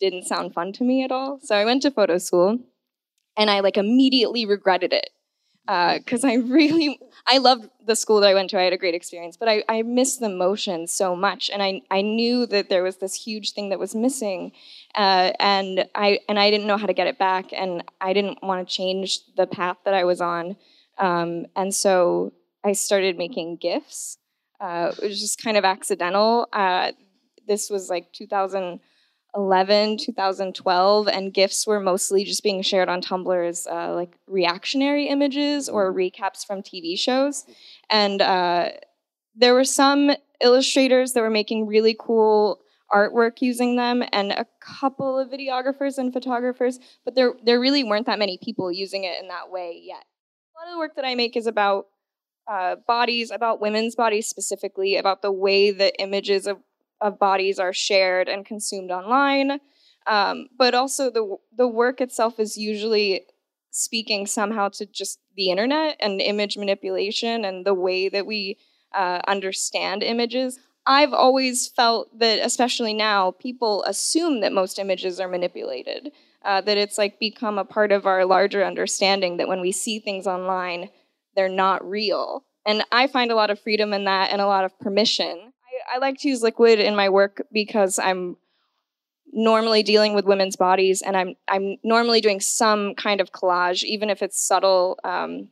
didn't 0.00 0.24
sound 0.26 0.52
fun 0.52 0.72
to 0.74 0.84
me 0.84 1.04
at 1.04 1.12
all. 1.12 1.38
So 1.42 1.54
I 1.56 1.64
went 1.64 1.82
to 1.82 1.90
photo 1.90 2.18
school 2.18 2.58
and 3.36 3.50
I 3.50 3.60
like 3.60 3.76
immediately 3.76 4.44
regretted 4.44 4.92
it 4.92 5.10
because 5.66 6.24
uh, 6.24 6.28
I 6.28 6.34
really 6.34 6.98
I 7.26 7.38
loved 7.38 7.70
the 7.86 7.96
school 7.96 8.20
that 8.20 8.28
I 8.28 8.34
went 8.34 8.50
to. 8.50 8.58
I 8.58 8.64
had 8.64 8.72
a 8.72 8.78
great 8.78 8.94
experience, 8.94 9.36
but 9.36 9.48
I, 9.48 9.64
I 9.68 9.82
missed 9.82 10.20
the 10.20 10.28
motion 10.28 10.86
so 10.86 11.16
much, 11.16 11.50
and 11.50 11.62
I 11.62 11.82
I 11.90 12.02
knew 12.02 12.46
that 12.46 12.68
there 12.68 12.82
was 12.82 12.98
this 12.98 13.14
huge 13.14 13.52
thing 13.52 13.70
that 13.70 13.78
was 13.78 13.94
missing, 13.94 14.52
uh, 14.94 15.32
and 15.40 15.86
I 15.94 16.20
and 16.28 16.38
I 16.38 16.50
didn't 16.50 16.66
know 16.66 16.76
how 16.76 16.86
to 16.86 16.92
get 16.92 17.06
it 17.06 17.18
back, 17.18 17.46
and 17.52 17.82
I 18.00 18.12
didn't 18.12 18.42
want 18.42 18.66
to 18.68 18.74
change 18.74 19.20
the 19.36 19.46
path 19.46 19.78
that 19.84 19.94
I 19.94 20.04
was 20.04 20.20
on, 20.20 20.56
um, 20.98 21.46
and 21.56 21.74
so 21.74 22.32
I 22.62 22.72
started 22.72 23.16
making 23.16 23.56
GIFs. 23.56 24.18
Uh, 24.60 24.92
it 25.02 25.08
was 25.08 25.20
just 25.20 25.42
kind 25.42 25.56
of 25.56 25.64
accidental. 25.64 26.48
Uh, 26.52 26.92
this 27.46 27.70
was 27.70 27.88
like 27.88 28.12
2000. 28.12 28.80
2011, 29.34 29.98
2012, 29.98 31.08
and 31.08 31.34
GIFs 31.34 31.66
were 31.66 31.80
mostly 31.80 32.24
just 32.24 32.42
being 32.42 32.62
shared 32.62 32.88
on 32.88 33.02
Tumblr 33.02 33.48
as 33.48 33.66
uh, 33.66 33.92
like 33.92 34.16
reactionary 34.26 35.08
images 35.08 35.68
or 35.68 35.92
recaps 35.92 36.46
from 36.46 36.62
TV 36.62 36.98
shows. 36.98 37.44
And 37.90 38.22
uh, 38.22 38.70
there 39.34 39.54
were 39.54 39.64
some 39.64 40.12
illustrators 40.40 41.12
that 41.12 41.20
were 41.20 41.30
making 41.30 41.66
really 41.66 41.96
cool 41.98 42.60
artwork 42.92 43.40
using 43.40 43.76
them 43.76 44.04
and 44.12 44.30
a 44.30 44.46
couple 44.60 45.18
of 45.18 45.30
videographers 45.30 45.98
and 45.98 46.12
photographers, 46.12 46.78
but 47.04 47.14
there, 47.16 47.32
there 47.44 47.58
really 47.58 47.82
weren't 47.82 48.06
that 48.06 48.18
many 48.18 48.38
people 48.42 48.70
using 48.70 49.04
it 49.04 49.20
in 49.20 49.28
that 49.28 49.50
way 49.50 49.80
yet. 49.82 50.04
A 50.04 50.60
lot 50.60 50.68
of 50.68 50.74
the 50.74 50.78
work 50.78 50.94
that 50.94 51.04
I 51.04 51.16
make 51.16 51.36
is 51.36 51.48
about 51.48 51.86
uh, 52.48 52.76
bodies, 52.86 53.30
about 53.32 53.60
women's 53.60 53.96
bodies 53.96 54.28
specifically, 54.28 54.96
about 54.96 55.22
the 55.22 55.32
way 55.32 55.72
that 55.72 56.00
images 56.00 56.46
of 56.46 56.58
of 57.00 57.18
bodies 57.18 57.58
are 57.58 57.72
shared 57.72 58.28
and 58.28 58.46
consumed 58.46 58.90
online. 58.90 59.60
Um, 60.06 60.48
but 60.58 60.74
also 60.74 61.10
the 61.10 61.36
the 61.56 61.68
work 61.68 62.00
itself 62.00 62.38
is 62.38 62.58
usually 62.58 63.22
speaking 63.70 64.26
somehow 64.26 64.68
to 64.68 64.86
just 64.86 65.18
the 65.36 65.50
internet 65.50 65.96
and 65.98 66.20
image 66.20 66.56
manipulation 66.56 67.44
and 67.44 67.64
the 67.64 67.74
way 67.74 68.08
that 68.08 68.26
we 68.26 68.58
uh, 68.94 69.20
understand 69.26 70.02
images. 70.02 70.58
I've 70.86 71.14
always 71.14 71.66
felt 71.68 72.18
that, 72.18 72.40
especially 72.40 72.92
now, 72.92 73.30
people 73.32 73.82
assume 73.84 74.40
that 74.42 74.52
most 74.52 74.78
images 74.78 75.18
are 75.18 75.28
manipulated. 75.28 76.12
Uh, 76.44 76.60
that 76.60 76.76
it's 76.76 76.98
like 76.98 77.18
become 77.18 77.56
a 77.56 77.64
part 77.64 77.90
of 77.90 78.04
our 78.04 78.26
larger 78.26 78.62
understanding 78.62 79.38
that 79.38 79.48
when 79.48 79.62
we 79.62 79.72
see 79.72 79.98
things 79.98 80.26
online, 80.26 80.90
they're 81.34 81.48
not 81.48 81.82
real. 81.88 82.44
And 82.66 82.84
I 82.92 83.06
find 83.06 83.30
a 83.30 83.34
lot 83.34 83.50
of 83.50 83.58
freedom 83.58 83.94
in 83.94 84.04
that 84.04 84.30
and 84.30 84.42
a 84.42 84.46
lot 84.46 84.66
of 84.66 84.78
permission. 84.78 85.53
I 85.92 85.98
like 85.98 86.18
to 86.20 86.28
use 86.28 86.42
liquid 86.42 86.78
in 86.78 86.96
my 86.96 87.08
work 87.08 87.42
because 87.52 87.98
I'm 87.98 88.36
normally 89.34 89.82
dealing 89.82 90.14
with 90.14 90.24
women's 90.24 90.56
bodies 90.56 91.02
and 91.02 91.16
I'm 91.16 91.34
I'm 91.48 91.76
normally 91.82 92.20
doing 92.20 92.40
some 92.40 92.94
kind 92.94 93.20
of 93.20 93.32
collage, 93.32 93.82
even 93.82 94.08
if 94.08 94.22
it's 94.22 94.40
subtle. 94.40 94.98
Um, 95.04 95.48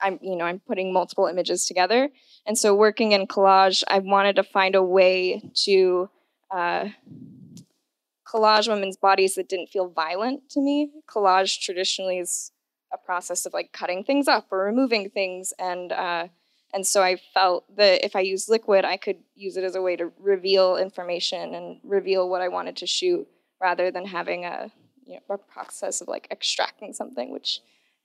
I'm 0.00 0.18
you 0.22 0.36
know 0.36 0.44
I'm 0.44 0.60
putting 0.60 0.92
multiple 0.92 1.26
images 1.26 1.66
together, 1.66 2.10
and 2.46 2.58
so 2.58 2.74
working 2.74 3.12
in 3.12 3.26
collage, 3.26 3.82
I 3.88 3.98
wanted 4.00 4.36
to 4.36 4.42
find 4.42 4.74
a 4.74 4.82
way 4.82 5.50
to 5.64 6.10
uh, 6.50 6.88
collage 8.26 8.68
women's 8.68 8.96
bodies 8.96 9.34
that 9.34 9.48
didn't 9.48 9.68
feel 9.68 9.88
violent 9.88 10.48
to 10.50 10.60
me. 10.60 10.90
Collage 11.08 11.60
traditionally 11.60 12.18
is 12.18 12.50
a 12.92 12.98
process 12.98 13.46
of 13.46 13.52
like 13.52 13.72
cutting 13.72 14.04
things 14.04 14.28
up 14.28 14.46
or 14.50 14.64
removing 14.64 15.10
things, 15.10 15.52
and 15.58 15.92
uh, 15.92 16.28
and 16.74 16.84
so 16.84 17.02
I 17.02 17.16
felt 17.32 17.64
that 17.76 18.04
if 18.04 18.16
I 18.16 18.20
used 18.20 18.48
liquid, 18.48 18.84
I 18.84 18.96
could 18.96 19.18
use 19.36 19.56
it 19.56 19.62
as 19.62 19.76
a 19.76 19.80
way 19.80 19.94
to 19.94 20.10
reveal 20.18 20.76
information 20.76 21.54
and 21.54 21.78
reveal 21.84 22.28
what 22.28 22.42
I 22.42 22.48
wanted 22.48 22.76
to 22.78 22.86
shoot 22.86 23.28
rather 23.60 23.92
than 23.92 24.04
having 24.04 24.44
a, 24.44 24.72
you 25.06 25.14
know, 25.14 25.34
a 25.36 25.38
process 25.38 26.00
of 26.00 26.08
like 26.08 26.26
extracting 26.32 26.92
something, 26.92 27.30
which 27.30 27.60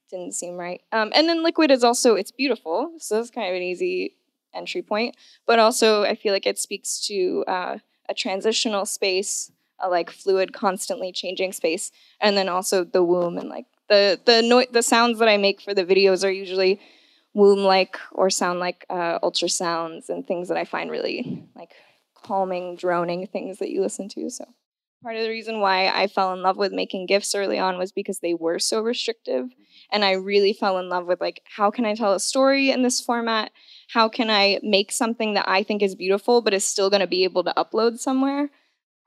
didn't 0.08 0.34
seem 0.34 0.56
right. 0.56 0.82
Um, 0.92 1.10
and 1.16 1.28
then 1.28 1.42
liquid 1.42 1.72
is 1.72 1.82
also, 1.82 2.14
it's 2.14 2.30
beautiful. 2.30 2.92
So 2.98 3.16
that's 3.16 3.30
kind 3.30 3.48
of 3.48 3.56
an 3.56 3.62
easy 3.62 4.14
entry 4.54 4.82
point. 4.82 5.16
But 5.46 5.58
also, 5.58 6.04
I 6.04 6.14
feel 6.14 6.32
like 6.32 6.46
it 6.46 6.58
speaks 6.58 7.04
to 7.08 7.44
uh, 7.48 7.78
a 8.08 8.14
transitional 8.14 8.86
space, 8.86 9.50
a 9.80 9.88
like 9.88 10.10
fluid, 10.10 10.52
constantly 10.52 11.10
changing 11.10 11.52
space. 11.52 11.90
And 12.20 12.36
then 12.36 12.48
also 12.48 12.84
the 12.84 13.02
womb 13.02 13.36
and 13.36 13.48
like 13.48 13.66
the, 13.88 14.20
the, 14.24 14.42
no- 14.42 14.66
the 14.70 14.84
sounds 14.84 15.18
that 15.18 15.28
I 15.28 15.38
make 15.38 15.60
for 15.60 15.74
the 15.74 15.84
videos 15.84 16.24
are 16.24 16.30
usually 16.30 16.78
womb 17.34 17.60
like 17.60 17.98
or 18.12 18.30
sound 18.30 18.58
like 18.58 18.84
uh, 18.90 19.18
ultrasounds 19.20 20.08
and 20.08 20.26
things 20.26 20.48
that 20.48 20.56
I 20.56 20.64
find 20.64 20.90
really 20.90 21.44
like 21.54 21.70
calming, 22.14 22.76
droning 22.76 23.26
things 23.26 23.58
that 23.58 23.70
you 23.70 23.80
listen 23.80 24.08
to. 24.10 24.30
So 24.30 24.44
part 25.02 25.16
of 25.16 25.22
the 25.22 25.30
reason 25.30 25.60
why 25.60 25.88
I 25.88 26.06
fell 26.06 26.32
in 26.32 26.42
love 26.42 26.56
with 26.56 26.72
making 26.72 27.06
GIFs 27.06 27.34
early 27.34 27.58
on 27.58 27.78
was 27.78 27.92
because 27.92 28.20
they 28.20 28.34
were 28.34 28.58
so 28.58 28.80
restrictive. 28.80 29.46
And 29.90 30.04
I 30.04 30.12
really 30.12 30.52
fell 30.52 30.78
in 30.78 30.88
love 30.88 31.06
with 31.06 31.20
like, 31.20 31.42
how 31.44 31.70
can 31.70 31.84
I 31.84 31.94
tell 31.94 32.12
a 32.12 32.20
story 32.20 32.70
in 32.70 32.82
this 32.82 33.00
format? 33.00 33.50
How 33.88 34.08
can 34.08 34.30
I 34.30 34.60
make 34.62 34.92
something 34.92 35.34
that 35.34 35.48
I 35.48 35.62
think 35.62 35.82
is 35.82 35.94
beautiful, 35.94 36.42
but 36.42 36.54
is 36.54 36.64
still 36.64 36.90
going 36.90 37.00
to 37.00 37.06
be 37.06 37.24
able 37.24 37.44
to 37.44 37.54
upload 37.56 37.98
somewhere? 37.98 38.50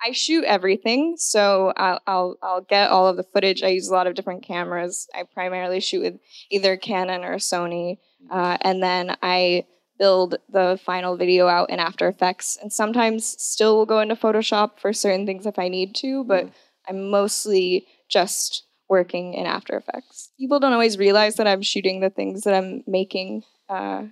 I 0.05 0.11
shoot 0.11 0.43
everything, 0.43 1.15
so 1.17 1.71
I'll, 1.77 2.01
I'll, 2.05 2.35
I'll 2.43 2.61
get 2.61 2.89
all 2.89 3.07
of 3.07 3.15
the 3.15 3.23
footage. 3.23 3.63
I 3.63 3.69
use 3.69 3.87
a 3.87 3.93
lot 3.93 4.05
of 4.05 4.15
different 4.15 4.43
cameras. 4.43 5.07
I 5.15 5.23
primarily 5.23 5.79
shoot 5.79 6.01
with 6.01 6.19
either 6.51 6.75
Canon 6.75 7.23
or 7.23 7.35
Sony, 7.35 7.99
uh, 8.29 8.57
and 8.61 8.81
then 8.81 9.15
I 9.21 9.65
build 9.99 10.35
the 10.49 10.79
final 10.83 11.15
video 11.15 11.47
out 11.47 11.69
in 11.69 11.79
After 11.79 12.07
Effects, 12.07 12.57
and 12.61 12.71
sometimes 12.71 13.25
still 13.25 13.77
will 13.77 13.85
go 13.85 13.99
into 13.99 14.15
Photoshop 14.15 14.79
for 14.79 14.93
certain 14.93 15.25
things 15.25 15.45
if 15.45 15.59
I 15.59 15.67
need 15.67 15.95
to, 15.95 16.23
but 16.23 16.49
I'm 16.87 17.09
mostly 17.09 17.87
just 18.09 18.65
working 18.89 19.33
in 19.33 19.45
After 19.45 19.75
Effects. 19.77 20.31
People 20.37 20.59
don't 20.59 20.73
always 20.73 20.97
realize 20.97 21.35
that 21.35 21.47
I'm 21.47 21.61
shooting 21.61 21.99
the 21.99 22.09
things 22.09 22.41
that 22.41 22.53
I'm 22.53 22.83
making, 22.87 23.43
uh, 23.69 24.03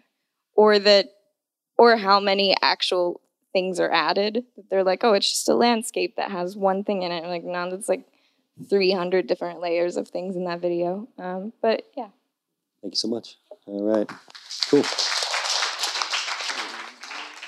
or 0.55 0.79
that, 0.79 1.07
or 1.77 1.97
how 1.97 2.19
many 2.19 2.55
actual 2.61 3.21
things 3.53 3.79
are 3.79 3.91
added. 3.91 4.45
They're 4.69 4.83
like, 4.83 5.03
oh, 5.03 5.13
it's 5.13 5.29
just 5.29 5.49
a 5.49 5.55
landscape 5.55 6.15
that 6.15 6.31
has 6.31 6.55
one 6.55 6.83
thing 6.83 7.01
in 7.03 7.11
it. 7.11 7.25
Like, 7.25 7.43
no, 7.43 7.69
that's 7.69 7.89
like 7.89 8.05
300 8.69 9.27
different 9.27 9.61
layers 9.61 9.97
of 9.97 10.07
things 10.07 10.35
in 10.35 10.45
that 10.45 10.61
video. 10.61 11.07
Um, 11.17 11.53
but 11.61 11.83
yeah. 11.97 12.09
Thank 12.81 12.93
you 12.93 12.97
so 12.97 13.07
much. 13.07 13.37
All 13.65 13.83
right. 13.83 14.09
Cool. 14.69 14.83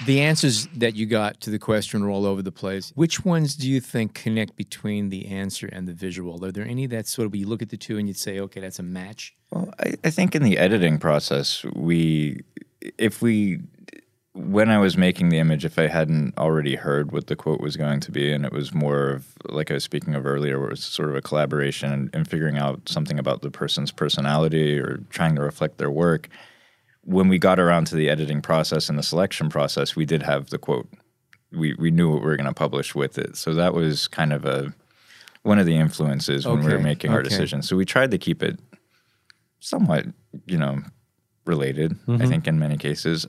The 0.05 0.19
answers 0.19 0.67
that 0.75 0.95
you 0.95 1.05
got 1.05 1.39
to 1.41 1.49
the 1.49 1.59
question 1.59 2.03
were 2.03 2.09
all 2.09 2.25
over 2.25 2.41
the 2.41 2.51
place. 2.51 2.91
Which 2.95 3.23
ones 3.23 3.55
do 3.55 3.69
you 3.69 3.79
think 3.79 4.13
connect 4.13 4.57
between 4.57 5.09
the 5.09 5.27
answer 5.27 5.67
and 5.71 5.87
the 5.87 5.93
visual? 5.93 6.43
Are 6.43 6.51
there 6.51 6.65
any 6.65 6.87
that 6.87 7.07
sort 7.07 7.25
of 7.25 7.35
you 7.35 7.47
look 7.47 7.61
at 7.61 7.69
the 7.69 7.77
two 7.77 7.97
and 7.97 8.07
you'd 8.07 8.17
say, 8.17 8.39
okay, 8.39 8.59
that's 8.59 8.79
a 8.79 8.83
match? 8.83 9.33
Well, 9.51 9.73
I, 9.79 9.93
I 10.03 10.09
think 10.09 10.35
in 10.35 10.43
the 10.43 10.57
editing 10.57 10.97
process, 10.97 11.63
we, 11.73 12.41
if 12.97 13.21
we, 13.21 13.59
when 14.33 14.69
I 14.69 14.79
was 14.79 14.97
making 14.97 15.29
the 15.29 15.37
image, 15.37 15.63
if 15.63 15.77
I 15.77 15.87
hadn't 15.87 16.37
already 16.37 16.75
heard 16.75 17.11
what 17.11 17.27
the 17.27 17.35
quote 17.35 17.61
was 17.61 17.77
going 17.77 17.99
to 17.99 18.11
be, 18.11 18.31
and 18.31 18.45
it 18.45 18.51
was 18.51 18.73
more 18.73 19.09
of, 19.11 19.27
like 19.47 19.69
I 19.69 19.75
was 19.75 19.83
speaking 19.83 20.15
of 20.15 20.25
earlier, 20.25 20.57
where 20.59 20.69
it 20.69 20.71
was 20.71 20.83
sort 20.83 21.09
of 21.09 21.15
a 21.15 21.21
collaboration 21.21 21.91
and, 21.91 22.09
and 22.13 22.27
figuring 22.27 22.57
out 22.57 22.89
something 22.89 23.19
about 23.19 23.41
the 23.43 23.51
person's 23.51 23.91
personality 23.91 24.79
or 24.79 25.03
trying 25.11 25.35
to 25.35 25.41
reflect 25.41 25.77
their 25.77 25.91
work, 25.91 26.29
when 27.03 27.27
we 27.27 27.37
got 27.37 27.59
around 27.59 27.85
to 27.87 27.95
the 27.95 28.09
editing 28.09 28.41
process 28.41 28.89
and 28.89 28.97
the 28.97 29.03
selection 29.03 29.49
process, 29.49 29.95
we 29.95 30.05
did 30.05 30.23
have 30.23 30.49
the 30.49 30.57
quote. 30.57 30.87
We 31.51 31.75
we 31.75 31.91
knew 31.91 32.09
what 32.09 32.21
we 32.21 32.25
were 32.25 32.37
going 32.37 32.47
to 32.47 32.53
publish 32.53 32.95
with 32.95 33.19
it, 33.19 33.35
so 33.37 33.53
that 33.53 33.75
was 33.75 34.07
kind 34.07 34.33
of 34.33 34.45
a 34.45 34.73
one 35.43 35.59
of 35.59 35.67
the 35.67 35.75
influences 35.75 36.47
when 36.47 36.59
we 36.59 36.65
were 36.65 36.75
Okay, 36.75 36.83
making 36.83 37.11
our 37.11 37.19
okay. 37.19 37.29
decisions. 37.29 37.67
So 37.67 37.75
we 37.75 37.85
tried 37.85 38.09
to 38.11 38.17
keep 38.17 38.41
it 38.41 38.59
somewhat, 39.59 40.05
you 40.47 40.57
know, 40.57 40.79
related. 41.45 41.91
Mm-hmm. 42.07 42.21
I 42.23 42.25
think 42.25 42.47
in 42.47 42.57
many 42.57 42.77
cases. 42.77 43.27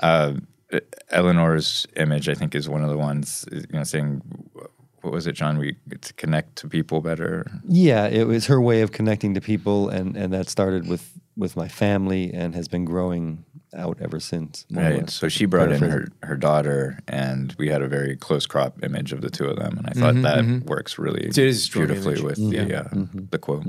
Uh, 0.00 0.34
Elinor's 1.10 1.86
image, 1.96 2.28
I 2.28 2.34
think, 2.34 2.54
is 2.54 2.68
one 2.68 2.82
of 2.82 2.90
the 2.90 2.98
ones. 2.98 3.46
You 3.52 3.62
know, 3.70 3.84
saying, 3.84 4.22
"What 5.02 5.12
was 5.12 5.26
it, 5.26 5.32
John? 5.32 5.58
We 5.58 5.76
to 6.00 6.12
connect 6.14 6.56
to 6.56 6.68
people 6.68 7.00
better." 7.00 7.46
Yeah, 7.68 8.06
it 8.06 8.26
was 8.26 8.46
her 8.46 8.60
way 8.60 8.82
of 8.82 8.90
connecting 8.92 9.34
to 9.34 9.40
people, 9.40 9.88
and, 9.88 10.16
and 10.16 10.32
that 10.32 10.48
started 10.48 10.88
with, 10.88 11.12
with 11.36 11.56
my 11.56 11.68
family 11.68 12.32
and 12.32 12.54
has 12.54 12.66
been 12.68 12.84
growing 12.84 13.44
out 13.76 13.98
ever 14.00 14.18
since. 14.20 14.66
Right. 14.70 15.08
So 15.10 15.28
she 15.28 15.44
brought 15.44 15.70
in 15.70 15.82
her, 15.82 16.08
her 16.22 16.36
daughter, 16.36 16.98
and 17.06 17.54
we 17.58 17.68
had 17.68 17.82
a 17.82 17.88
very 17.88 18.16
close 18.16 18.46
crop 18.46 18.82
image 18.82 19.12
of 19.12 19.20
the 19.20 19.30
two 19.30 19.44
of 19.46 19.56
them, 19.56 19.78
and 19.78 19.86
I 19.86 19.92
thought 19.92 20.20
that 20.22 20.62
works 20.66 20.98
really 20.98 21.26
It 21.26 21.38
is 21.38 21.68
beautifully 21.68 22.14
image. 22.14 22.22
with 22.24 22.38
Yeah. 22.38 22.64
the 22.64 22.80
uh, 22.86 23.06
the 23.30 23.38
quote. 23.38 23.66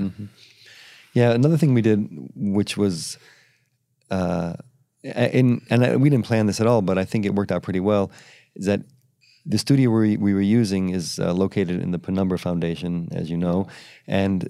Yeah, 1.14 1.30
another 1.32 1.56
thing 1.56 1.74
we 1.74 1.82
did, 1.82 2.08
which 2.34 2.76
was, 2.76 3.18
uh, 4.10 4.54
in 5.02 5.60
and 5.70 5.84
I, 5.84 5.96
we 5.96 6.10
didn't 6.10 6.26
plan 6.26 6.46
this 6.46 6.60
at 6.60 6.66
all, 6.66 6.82
but 6.82 6.98
I 6.98 7.04
think 7.04 7.24
it 7.24 7.34
worked 7.34 7.52
out 7.52 7.62
pretty 7.62 7.80
well, 7.80 8.10
is 8.56 8.66
that 8.66 8.82
the 9.46 9.58
studio 9.58 9.90
we, 9.90 10.16
we 10.16 10.34
were 10.34 10.40
using 10.40 10.90
is 10.90 11.18
uh, 11.18 11.32
located 11.32 11.80
in 11.80 11.90
the 11.92 11.98
Penumbra 11.98 12.38
Foundation, 12.38 13.08
as 13.12 13.30
you 13.30 13.36
know, 13.36 13.66
and 14.06 14.48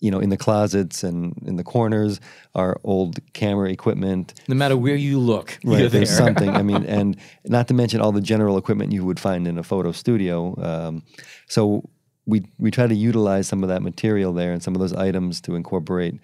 you 0.00 0.10
know 0.10 0.18
in 0.18 0.28
the 0.28 0.36
closets 0.36 1.04
and 1.04 1.34
in 1.46 1.56
the 1.56 1.62
corners 1.64 2.20
are 2.54 2.78
old 2.84 3.18
camera 3.32 3.70
equipment. 3.70 4.34
No 4.48 4.54
matter 4.54 4.76
where 4.76 4.96
you 4.96 5.18
look, 5.18 5.58
you're 5.62 5.74
Right, 5.74 5.90
there's 5.90 6.08
there. 6.08 6.26
something. 6.26 6.50
I 6.50 6.62
mean, 6.62 6.84
and 6.98 7.16
not 7.44 7.68
to 7.68 7.74
mention 7.74 8.00
all 8.00 8.12
the 8.12 8.20
general 8.20 8.58
equipment 8.58 8.92
you 8.92 9.04
would 9.04 9.20
find 9.20 9.46
in 9.46 9.56
a 9.58 9.62
photo 9.62 9.92
studio. 9.92 10.54
Um, 10.60 11.02
so 11.46 11.88
we 12.26 12.44
we 12.58 12.70
try 12.70 12.86
to 12.86 12.94
utilize 12.94 13.46
some 13.46 13.62
of 13.62 13.68
that 13.68 13.82
material 13.82 14.32
there 14.32 14.52
and 14.52 14.62
some 14.62 14.74
of 14.74 14.80
those 14.80 14.94
items 14.94 15.40
to 15.42 15.54
incorporate. 15.54 16.14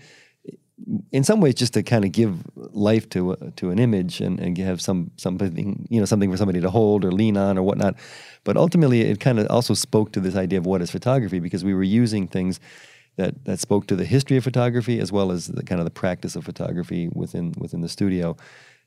In 1.12 1.25
some 1.25 1.40
ways, 1.40 1.55
just 1.55 1.75
to 1.75 1.83
kind 1.83 2.05
of 2.05 2.12
give 2.12 2.43
life 2.57 3.09
to 3.11 3.33
a- 3.33 3.51
to 3.53 3.71
an 3.71 3.79
image 3.79 4.21
and, 4.21 4.40
and 4.40 4.57
have 4.59 4.81
some 4.81 5.11
something 5.16 5.87
you 5.90 6.01
know 6.01 6.07
something 6.07 6.31
for 6.31 6.37
somebody 6.37 6.61
to 6.61 6.71
hold 6.71 7.05
or 7.05 7.12
lean 7.12 7.37
on 7.37 7.59
or 7.59 7.62
whatnot. 7.62 7.95
But 8.45 8.57
ultimately, 8.57 9.03
it 9.03 9.21
kind 9.21 9.38
of 9.38 9.47
also 9.51 9.75
spoke 9.75 10.12
to 10.12 10.21
this 10.21 10.37
idea 10.37 10.59
of 10.59 10.66
what 10.66 10.83
is 10.83 10.90
photography 10.90 11.40
because 11.40 11.64
we 11.64 11.75
were 11.75 11.83
using 11.83 12.27
things 12.29 12.61
that 13.16 13.45
that 13.45 13.61
spoke 13.61 13.87
to 13.88 13.97
the 13.97 14.05
history 14.05 14.37
of 14.37 14.45
photography 14.45 14.99
as 15.01 15.12
well 15.12 15.31
as 15.31 15.49
the 15.49 15.62
kind 15.62 15.81
of 15.81 15.85
the 15.85 15.90
practice 15.90 16.35
of 16.37 16.45
photography 16.45 17.09
within 17.14 17.53
within 17.59 17.81
the 17.83 17.88
studio, 17.88 18.37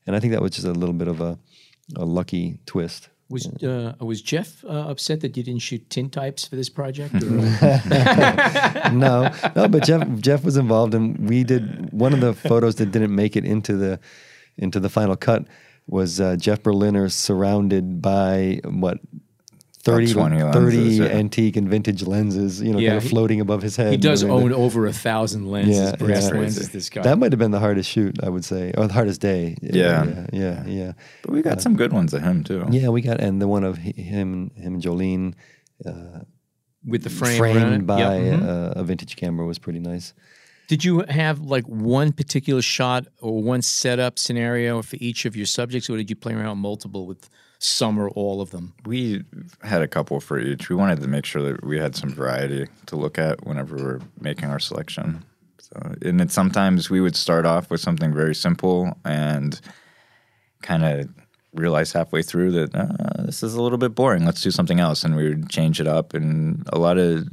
and 0.06 0.16
I 0.16 0.20
think 0.20 0.32
that 0.32 0.42
was 0.42 0.52
just 0.52 0.66
a 0.66 0.72
little 0.72 0.94
bit 0.94 1.08
of 1.08 1.20
a, 1.20 1.38
a 1.96 2.04
lucky 2.04 2.58
twist. 2.66 3.08
Was 3.34 3.46
uh, 3.64 3.94
was 3.98 4.22
Jeff 4.22 4.64
uh, 4.64 4.68
upset 4.92 5.20
that 5.22 5.36
you 5.36 5.42
didn't 5.42 5.62
shoot 5.62 5.88
tintypes 5.88 6.48
for 6.48 6.54
this 6.54 6.68
project? 6.70 7.14
No, 8.94 9.28
no, 9.56 9.68
but 9.68 9.82
Jeff 9.82 10.06
Jeff 10.20 10.44
was 10.44 10.56
involved, 10.56 10.94
and 10.94 11.28
we 11.28 11.42
did 11.42 11.92
one 11.92 12.12
of 12.12 12.20
the 12.20 12.32
photos 12.32 12.76
that 12.76 12.92
didn't 12.92 13.12
make 13.12 13.34
it 13.34 13.44
into 13.44 13.76
the 13.76 13.98
into 14.56 14.78
the 14.78 14.88
final 14.88 15.16
cut 15.16 15.48
was 15.88 16.20
uh, 16.20 16.36
Jeff 16.36 16.62
Berliner 16.62 17.08
surrounded 17.08 18.00
by 18.00 18.60
what. 18.64 18.98
30, 19.84 20.12
20 20.14 20.38
30 20.40 20.76
lenses, 20.76 20.98
yeah. 20.98 21.04
antique 21.06 21.56
and 21.56 21.68
vintage 21.68 22.02
lenses, 22.02 22.60
you 22.62 22.72
know, 22.72 22.78
Yeah, 22.78 22.88
kind 22.90 22.96
of 22.98 23.02
he- 23.04 23.08
floating 23.10 23.40
above 23.40 23.60
his 23.62 23.76
head. 23.76 23.90
he 23.92 23.96
does 23.98 24.24
I 24.24 24.28
mean, 24.28 24.36
own 24.44 24.52
over 24.52 24.86
a 24.86 24.92
thousand 24.92 25.46
lenses, 25.50 25.76
Yeah, 25.78 25.96
brass 25.96 26.28
yeah. 26.30 26.40
lenses. 26.40 26.70
This 26.70 26.88
guy. 26.88 27.02
That 27.02 27.18
might 27.18 27.32
have 27.32 27.38
been 27.38 27.50
the 27.50 27.60
hardest 27.60 27.90
shoot, 27.90 28.16
I 28.22 28.28
would 28.30 28.44
say, 28.44 28.72
or 28.76 28.86
the 28.86 28.94
hardest 28.94 29.20
day. 29.20 29.56
Yeah. 29.60 30.04
yeah, 30.06 30.26
yeah, 30.32 30.66
yeah. 30.66 30.92
But 31.22 31.32
we 31.32 31.42
got 31.42 31.60
some 31.60 31.76
good 31.76 31.92
ones 31.92 32.14
of 32.14 32.22
him 32.22 32.44
too. 32.44 32.64
Yeah, 32.70 32.88
we 32.88 33.02
got 33.02 33.20
and 33.20 33.40
the 33.42 33.46
one 33.48 33.62
of 33.64 33.76
him, 33.78 33.94
him 33.94 34.50
and 34.56 34.80
Jolene 34.82 35.34
with 36.86 37.02
the 37.02 37.10
frame 37.10 37.38
framed 37.38 37.58
around 37.58 37.72
it. 37.74 37.86
by 37.86 37.98
Yeah, 37.98 38.36
mhm. 38.36 38.42
uh, 38.48 38.80
a 38.80 38.84
vintage 38.84 39.16
camera 39.16 39.46
was 39.46 39.58
pretty 39.58 39.80
nice. 39.80 40.12
Did 40.68 40.84
you 40.84 41.04
have 41.08 41.40
like 41.40 41.64
one 41.66 42.12
particular 42.12 42.62
shot 42.62 43.06
or 43.20 43.42
one 43.42 43.60
setup 43.62 44.18
scenario 44.18 44.80
for 44.82 44.96
each 44.98 45.24
of 45.26 45.36
your 45.36 45.46
subjects, 45.46 45.90
or 45.90 45.96
did 45.96 46.08
you 46.08 46.16
play 46.16 46.32
around 46.34 46.50
with 46.56 46.58
multiple 46.58 47.06
with 47.06 47.28
some 47.64 47.98
or 47.98 48.10
all 48.10 48.40
of 48.40 48.50
them? 48.50 48.74
We 48.84 49.24
had 49.62 49.82
a 49.82 49.88
couple 49.88 50.20
for 50.20 50.38
each. 50.38 50.68
We 50.68 50.76
wanted 50.76 51.00
to 51.00 51.08
make 51.08 51.24
sure 51.24 51.42
that 51.42 51.64
we 51.64 51.78
had 51.78 51.96
some 51.96 52.10
variety 52.10 52.68
to 52.86 52.96
look 52.96 53.18
at 53.18 53.46
whenever 53.46 53.76
we 53.76 53.82
we're 53.82 54.00
making 54.20 54.50
our 54.50 54.58
selection. 54.58 55.24
So, 55.58 55.94
and 56.02 56.20
then 56.20 56.28
sometimes 56.28 56.90
we 56.90 57.00
would 57.00 57.16
start 57.16 57.46
off 57.46 57.70
with 57.70 57.80
something 57.80 58.12
very 58.12 58.34
simple 58.34 58.96
and 59.04 59.58
kind 60.62 60.84
of 60.84 61.08
realize 61.54 61.92
halfway 61.92 62.22
through 62.22 62.50
that 62.52 62.74
uh, 62.74 63.22
this 63.22 63.42
is 63.42 63.54
a 63.54 63.62
little 63.62 63.78
bit 63.78 63.94
boring. 63.94 64.26
Let's 64.26 64.42
do 64.42 64.50
something 64.50 64.80
else, 64.80 65.02
and 65.02 65.16
we 65.16 65.28
would 65.28 65.48
change 65.48 65.80
it 65.80 65.86
up. 65.86 66.12
And 66.12 66.68
a 66.72 66.78
lot 66.78 66.98
of, 66.98 67.26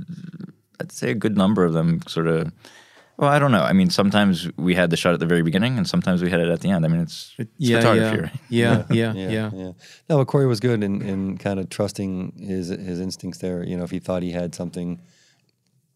I'd 0.80 0.92
say, 0.92 1.12
a 1.12 1.16
good 1.16 1.38
number 1.38 1.66
of 1.66 1.74
them 1.74 2.02
sort 2.08 2.28
of. 2.28 2.52
Well, 3.22 3.30
I 3.30 3.38
don't 3.38 3.52
know. 3.52 3.62
I 3.62 3.74
mean, 3.74 3.92
sometimes 3.92 4.50
we 4.58 4.74
had 4.74 4.90
the 4.90 4.98
shot 4.98 5.14
at 5.14 5.20
the 5.20 5.28
very 5.28 5.44
beginning, 5.44 5.78
and 5.78 5.88
sometimes 5.88 6.24
we 6.24 6.32
had 6.32 6.40
it 6.40 6.50
at 6.50 6.62
the 6.62 6.72
end. 6.72 6.84
I 6.84 6.88
mean, 6.88 7.02
it's, 7.02 7.36
it's 7.38 7.70
photography, 7.70 8.18
yeah. 8.50 8.72
right? 8.72 8.84
yeah, 8.90 9.14
yeah, 9.14 9.14
Yeah, 9.14 9.30
yeah, 9.30 9.50
yeah. 9.54 9.72
No, 10.10 10.18
but 10.18 10.26
Cory 10.26 10.48
was 10.48 10.60
good 10.60 10.84
in, 10.84 11.04
in 11.04 11.38
kind 11.38 11.60
of 11.60 11.70
trusting 11.70 12.34
his 12.40 12.70
his 12.70 13.00
instincts 13.00 13.38
there. 13.38 13.64
You 13.64 13.78
know, 13.78 13.84
if 13.84 13.92
he 13.92 14.00
thought 14.00 14.24
he 14.24 14.32
had 14.32 14.56
something, 14.56 15.00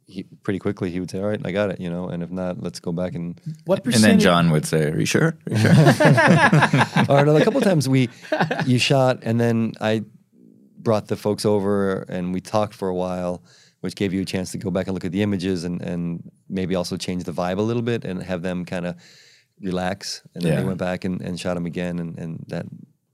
he 0.05 0.27
pretty 0.43 0.59
quickly 0.59 0.91
he 0.91 0.99
would 0.99 1.09
say, 1.09 1.19
"All 1.19 1.25
right, 1.25 1.41
I 1.43 1.51
got 1.51 1.71
it." 1.71 1.79
You 1.79 1.89
know, 1.89 2.09
and 2.09 2.21
if 2.21 2.29
not, 2.29 2.61
let's 2.61 2.79
go 2.79 2.91
back 2.91 3.15
and. 3.15 3.41
What 3.65 3.79
And 3.79 3.85
then 3.85 3.93
percentage? 3.93 4.23
John 4.23 4.51
would 4.51 4.67
say, 4.67 4.91
"Are 4.91 4.99
you 4.99 5.07
sure?" 5.07 5.35
Are 5.49 5.51
you 5.51 5.57
sure? 5.57 5.71
or 7.09 7.19
another 7.21 7.43
couple 7.43 7.57
of 7.57 7.63
times 7.63 7.89
we 7.89 8.07
you 8.67 8.77
shot 8.77 9.23
and 9.23 9.41
then 9.41 9.73
I 9.81 10.03
brought 10.77 11.07
the 11.07 11.15
folks 11.15 11.43
over 11.43 12.01
and 12.07 12.31
we 12.35 12.39
talked 12.39 12.75
for 12.75 12.87
a 12.87 12.93
while, 12.93 13.41
which 13.85 13.95
gave 13.95 14.11
you 14.13 14.21
a 14.21 14.25
chance 14.25 14.51
to 14.51 14.57
go 14.57 14.71
back 14.71 14.87
and 14.87 14.93
look 14.95 15.05
at 15.05 15.11
the 15.11 15.21
images 15.21 15.63
and, 15.63 15.81
and 15.81 16.29
maybe 16.49 16.73
also 16.75 16.97
change 16.97 17.23
the 17.23 17.31
vibe 17.31 17.59
a 17.59 17.61
little 17.61 17.83
bit 17.91 18.03
and 18.03 18.21
have 18.23 18.41
them 18.41 18.65
kind 18.65 18.85
of 18.87 18.95
relax. 19.61 20.21
And 20.33 20.43
then 20.43 20.57
they 20.57 20.63
went 20.63 20.79
back 20.79 21.05
and, 21.05 21.21
and 21.21 21.39
shot 21.39 21.53
them 21.53 21.65
again 21.65 21.99
and, 21.99 22.17
and 22.17 22.43
that 22.47 22.65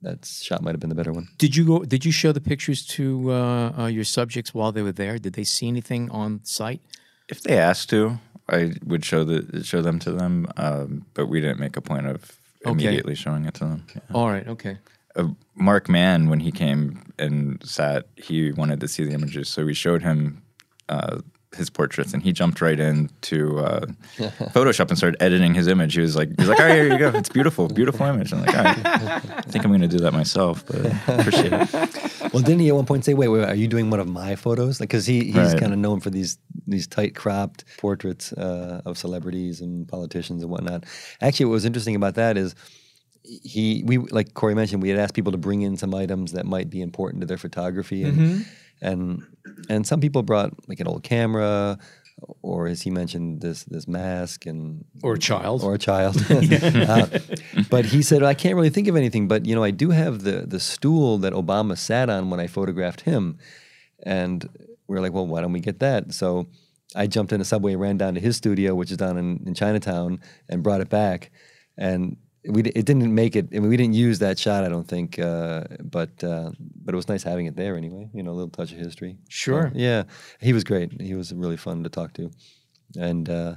that 0.02 0.26
shot 0.26 0.64
might 0.64 0.72
have 0.72 0.80
been 0.80 0.90
the 0.90 0.96
better 0.96 1.12
one. 1.12 1.28
Did 1.38 1.56
you 1.56 1.64
go? 1.66 1.84
Did 1.84 2.06
you 2.06 2.12
show 2.12 2.32
the 2.32 2.42
pictures 2.42 2.86
to 2.96 3.32
uh, 3.32 3.74
uh, 3.82 3.86
your 3.88 4.04
subjects 4.04 4.52
while 4.54 4.72
they 4.72 4.82
were 4.82 4.92
there? 5.04 5.20
Did 5.20 5.34
they 5.34 5.44
see 5.44 5.68
anything 5.68 6.10
on 6.10 6.40
site? 6.44 6.82
if 7.30 7.42
they 7.44 7.58
asked 7.58 7.90
to, 7.90 8.20
I 8.50 8.74
would 8.86 9.06
show 9.06 9.24
the 9.24 9.64
show 9.64 9.82
them 9.82 10.00
to 10.00 10.12
them. 10.12 10.48
Um, 10.58 11.06
but 11.14 11.28
we 11.28 11.40
didn't 11.40 11.60
make 11.60 11.78
a 11.78 11.82
point 11.82 12.08
of 12.08 12.38
Okay. 12.66 12.72
immediately 12.72 13.16
showing 13.16 13.46
it 13.46 13.56
to 13.56 13.66
them. 13.66 13.86
Yeah. 13.96 14.02
All 14.14 14.30
right, 14.30 14.48
okay. 14.48 14.78
Uh, 15.16 15.30
Mark 15.56 15.90
Mann, 15.90 16.30
when 16.30 16.40
he 16.40 16.52
came 16.52 17.12
and 17.18 17.62
sat, 17.66 18.06
he 18.16 18.52
wanted 18.52 18.80
to 18.82 18.88
see 18.88 19.04
the 19.04 19.14
images, 19.14 19.50
so 19.50 19.66
we 19.66 19.74
showed 19.74 20.04
him 20.04 20.44
uh, 20.92 21.20
his 21.58 21.70
portraits, 21.70 22.14
and 22.14 22.24
he 22.24 22.32
jumped 22.32 22.62
right 22.62 22.80
into 22.80 23.60
uh, 23.60 23.86
Photoshop 24.56 24.88
and 24.90 24.98
started 24.98 25.22
editing 25.22 25.54
his 25.54 25.68
image. 25.68 25.94
He 25.96 26.02
was 26.02 26.16
like, 26.16 26.30
"He's 26.40 26.48
like, 26.48 26.60
all 26.60 26.66
right, 26.66 26.76
here 26.76 26.92
you 26.94 26.98
go. 26.98 27.10
It's 27.22 27.28
beautiful, 27.30 27.68
beautiful 27.68 28.06
image." 28.06 28.32
I'm 28.34 28.40
like, 28.46 28.56
all 28.58 28.64
right, 28.64 28.86
I 28.86 29.42
think 29.52 29.66
I'm 29.66 29.72
going 29.72 29.82
to 29.82 29.88
do 29.98 30.00
that 30.06 30.14
myself, 30.14 30.64
but 30.66 30.80
appreciate 31.20 31.54
it. 31.54 31.98
Well, 32.34 32.42
didn't 32.42 32.62
he 32.62 32.70
at 32.70 32.76
one 32.76 32.86
point 32.86 33.04
say, 33.04 33.14
"Wait, 33.14 33.28
wait, 33.28 33.44
are 33.44 33.56
you 33.64 33.68
doing 33.68 33.90
one 33.90 34.00
of 34.00 34.08
my 34.08 34.38
photos?" 34.38 34.80
Like, 34.80 34.88
because 34.88 35.06
he 35.06 35.18
he's 35.26 35.36
Right. 35.36 35.60
kind 35.60 35.74
of 35.74 35.80
known 35.80 36.00
for 36.00 36.10
these 36.10 36.38
these 36.66 36.88
tight 36.88 37.14
cropped 37.14 37.66
portraits 37.78 38.32
uh, 38.34 38.82
of 38.86 38.98
celebrities 38.98 39.60
and 39.60 39.86
politicians 39.86 40.42
and 40.42 40.50
whatnot. 40.50 40.86
Actually, 41.20 41.48
what 41.48 41.54
was 41.60 41.66
interesting 41.66 41.96
about 42.02 42.16
that 42.16 42.38
is 42.38 42.56
he 43.44 43.84
we 43.86 43.98
like 43.98 44.34
Cory 44.34 44.56
mentioned 44.56 44.82
we 44.82 44.88
had 44.88 44.98
asked 44.98 45.14
people 45.14 45.34
to 45.34 45.38
bring 45.38 45.62
in 45.62 45.76
some 45.76 45.94
items 45.94 46.32
that 46.32 46.46
might 46.46 46.70
be 46.70 46.82
important 46.82 47.20
to 47.22 47.28
their 47.28 47.38
photography 47.38 48.04
and 48.04 48.18
Mm-hmm. 48.18 48.42
And 48.82 49.22
and 49.70 49.86
some 49.86 50.00
people 50.00 50.24
brought 50.24 50.52
like 50.68 50.80
an 50.80 50.88
old 50.88 51.04
camera 51.04 51.78
or 52.44 52.68
as 52.68 52.82
he 52.84 52.92
mentioned 52.92 53.42
this 53.42 53.64
this 53.64 53.88
mask 53.88 54.46
and 54.46 54.86
Or 55.04 55.14
a 55.16 55.20
child. 55.20 55.64
or 55.64 55.74
a 55.74 55.78
child. 55.80 56.16
Uh, 56.30 57.08
but 57.70 57.86
he 57.86 58.02
said, 58.02 58.22
I 58.24 58.34
can't 58.34 58.56
really 58.56 58.70
think 58.70 58.88
of 58.88 58.96
anything, 58.96 59.28
but 59.28 59.46
you 59.46 59.56
know, 59.56 59.64
I 59.64 59.72
do 59.72 59.90
have 59.92 60.22
the 60.24 60.46
the 60.48 60.60
stool 60.60 61.18
that 61.20 61.34
Obama 61.34 61.78
sat 61.78 62.10
on 62.10 62.30
when 62.30 62.40
I 62.40 62.48
photographed 62.48 63.02
him. 63.02 63.38
And 64.04 64.48
we 64.88 64.98
are 64.98 65.02
like, 65.02 65.14
well, 65.14 65.28
why 65.28 65.42
don't 65.42 65.54
we 65.54 65.60
get 65.62 65.80
that? 65.80 66.14
So 66.14 66.48
I 66.96 67.08
jumped 67.08 67.32
in 67.34 67.42
a 67.42 67.46
subway, 67.46 67.76
ran 67.76 67.98
down 67.98 68.16
to 68.16 68.20
his 68.20 68.36
studio, 68.36 68.76
which 68.76 68.92
is 68.92 68.98
down 68.98 69.18
in, 69.18 69.44
in 69.46 69.54
Chinatown, 69.54 70.20
and 70.50 70.62
brought 70.64 70.82
it 70.82 70.90
back. 70.90 71.32
And 71.78 72.18
we 72.46 72.62
it 72.64 72.86
didn't 72.86 73.14
make 73.14 73.36
it. 73.36 73.48
I 73.52 73.60
mean, 73.60 73.70
we 73.70 73.78
didn't 73.78 73.94
use 73.94 74.20
that 74.20 74.40
shot, 74.40 74.64
I 74.64 74.70
don't 74.70 74.88
think. 74.88 75.20
Uh, 75.20 75.66
but 75.84 76.24
uh, 76.24 76.52
but 76.84 76.94
it 76.94 76.96
was 76.96 77.08
nice 77.08 77.24
having 77.24 77.46
it 77.46 77.56
there 77.56 77.76
anyway. 77.76 78.10
You 78.14 78.24
know, 78.24 78.32
a 78.32 78.34
little 78.34 78.50
touch 78.50 78.72
of 78.72 78.78
history. 78.78 79.18
Sure. 79.30 79.72
Yeah, 79.76 80.04
he 80.40 80.54
was 80.54 80.64
great. 80.64 81.00
He 81.00 81.14
was 81.14 81.34
really 81.34 81.58
fun 81.58 81.84
to 81.84 81.90
talk 81.90 82.14
to, 82.14 82.32
and 82.98 83.30
uh, 83.30 83.56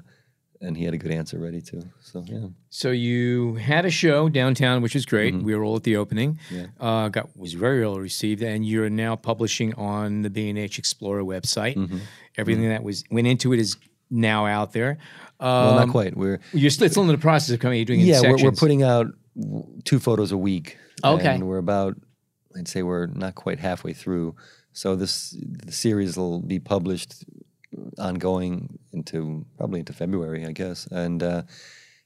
and 0.61 0.77
he 0.77 0.85
had 0.85 0.95
a 0.95 0.99
good 0.99 1.11
answer 1.11 1.39
ready 1.39 1.61
too. 1.61 1.83
So 2.01 2.25
yeah, 2.27 2.49
So 2.71 2.91
you 2.91 3.55
had 3.55 3.85
a 3.85 3.91
show 3.91 4.29
downtown, 4.29 4.83
which 4.83 4.95
was 4.95 5.07
great. 5.07 5.35
We 5.35 5.55
were 5.55 5.65
all 5.65 5.77
at 5.77 5.83
the 5.85 5.97
opening. 5.97 6.39
Mm-hmm. 6.51 6.57
Yeah. 6.57 6.67
Uh, 6.81 7.09
got 7.09 7.37
was 7.37 7.55
very 7.55 7.81
well 7.81 7.99
received, 7.99 8.43
and 8.43 8.67
you're 8.67 8.91
now 8.91 9.17
publishing 9.17 9.75
on 9.75 10.23
the 10.23 10.31
B 10.31 10.49
and 10.49 10.59
H 10.59 10.81
Explora 10.81 11.25
website. 11.25 11.77
Mm-hmm. 11.77 11.99
Everything 12.37 12.69
that 12.69 12.83
was 12.83 13.05
went 13.11 13.27
into 13.27 13.53
it 13.53 13.61
is 13.61 13.77
now 14.11 14.47
out 14.47 14.73
there. 14.73 14.99
Well, 15.45 15.71
Um, 15.71 15.77
not 15.77 15.89
quite. 15.91 16.17
We're 16.17 16.41
You're 16.53 16.71
still, 16.71 16.87
it's 16.87 16.95
still 16.95 17.03
in 17.03 17.09
the 17.09 17.19
process 17.19 17.51
of 17.55 17.61
coming. 17.61 17.79
You're 17.79 17.85
doing 17.87 18.01
it 18.01 18.03
in 18.05 18.09
yeah, 18.09 18.21
we're, 18.23 18.31
we're 18.31 18.39
sections. 18.39 18.59
putting 18.61 18.83
out 18.83 19.07
w- 19.39 19.67
two 19.85 19.99
photos 19.99 20.33
a 20.33 20.39
week. 20.39 20.77
Okay. 21.05 21.35
and 21.35 21.47
we're 21.47 21.59
about 21.59 21.95
I'd 22.57 22.69
say 22.69 22.83
we're 22.83 23.07
not 23.07 23.35
quite 23.35 23.59
halfway 23.59 23.93
through. 23.93 24.35
So 24.73 24.97
this 24.97 25.37
the 25.67 25.73
series 25.73 26.17
will 26.17 26.41
be 26.41 26.59
published 26.59 27.25
ongoing 27.99 28.79
into 28.93 29.45
probably 29.57 29.81
into 29.81 29.93
February, 29.93 30.47
I 30.47 30.53
guess, 30.53 30.87
and 30.91 31.23
uh, 31.23 31.43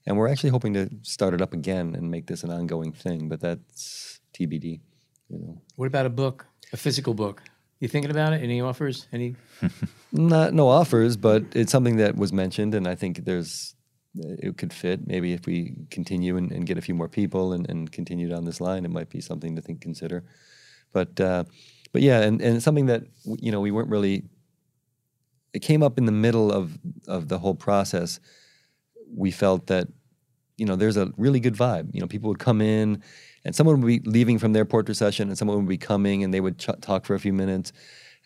and 0.07 0.17
we're 0.17 0.29
actually 0.29 0.51
hoping 0.51 0.75
to 0.75 0.89
start 1.03 1.35
it 1.35 1.43
up 1.43 1.53
again 1.53 1.95
and 1.95 2.11
make 2.11 2.27
this 2.27 2.43
an 2.43 2.51
ongoing 2.51 2.93
thing, 2.93 3.29
but 3.29 3.41
that's 3.41 4.21
TBD. 4.35 4.81
You 5.29 5.39
know. 5.39 5.61
What 5.77 5.87
about 5.87 6.07
a 6.07 6.11
book, 6.11 6.47
a 6.73 6.77
physical 6.77 7.15
book? 7.15 7.43
You 7.81 7.89
thinking 7.89 8.11
about 8.11 8.33
it? 8.33 8.43
Any 8.43 8.61
offers? 8.61 9.07
Any? 9.13 9.37
Not 10.13 10.53
no 10.53 10.69
offers, 10.69 11.17
but 11.17 11.45
it's 11.55 11.71
something 11.71 11.97
that 11.97 12.17
was 12.17 12.33
mentioned, 12.33 12.75
and 12.75 12.89
I 12.89 12.95
think 12.95 13.25
there's 13.25 13.77
it 14.17 14.57
could 14.57 14.73
fit. 14.73 15.07
Maybe 15.07 15.33
if 15.33 15.47
we 15.47 15.77
continue 15.91 16.37
and, 16.37 16.51
and 16.51 16.67
get 16.67 16.79
a 16.79 16.81
few 16.81 16.95
more 16.95 17.09
people 17.09 17.53
and, 17.53 17.69
and 17.71 17.91
continue 17.93 18.29
down 18.29 18.45
this 18.45 18.61
line, 18.61 18.85
it 18.85 18.91
might 18.91 19.11
be 19.11 19.21
something 19.21 19.55
to 19.55 19.63
think 19.63 19.81
consider. 19.81 20.25
But 20.93 21.21
uh, 21.21 21.45
but 21.93 22.03
yeah, 22.03 22.21
and, 22.21 22.41
and 22.41 22.63
something 22.63 22.87
that 22.87 23.05
you 23.25 23.53
know 23.53 23.61
we 23.61 23.71
weren't 23.71 23.91
really. 23.91 24.25
It 25.55 25.61
came 25.61 25.83
up 25.83 25.99
in 25.99 26.05
the 26.05 26.13
middle 26.13 26.53
of 26.53 26.79
of 27.07 27.29
the 27.29 27.39
whole 27.39 27.55
process. 27.55 28.21
We 29.15 29.31
felt 29.31 29.69
that 29.69 29.89
you 30.59 30.67
know 30.67 30.77
there's 30.77 30.97
a 30.99 31.13
really 31.17 31.41
good 31.41 31.55
vibe. 31.55 31.95
You 31.95 32.01
know, 32.01 32.07
people 32.07 32.29
would 32.29 32.39
come 32.39 32.61
in, 32.61 33.03
and 33.45 33.55
someone 33.57 33.81
would 33.81 33.87
be 33.87 34.01
leaving 34.11 34.39
from 34.39 34.53
their 34.53 34.65
portrait 34.67 34.97
session, 34.97 35.29
and 35.29 35.39
someone 35.39 35.57
would 35.57 35.69
be 35.69 35.79
coming, 35.79 36.23
and 36.25 36.35
they 36.35 36.41
would 36.41 36.59
ch- 36.59 36.69
talk 36.83 37.07
for 37.07 37.15
a 37.15 37.21
few 37.21 37.33
minutes. 37.33 37.73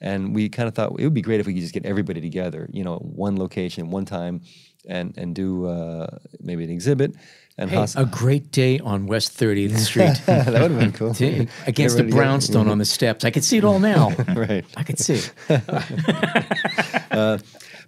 And 0.01 0.35
we 0.35 0.49
kind 0.49 0.69
of 0.69 0.75
thought 0.75 0.99
it 0.99 1.05
would 1.05 1.15
be 1.15 1.23
great 1.23 1.39
if 1.39 1.47
we 1.47 1.53
could 1.55 1.63
just 1.63 1.75
get 1.75 1.87
everybody 1.87 2.21
together, 2.21 2.69
you 2.73 2.83
know, 2.83 2.97
one 2.97 3.39
location, 3.39 3.91
one 3.91 4.05
time, 4.05 4.41
and 4.89 5.17
and 5.17 5.33
do 5.35 5.67
uh, 5.67 6.07
maybe 6.41 6.65
an 6.65 6.71
exhibit. 6.71 7.15
And 7.59 7.69
Hey, 7.71 7.77
Haas- 7.77 7.95
a 7.97 8.07
great 8.07 8.51
day 8.51 8.79
on 8.81 9.07
West 9.07 9.39
30th 9.39 9.77
Street. 9.79 10.21
that 10.27 10.47
would 10.47 10.71
have 10.73 10.79
been 10.81 10.91
cool. 10.93 11.13
To- 11.15 11.47
against 11.67 11.99
the 11.99 12.05
brownstone 12.05 12.67
on 12.67 12.79
the 12.79 12.85
steps. 12.97 13.25
I 13.27 13.31
could 13.31 13.45
see 13.45 13.59
it 13.59 13.65
all 13.65 13.79
now. 13.79 14.09
right. 14.35 14.65
I 14.77 14.83
could 14.83 14.99
see 14.99 15.21
it. 15.51 17.43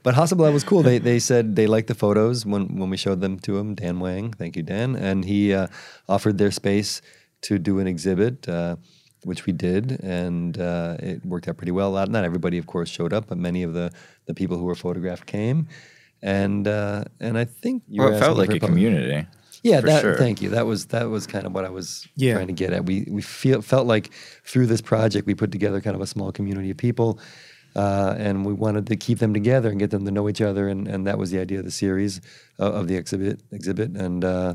But 0.04 0.14
Hasselblad 0.14 0.52
was 0.52 0.64
cool. 0.64 0.82
They 0.84 0.98
they 0.98 1.18
said 1.18 1.56
they 1.56 1.66
liked 1.66 1.88
the 1.88 1.94
photos 2.04 2.44
when 2.46 2.64
when 2.78 2.90
we 2.90 2.96
showed 2.96 3.20
them 3.20 3.38
to 3.46 3.58
him. 3.58 3.74
Dan 3.74 3.98
Wang, 4.04 4.32
thank 4.40 4.54
you, 4.56 4.62
Dan, 4.62 4.94
and 5.08 5.24
he 5.24 5.40
uh, 5.54 5.66
offered 6.08 6.36
their 6.38 6.52
space 6.52 7.00
to 7.46 7.58
do 7.58 7.78
an 7.78 7.86
exhibit, 7.86 8.46
uh, 8.48 8.76
which 9.24 9.46
we 9.46 9.52
did, 9.52 9.98
and 10.02 10.58
uh, 10.58 10.96
it 11.00 11.24
worked 11.24 11.48
out 11.48 11.56
pretty 11.56 11.72
well. 11.72 11.90
Not, 11.92 12.08
not 12.10 12.24
everybody, 12.24 12.58
of 12.58 12.66
course, 12.66 12.88
showed 12.90 13.12
up, 13.12 13.24
but 13.28 13.38
many 13.38 13.62
of 13.64 13.72
the 13.72 13.90
the 14.26 14.34
people 14.34 14.56
who 14.58 14.64
were 14.64 14.74
photographed 14.76 15.26
came, 15.26 15.68
and 16.22 16.68
uh, 16.68 17.04
and 17.18 17.38
I 17.38 17.44
think 17.46 17.82
you 17.88 18.02
Well, 18.02 18.14
it 18.14 18.20
felt 18.20 18.36
like 18.38 18.52
a 18.52 18.60
community. 18.60 19.26
Yeah, 19.62 19.80
that, 19.80 20.02
sure. 20.02 20.16
thank 20.18 20.42
you. 20.42 20.50
That 20.50 20.66
was 20.66 20.86
that 20.88 21.08
was 21.08 21.26
kind 21.26 21.46
of 21.46 21.54
what 21.54 21.64
I 21.64 21.70
was 21.70 22.06
Yeah. 22.16 22.34
trying 22.34 22.48
to 22.48 22.52
get 22.52 22.74
at. 22.74 22.84
We 22.84 23.06
we 23.10 23.22
feel 23.22 23.62
felt 23.62 23.86
like 23.86 24.10
through 24.44 24.66
this 24.66 24.82
project 24.82 25.26
we 25.26 25.34
put 25.34 25.50
together 25.50 25.80
kind 25.80 25.96
of 25.96 26.02
a 26.02 26.06
small 26.06 26.30
community 26.32 26.70
of 26.70 26.76
people, 26.76 27.18
uh, 27.76 28.14
and 28.18 28.44
we 28.46 28.52
wanted 28.52 28.86
to 28.86 28.96
keep 28.96 29.18
them 29.18 29.32
together 29.34 29.68
and 29.70 29.78
get 29.78 29.90
them 29.90 30.04
to 30.04 30.10
know 30.10 30.28
each 30.28 30.40
other, 30.40 30.68
and, 30.68 30.86
and 30.88 31.06
that 31.06 31.18
was 31.18 31.30
the 31.30 31.38
idea 31.40 31.58
of 31.58 31.64
the 31.64 31.70
series 31.70 32.20
uh, 32.60 32.72
of 32.72 32.86
the 32.88 32.96
exhibit 32.96 33.40
exhibit. 33.52 33.90
And 33.96 34.24
uh, 34.24 34.54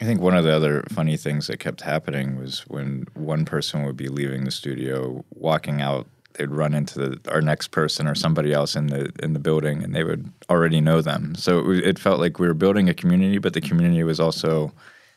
I 0.00 0.04
think 0.04 0.20
one 0.20 0.36
of 0.36 0.44
the 0.44 0.54
other 0.54 0.84
funny 0.90 1.16
things 1.16 1.46
that 1.48 1.58
kept 1.58 1.80
happening 1.80 2.36
was 2.38 2.60
when 2.68 3.06
one 3.14 3.44
person 3.44 3.84
would 3.84 3.96
be 3.96 4.08
leaving 4.08 4.44
the 4.44 4.50
studio, 4.50 5.24
walking 5.34 5.80
out, 5.82 6.06
they'd 6.34 6.50
run 6.52 6.72
into 6.72 6.98
the, 7.00 7.30
our 7.32 7.40
next 7.40 7.72
person 7.72 8.06
or 8.06 8.14
somebody 8.14 8.52
else 8.52 8.76
in 8.76 8.86
the 8.86 9.10
in 9.22 9.32
the 9.32 9.40
building, 9.40 9.82
and 9.82 9.94
they 9.94 10.04
would 10.04 10.30
already 10.48 10.80
know 10.80 11.02
them. 11.02 11.34
So 11.34 11.70
it, 11.72 11.84
it 11.84 11.98
felt 11.98 12.20
like 12.20 12.38
we 12.38 12.46
were 12.46 12.54
building 12.54 12.88
a 12.88 12.94
community, 12.94 13.38
but 13.38 13.54
the 13.54 13.60
community 13.60 14.04
was 14.04 14.20
also, 14.20 14.72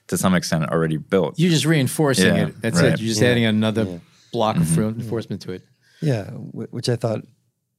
to 0.07 0.17
some 0.17 0.33
extent, 0.35 0.65
already 0.69 0.97
built. 0.97 1.37
You're 1.37 1.51
just 1.51 1.65
reinforcing 1.65 2.35
Yeah, 2.35 2.47
it. 2.47 2.61
That's 2.61 2.81
right. 2.81 2.93
it. 2.93 2.99
You're 2.99 3.09
just 3.09 3.21
Yeah. 3.21 3.29
adding 3.29 3.45
another 3.45 4.01
block 4.33 4.57
of 4.57 4.77
reinforcement 4.77 5.41
to 5.43 5.51
it. 5.51 5.61
Yeah, 6.01 6.31
which 6.31 6.89
I 6.89 6.95
thought 6.95 7.21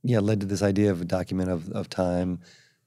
yeah 0.05 0.21
led 0.21 0.41
to 0.41 0.47
this 0.47 0.63
idea 0.63 0.91
of 0.91 1.01
a 1.01 1.05
document 1.05 1.51
of, 1.51 1.69
of 1.71 1.89
time 1.89 2.41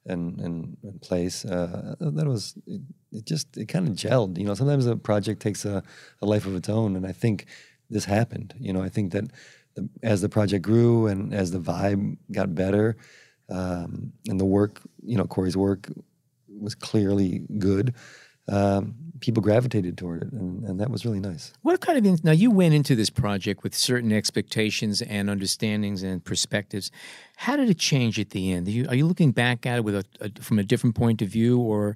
and 0.05 0.39
and, 0.39 0.77
and 0.83 1.01
place. 1.01 1.45
Uh, 1.45 1.95
that 1.99 2.27
was 2.27 2.55
it, 2.65 2.81
it 3.11 3.25
just 3.25 3.57
it 3.57 3.67
kind 3.67 3.87
of 3.87 3.95
gelled. 3.95 4.37
You 4.37 4.45
know, 4.45 4.53
sometimes 4.55 4.85
a 4.85 4.95
project 4.95 5.41
takes 5.41 5.65
a, 5.65 5.83
a 6.21 6.25
life 6.25 6.45
of 6.45 6.55
its 6.55 6.69
own, 6.69 6.95
and 6.95 7.05
I 7.05 7.11
think 7.11 7.45
this 7.89 8.05
happened. 8.05 8.53
You 8.59 8.73
know, 8.73 8.81
I 8.81 8.89
think 8.89 9.11
that 9.13 9.25
the, 9.75 9.89
as 10.03 10.21
the 10.21 10.29
project 10.29 10.63
grew 10.63 11.07
and 11.07 11.33
as 11.33 11.51
the 11.51 11.59
vibe 11.59 12.17
got 12.31 12.55
better, 12.55 12.95
um, 13.49 14.13
and 14.27 14.39
the 14.39 14.45
work, 14.45 14.81
you 15.03 15.17
know, 15.17 15.25
Cory's 15.25 15.57
work 15.57 15.91
was 16.47 16.75
clearly 16.75 17.41
good. 17.57 17.93
Um, 18.47 18.95
people 19.21 19.41
gravitated 19.41 19.97
toward 19.97 20.21
it, 20.21 20.31
and, 20.31 20.63
and 20.65 20.79
that 20.79 20.91
was 20.91 21.05
really 21.05 21.19
nice. 21.19 21.51
What 21.63 21.81
kind 21.81 21.97
of 21.97 22.05
in, 22.05 22.19
now 22.23 22.31
you 22.31 22.51
went 22.51 22.73
into 22.75 22.95
this 22.95 23.09
project 23.09 23.63
with 23.63 23.73
certain 23.73 24.11
expectations 24.11 25.01
and 25.01 25.29
understandings 25.29 26.03
and 26.03 26.23
perspectives. 26.23 26.91
How 27.37 27.55
did 27.55 27.69
it 27.69 27.79
change 27.79 28.19
at 28.19 28.29
the 28.31 28.51
end? 28.51 28.67
Are 28.67 28.71
you, 28.71 28.87
are 28.87 28.95
you 28.95 29.07
looking 29.07 29.31
back 29.31 29.65
at 29.65 29.77
it 29.77 29.83
with 29.83 29.95
a, 29.95 30.03
a 30.21 30.29
from 30.41 30.59
a 30.59 30.63
different 30.63 30.95
point 30.95 31.21
of 31.21 31.29
view, 31.29 31.59
or 31.59 31.95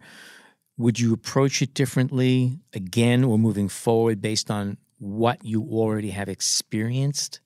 would 0.77 0.99
you 0.99 1.13
approach 1.13 1.61
it 1.61 1.73
differently 1.73 2.59
again, 2.73 3.23
or 3.23 3.37
moving 3.37 3.69
forward 3.69 4.21
based 4.21 4.49
on 4.49 4.77
what 4.97 5.43
you 5.45 5.63
already 5.63 6.09
have 6.09 6.29
experienced? 6.29 7.41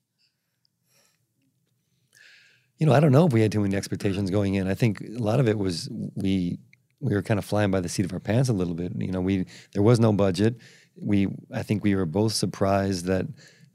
You 2.78 2.86
know, 2.86 2.92
I 2.92 3.00
don't 3.00 3.12
know 3.12 3.26
if 3.26 3.32
we 3.32 3.42
had 3.42 3.52
too 3.52 3.60
many 3.60 3.76
expectations 3.76 4.30
going 4.30 4.54
in. 4.54 4.66
I 4.66 4.74
think 4.74 5.00
a 5.00 5.22
lot 5.22 5.40
of 5.40 5.48
it 5.48 5.58
was 5.58 5.88
we 6.14 6.58
we 7.04 7.14
were 7.14 7.22
kind 7.22 7.38
of 7.38 7.44
flying 7.44 7.70
by 7.70 7.80
the 7.80 7.88
seat 7.88 8.06
of 8.06 8.12
our 8.12 8.20
pants 8.20 8.48
a 8.48 8.54
little 8.54 8.74
bit. 8.74 8.92
You 8.96 9.12
know, 9.12 9.20
we 9.20 9.44
there 9.72 9.82
was 9.82 10.00
no 10.00 10.12
budget. 10.12 10.56
We 10.96 11.28
I 11.52 11.62
think 11.62 11.84
we 11.84 11.94
were 11.94 12.06
both 12.06 12.32
surprised 12.32 13.04
that 13.06 13.26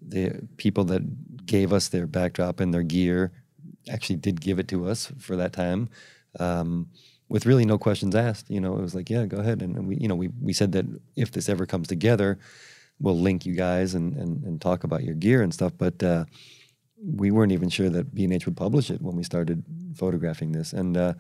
the 0.02 0.48
people 0.58 0.84
that 0.86 1.46
gave 1.46 1.72
us 1.72 1.90
their 1.90 2.08
backdrop 2.08 2.60
and 2.60 2.74
their 2.74 2.84
gear 2.84 3.32
actually 3.90 4.16
did 4.16 4.42
give 4.42 4.58
it 4.60 4.68
to 4.70 4.88
us 4.88 5.12
for 5.20 5.36
that 5.36 5.54
time. 5.54 5.90
Um, 6.40 6.88
with 7.28 7.46
really 7.46 7.66
no 7.66 7.78
questions 7.78 8.16
asked, 8.16 8.50
you 8.50 8.60
know, 8.60 8.76
it 8.78 8.82
was 8.82 8.96
like, 8.96 9.10
yeah, 9.10 9.26
go 9.26 9.38
ahead. 9.38 9.62
And, 9.62 9.88
we, 9.88 9.98
you 9.98 10.08
know, 10.08 10.16
we, 10.16 10.30
we 10.42 10.54
said 10.54 10.72
that 10.72 10.86
if 11.16 11.32
this 11.32 11.48
ever 11.48 11.68
comes 11.68 11.88
together, 11.88 12.40
we'll 13.00 13.20
link 13.20 13.46
you 13.46 13.54
guys 13.54 13.94
and, 13.94 14.16
and, 14.16 14.44
and 14.44 14.60
talk 14.60 14.84
about 14.84 15.04
your 15.04 15.14
gear 15.14 15.44
and 15.44 15.54
stuff. 15.54 15.74
But, 15.78 16.02
uh, 16.02 16.26
we 17.02 17.32
weren't 17.32 17.52
even 17.52 17.70
sure 17.70 17.90
that 17.90 18.14
B&H 18.14 18.46
would 18.46 18.58
publish 18.58 18.90
it 18.90 19.02
when 19.02 19.16
we 19.16 19.24
started 19.24 19.64
photographing 19.96 20.52
this. 20.52 20.74
And 20.74 20.98
uh, 20.98 21.14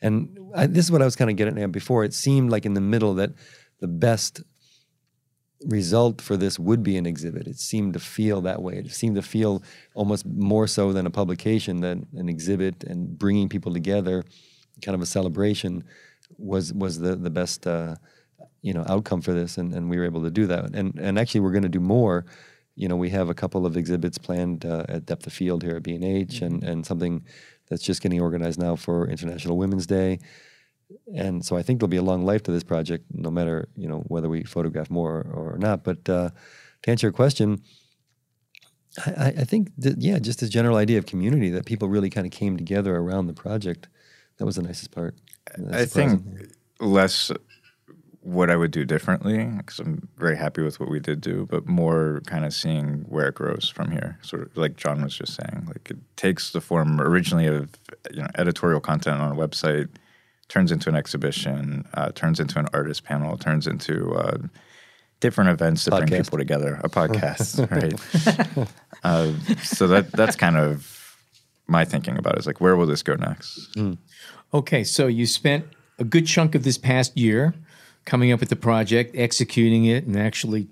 and 0.00 0.38
I, 0.54 0.66
this 0.66 0.84
is 0.84 0.92
what 0.92 1.02
I 1.02 1.04
was 1.04 1.16
kind 1.16 1.30
of 1.30 1.36
getting 1.36 1.58
at 1.58 1.72
before. 1.72 2.04
It 2.04 2.14
seemed 2.14 2.50
like 2.50 2.64
in 2.64 2.74
the 2.74 2.80
middle 2.80 3.14
that 3.14 3.30
the 3.80 3.88
best 3.88 4.42
result 5.64 6.20
for 6.20 6.36
this 6.36 6.58
would 6.58 6.82
be 6.82 6.96
an 6.96 7.04
exhibit. 7.04 7.48
It 7.48 7.58
seemed 7.58 7.94
to 7.94 7.98
feel 7.98 8.40
that 8.42 8.62
way. 8.62 8.74
It 8.74 8.92
seemed 8.92 9.16
to 9.16 9.22
feel 9.22 9.62
almost 9.94 10.24
more 10.24 10.68
so 10.68 10.92
than 10.92 11.06
a 11.06 11.10
publication 11.10 11.80
than 11.80 12.06
an 12.14 12.28
exhibit 12.28 12.84
and 12.84 13.18
bringing 13.18 13.48
people 13.48 13.72
together, 13.72 14.24
kind 14.82 14.94
of 14.94 15.02
a 15.02 15.06
celebration, 15.06 15.84
was 16.36 16.72
was 16.72 17.00
the 17.00 17.16
the 17.16 17.30
best 17.30 17.66
uh, 17.66 17.96
you 18.62 18.72
know 18.72 18.84
outcome 18.88 19.20
for 19.20 19.32
this. 19.32 19.58
And, 19.58 19.72
and 19.74 19.90
we 19.90 19.96
were 19.96 20.04
able 20.04 20.22
to 20.22 20.30
do 20.30 20.46
that. 20.46 20.76
And 20.76 20.96
and 20.98 21.18
actually 21.18 21.40
we're 21.40 21.52
going 21.52 21.62
to 21.64 21.68
do 21.68 21.80
more 21.80 22.24
you 22.78 22.86
know, 22.86 22.94
we 22.94 23.10
have 23.10 23.28
a 23.28 23.34
couple 23.34 23.66
of 23.66 23.76
exhibits 23.76 24.18
planned 24.18 24.64
uh, 24.64 24.84
at 24.88 25.04
Depth 25.04 25.26
of 25.26 25.32
Field 25.32 25.64
here 25.64 25.74
at 25.74 25.82
B&H 25.82 26.42
and, 26.42 26.62
and 26.62 26.86
something 26.86 27.24
that's 27.68 27.82
just 27.82 28.02
getting 28.02 28.20
organized 28.20 28.58
now 28.60 28.76
for 28.76 29.08
International 29.08 29.56
Women's 29.56 29.86
Day. 29.86 30.18
and 31.14 31.44
so 31.44 31.56
I 31.56 31.62
think 31.62 31.80
there'll 31.80 31.88
be 31.88 31.98
a 31.98 32.02
long 32.02 32.24
life 32.24 32.42
to 32.44 32.50
this 32.50 32.64
project, 32.64 33.04
no 33.12 33.30
matter 33.30 33.68
you 33.76 33.88
know 33.88 34.00
whether 34.08 34.28
we 34.28 34.44
photograph 34.44 34.90
more 34.90 35.26
or, 35.32 35.54
or 35.54 35.58
not. 35.58 35.84
But 35.84 36.08
uh, 36.08 36.30
to 36.82 36.90
answer 36.90 37.06
your 37.06 37.12
question, 37.12 37.62
I, 39.06 39.34
I 39.38 39.44
think 39.44 39.70
that 39.78 40.00
yeah, 40.00 40.18
just 40.18 40.40
this 40.40 40.48
general 40.50 40.76
idea 40.76 40.98
of 40.98 41.06
community 41.06 41.50
that 41.50 41.66
people 41.66 41.88
really 41.88 42.10
kind 42.10 42.26
of 42.26 42.32
came 42.32 42.56
together 42.56 42.96
around 42.96 43.26
the 43.26 43.34
project. 43.34 43.88
That 44.38 44.46
was 44.46 44.56
the 44.56 44.62
nicest 44.62 44.92
part. 44.92 45.16
That's 45.56 45.82
I 45.82 45.84
think 45.86 46.22
less 46.80 47.32
what 48.22 48.50
I 48.50 48.56
would 48.56 48.70
do 48.70 48.84
differently 48.84 49.44
because 49.44 49.78
I'm 49.78 50.08
very 50.18 50.36
happy 50.36 50.62
with 50.62 50.80
what 50.80 50.90
we 50.90 51.00
did 51.00 51.20
do, 51.20 51.46
but 51.50 51.66
more 51.66 52.20
kind 52.26 52.44
of 52.44 52.52
seeing 52.52 53.04
where 53.08 53.28
it 53.28 53.34
grows 53.34 53.68
from 53.68 53.90
here. 53.90 54.18
Sort 54.22 54.42
of 54.42 54.56
like 54.56 54.76
John 54.76 55.02
was 55.02 55.16
just 55.16 55.34
saying, 55.34 55.64
like 55.66 55.90
it 55.90 55.98
takes 56.16 56.50
the 56.50 56.60
form 56.60 57.00
originally 57.00 57.46
of 57.46 57.70
you 58.12 58.22
know 58.22 58.28
editorial 58.36 58.80
content 58.80 59.20
on 59.20 59.32
a 59.32 59.34
website, 59.34 59.88
turns 60.48 60.72
into 60.72 60.88
an 60.88 60.96
exhibition, 60.96 61.86
uh, 61.94 62.10
turns 62.12 62.40
into 62.40 62.58
an 62.58 62.66
artist 62.72 63.04
panel, 63.04 63.36
turns 63.36 63.66
into 63.66 64.14
uh, 64.14 64.38
different 65.20 65.50
events 65.50 65.84
that 65.84 65.92
bring 65.92 66.22
people 66.22 66.38
together, 66.38 66.80
a 66.82 66.88
podcast, 66.88 67.70
right? 68.58 68.68
uh, 69.04 69.32
so 69.62 69.86
that 69.86 70.10
that's 70.12 70.36
kind 70.36 70.56
of 70.56 71.16
my 71.68 71.84
thinking 71.84 72.18
about 72.18 72.34
it. 72.34 72.40
Is 72.40 72.46
like 72.46 72.60
where 72.60 72.76
will 72.76 72.86
this 72.86 73.02
go 73.02 73.14
next? 73.14 73.76
Okay, 74.52 74.82
so 74.82 75.06
you 75.06 75.26
spent 75.26 75.66
a 75.98 76.04
good 76.04 76.26
chunk 76.26 76.54
of 76.54 76.64
this 76.64 76.78
past 76.78 77.16
year 77.16 77.54
coming 78.08 78.32
up 78.32 78.40
with 78.40 78.48
the 78.48 78.56
project, 78.56 79.14
executing 79.14 79.84
it, 79.84 80.04
and 80.04 80.16
actually 80.16 80.66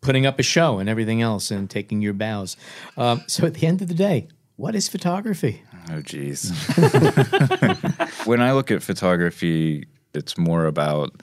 putting 0.00 0.24
up 0.24 0.38
a 0.38 0.42
show 0.42 0.78
and 0.78 0.88
everything 0.88 1.20
else 1.20 1.50
and 1.50 1.68
taking 1.68 2.00
your 2.00 2.12
bows. 2.14 2.56
Um, 2.96 3.22
so 3.26 3.44
at 3.44 3.54
the 3.54 3.66
end 3.66 3.82
of 3.82 3.88
the 3.88 3.94
day, 3.94 4.28
what 4.56 4.74
is 4.74 4.88
photography? 4.88 5.62
Oh, 5.90 6.00
geez. 6.00 6.50
when 8.24 8.40
I 8.40 8.52
look 8.52 8.70
at 8.70 8.82
photography, 8.82 9.86
it's 10.14 10.38
more 10.38 10.66
about 10.66 11.22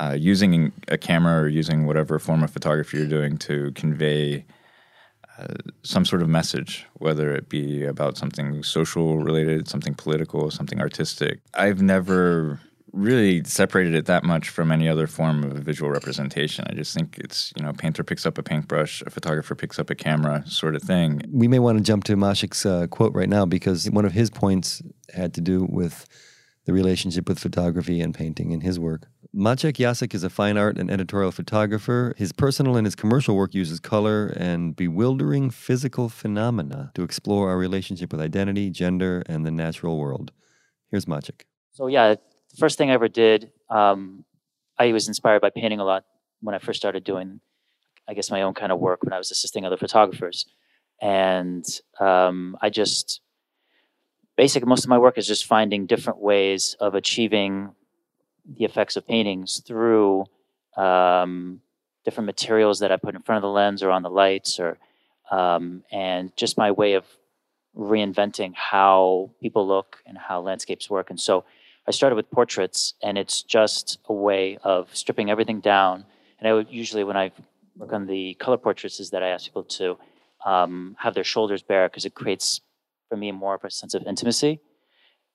uh, 0.00 0.16
using 0.18 0.72
a 0.88 0.98
camera 0.98 1.42
or 1.42 1.48
using 1.48 1.86
whatever 1.86 2.18
form 2.18 2.42
of 2.42 2.50
photography 2.50 2.98
you're 2.98 3.06
doing 3.06 3.38
to 3.38 3.70
convey 3.72 4.44
uh, 5.38 5.54
some 5.82 6.04
sort 6.04 6.22
of 6.22 6.28
message, 6.28 6.86
whether 6.94 7.32
it 7.32 7.48
be 7.48 7.84
about 7.84 8.18
something 8.18 8.64
social 8.64 9.18
related, 9.18 9.68
something 9.68 9.94
political, 9.94 10.50
something 10.50 10.80
artistic. 10.80 11.40
I've 11.54 11.80
never 11.80 12.58
really 12.92 13.42
separated 13.44 13.94
it 13.94 14.06
that 14.06 14.24
much 14.24 14.48
from 14.48 14.72
any 14.72 14.88
other 14.88 15.06
form 15.06 15.44
of 15.44 15.52
visual 15.58 15.90
representation. 15.90 16.64
I 16.68 16.74
just 16.74 16.94
think 16.94 17.18
it's, 17.18 17.52
you 17.56 17.62
know, 17.62 17.70
a 17.70 17.74
painter 17.74 18.02
picks 18.02 18.26
up 18.26 18.38
a 18.38 18.42
paintbrush, 18.42 19.02
a 19.02 19.10
photographer 19.10 19.54
picks 19.54 19.78
up 19.78 19.90
a 19.90 19.94
camera 19.94 20.44
sort 20.46 20.74
of 20.74 20.82
thing. 20.82 21.22
we 21.32 21.48
may 21.48 21.58
want 21.58 21.78
to 21.78 21.84
jump 21.84 22.04
to 22.04 22.16
Maciek's 22.16 22.66
uh, 22.66 22.86
quote 22.88 23.14
right 23.14 23.28
now 23.28 23.46
because 23.46 23.90
one 23.90 24.04
of 24.04 24.12
his 24.12 24.30
points 24.30 24.82
had 25.14 25.34
to 25.34 25.40
do 25.40 25.66
with 25.68 26.06
the 26.66 26.72
relationship 26.72 27.28
with 27.28 27.38
photography 27.38 28.00
and 28.00 28.14
painting 28.14 28.52
in 28.52 28.60
his 28.60 28.78
work. 28.78 29.06
Maciek 29.34 29.74
Jasik 29.74 30.12
is 30.14 30.24
a 30.24 30.30
fine 30.30 30.58
art 30.58 30.76
and 30.76 30.90
editorial 30.90 31.30
photographer. 31.30 32.14
His 32.16 32.32
personal 32.32 32.76
and 32.76 32.86
his 32.86 32.96
commercial 32.96 33.36
work 33.36 33.54
uses 33.54 33.78
color 33.78 34.26
and 34.36 34.74
bewildering 34.74 35.50
physical 35.50 36.08
phenomena 36.08 36.90
to 36.94 37.02
explore 37.02 37.48
our 37.48 37.56
relationship 37.56 38.12
with 38.12 38.20
identity, 38.20 38.70
gender, 38.70 39.22
and 39.26 39.46
the 39.46 39.50
natural 39.52 39.98
world. 39.98 40.32
Here's 40.90 41.04
Maciek. 41.04 41.42
So 41.72 41.86
yeah, 41.86 42.14
the 42.14 42.29
first 42.60 42.78
thing 42.78 42.90
I 42.90 42.94
ever 42.94 43.08
did, 43.08 43.50
um, 43.68 44.24
I 44.78 44.92
was 44.92 45.08
inspired 45.08 45.42
by 45.42 45.50
painting 45.50 45.80
a 45.80 45.84
lot 45.84 46.04
when 46.40 46.54
I 46.54 46.58
first 46.58 46.78
started 46.80 47.02
doing, 47.04 47.40
I 48.08 48.14
guess, 48.14 48.30
my 48.30 48.42
own 48.42 48.54
kind 48.54 48.72
of 48.72 48.78
work 48.78 49.02
when 49.02 49.12
I 49.12 49.18
was 49.18 49.30
assisting 49.30 49.64
other 49.64 49.76
photographers, 49.76 50.46
and 51.00 51.64
um, 51.98 52.56
I 52.60 52.70
just 52.70 53.20
basically 54.36 54.68
most 54.68 54.84
of 54.84 54.90
my 54.90 54.98
work 54.98 55.18
is 55.18 55.26
just 55.26 55.44
finding 55.46 55.86
different 55.86 56.20
ways 56.20 56.76
of 56.80 56.94
achieving 56.94 57.72
the 58.56 58.64
effects 58.64 58.96
of 58.96 59.06
paintings 59.06 59.62
through 59.66 60.24
um, 60.76 61.60
different 62.04 62.26
materials 62.26 62.78
that 62.80 62.92
I 62.92 62.96
put 62.96 63.14
in 63.14 63.22
front 63.22 63.38
of 63.38 63.42
the 63.42 63.54
lens 63.60 63.82
or 63.82 63.90
on 63.90 64.02
the 64.02 64.10
lights, 64.10 64.60
or 64.60 64.78
um, 65.30 65.84
and 65.92 66.34
just 66.36 66.58
my 66.58 66.70
way 66.70 66.94
of 66.94 67.04
reinventing 67.76 68.52
how 68.54 69.30
people 69.40 69.66
look 69.66 69.98
and 70.06 70.18
how 70.18 70.40
landscapes 70.40 70.90
work. 70.90 71.10
And 71.10 71.20
so 71.20 71.44
I 71.88 71.92
started 71.92 72.16
with 72.16 72.30
portraits, 72.30 72.94
and 73.02 73.18
it's 73.18 73.42
just 73.42 73.98
a 74.06 74.12
way 74.12 74.58
of 74.62 74.94
stripping 74.94 75.30
everything 75.30 75.60
down. 75.60 76.04
And 76.38 76.48
I 76.48 76.52
would 76.52 76.70
usually, 76.70 77.04
when 77.04 77.16
I 77.16 77.32
work 77.76 77.92
on 77.92 78.06
the 78.06 78.34
color 78.34 78.58
portraits, 78.58 79.00
is 79.00 79.10
that 79.10 79.22
I 79.22 79.28
ask 79.28 79.46
people 79.46 79.64
to 79.64 79.98
um, 80.44 80.96
have 80.98 81.14
their 81.14 81.24
shoulders 81.24 81.62
bare 81.62 81.88
because 81.88 82.04
it 82.04 82.14
creates, 82.14 82.60
for 83.08 83.16
me, 83.16 83.32
more 83.32 83.54
of 83.54 83.64
a 83.64 83.70
sense 83.70 83.94
of 83.94 84.04
intimacy. 84.06 84.60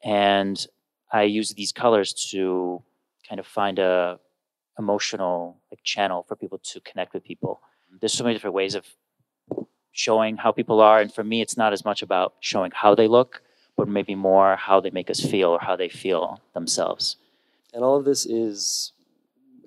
And 0.03 0.65
I 1.12 1.23
use 1.23 1.49
these 1.49 1.71
colors 1.71 2.13
to 2.31 2.84
kind 3.27 3.39
of 3.39 3.47
find 3.47 3.79
a 3.79 4.19
emotional 4.77 5.62
like 5.71 5.81
channel 5.84 6.25
for 6.27 6.36
people 6.36 6.58
to 6.58 6.79
connect 6.81 7.13
with 7.13 7.23
people. 7.23 7.62
There's 7.99 8.13
so 8.13 8.23
many 8.23 8.36
different 8.36 8.55
ways 8.55 8.75
of 8.75 8.86
showing 9.91 10.38
how 10.38 10.51
people 10.51 10.81
are, 10.81 10.99
and 10.99 11.13
for 11.13 11.23
me, 11.23 11.41
it's 11.41 11.58
not 11.58 11.73
as 11.73 11.86
much 11.86 12.01
about 12.01 12.34
showing 12.41 12.71
how 12.73 12.93
they 12.93 13.08
look, 13.08 13.41
but 13.77 13.88
maybe 13.88 14.15
more 14.15 14.55
how 14.55 14.79
they 14.79 14.89
make 14.89 15.09
us 15.09 15.19
feel 15.19 15.49
or 15.49 15.59
how 15.59 15.75
they 15.75 15.89
feel 15.89 16.41
themselves. 16.53 17.17
And 17.73 17.83
all 17.83 17.97
of 17.97 18.05
this 18.05 18.25
is, 18.25 18.93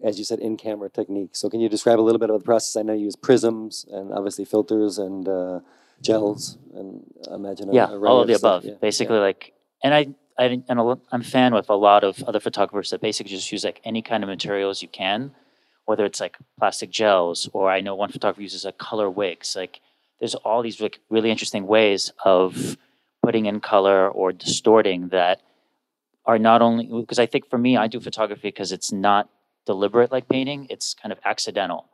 as 0.03 0.19
you 0.19 0.25
said, 0.25 0.39
in 0.39 0.57
camera 0.57 0.89
technique. 0.89 1.37
So, 1.37 1.51
can 1.51 1.61
you 1.61 1.69
describe 1.69 2.01
a 2.01 2.03
little 2.03 2.19
bit 2.19 2.31
of 2.31 2.39
the 2.39 2.45
process? 2.45 2.77
I 2.77 2.83
know 2.83 2.95
you 2.95 3.05
use 3.05 3.17
prisms 3.17 3.85
and 3.91 4.13
obviously 4.13 4.45
filters 4.45 4.99
and 4.99 5.29
uh, 5.29 5.61
gels, 6.01 6.57
and 6.75 7.03
I 7.31 7.35
imagine 7.35 7.73
yeah, 7.73 7.87
all 7.87 8.23
of 8.23 8.29
the 8.29 8.35
stuff. 8.39 8.63
above, 8.63 8.65
Yeah, 8.65 8.79
basically. 8.81 9.17
yeah. 9.17 9.23
Like, 9.23 9.53
and 9.85 9.93
I, 9.95 10.09
I 10.39 10.63
and 10.69 10.81
I'm 10.81 11.21
a 11.21 11.25
fan 11.25 11.53
with 11.53 11.69
a 11.69 11.75
lot 11.75 12.03
of 12.03 12.23
other 12.25 12.41
photographers 12.41 12.91
that 12.91 13.01
basically 13.01 13.31
just 13.31 13.53
use 13.53 13.65
like 13.65 13.81
any 13.85 14.01
kind 14.01 14.23
of 14.23 14.29
materials 14.29 14.81
you 14.81 14.89
can, 14.89 15.33
whether 15.85 16.05
it's 16.07 16.21
like 16.21 16.39
plastic 16.59 16.91
gels 16.91 17.49
or 17.53 17.71
I 17.71 17.81
know 17.81 17.95
one 17.95 18.11
photographer 18.11 18.41
uses 18.43 18.65
a 18.65 18.73
color 18.73 19.11
wigs. 19.11 19.55
Like, 19.55 19.81
there's 20.19 20.35
all 20.35 20.63
these 20.63 20.81
like 20.81 21.01
really 21.11 21.31
interesting 21.31 21.67
ways 21.67 22.13
of 22.25 22.77
putting 23.29 23.45
in 23.45 23.61
color 23.61 24.09
or 24.09 24.33
distorting 24.33 25.09
that 25.09 25.43
are 26.25 26.39
not 26.39 26.63
only 26.63 26.87
because 27.03 27.19
I 27.19 27.27
think 27.27 27.51
for 27.51 27.59
me, 27.59 27.77
I 27.77 27.87
do 27.87 28.01
photography 28.01 28.49
because 28.49 28.73
it's 28.73 28.91
not 28.91 29.29
deliberate 29.67 30.11
like 30.11 30.31
painting; 30.31 30.67
it's 30.71 30.95
kind 30.95 31.13
of 31.13 31.19
accidental, 31.27 31.85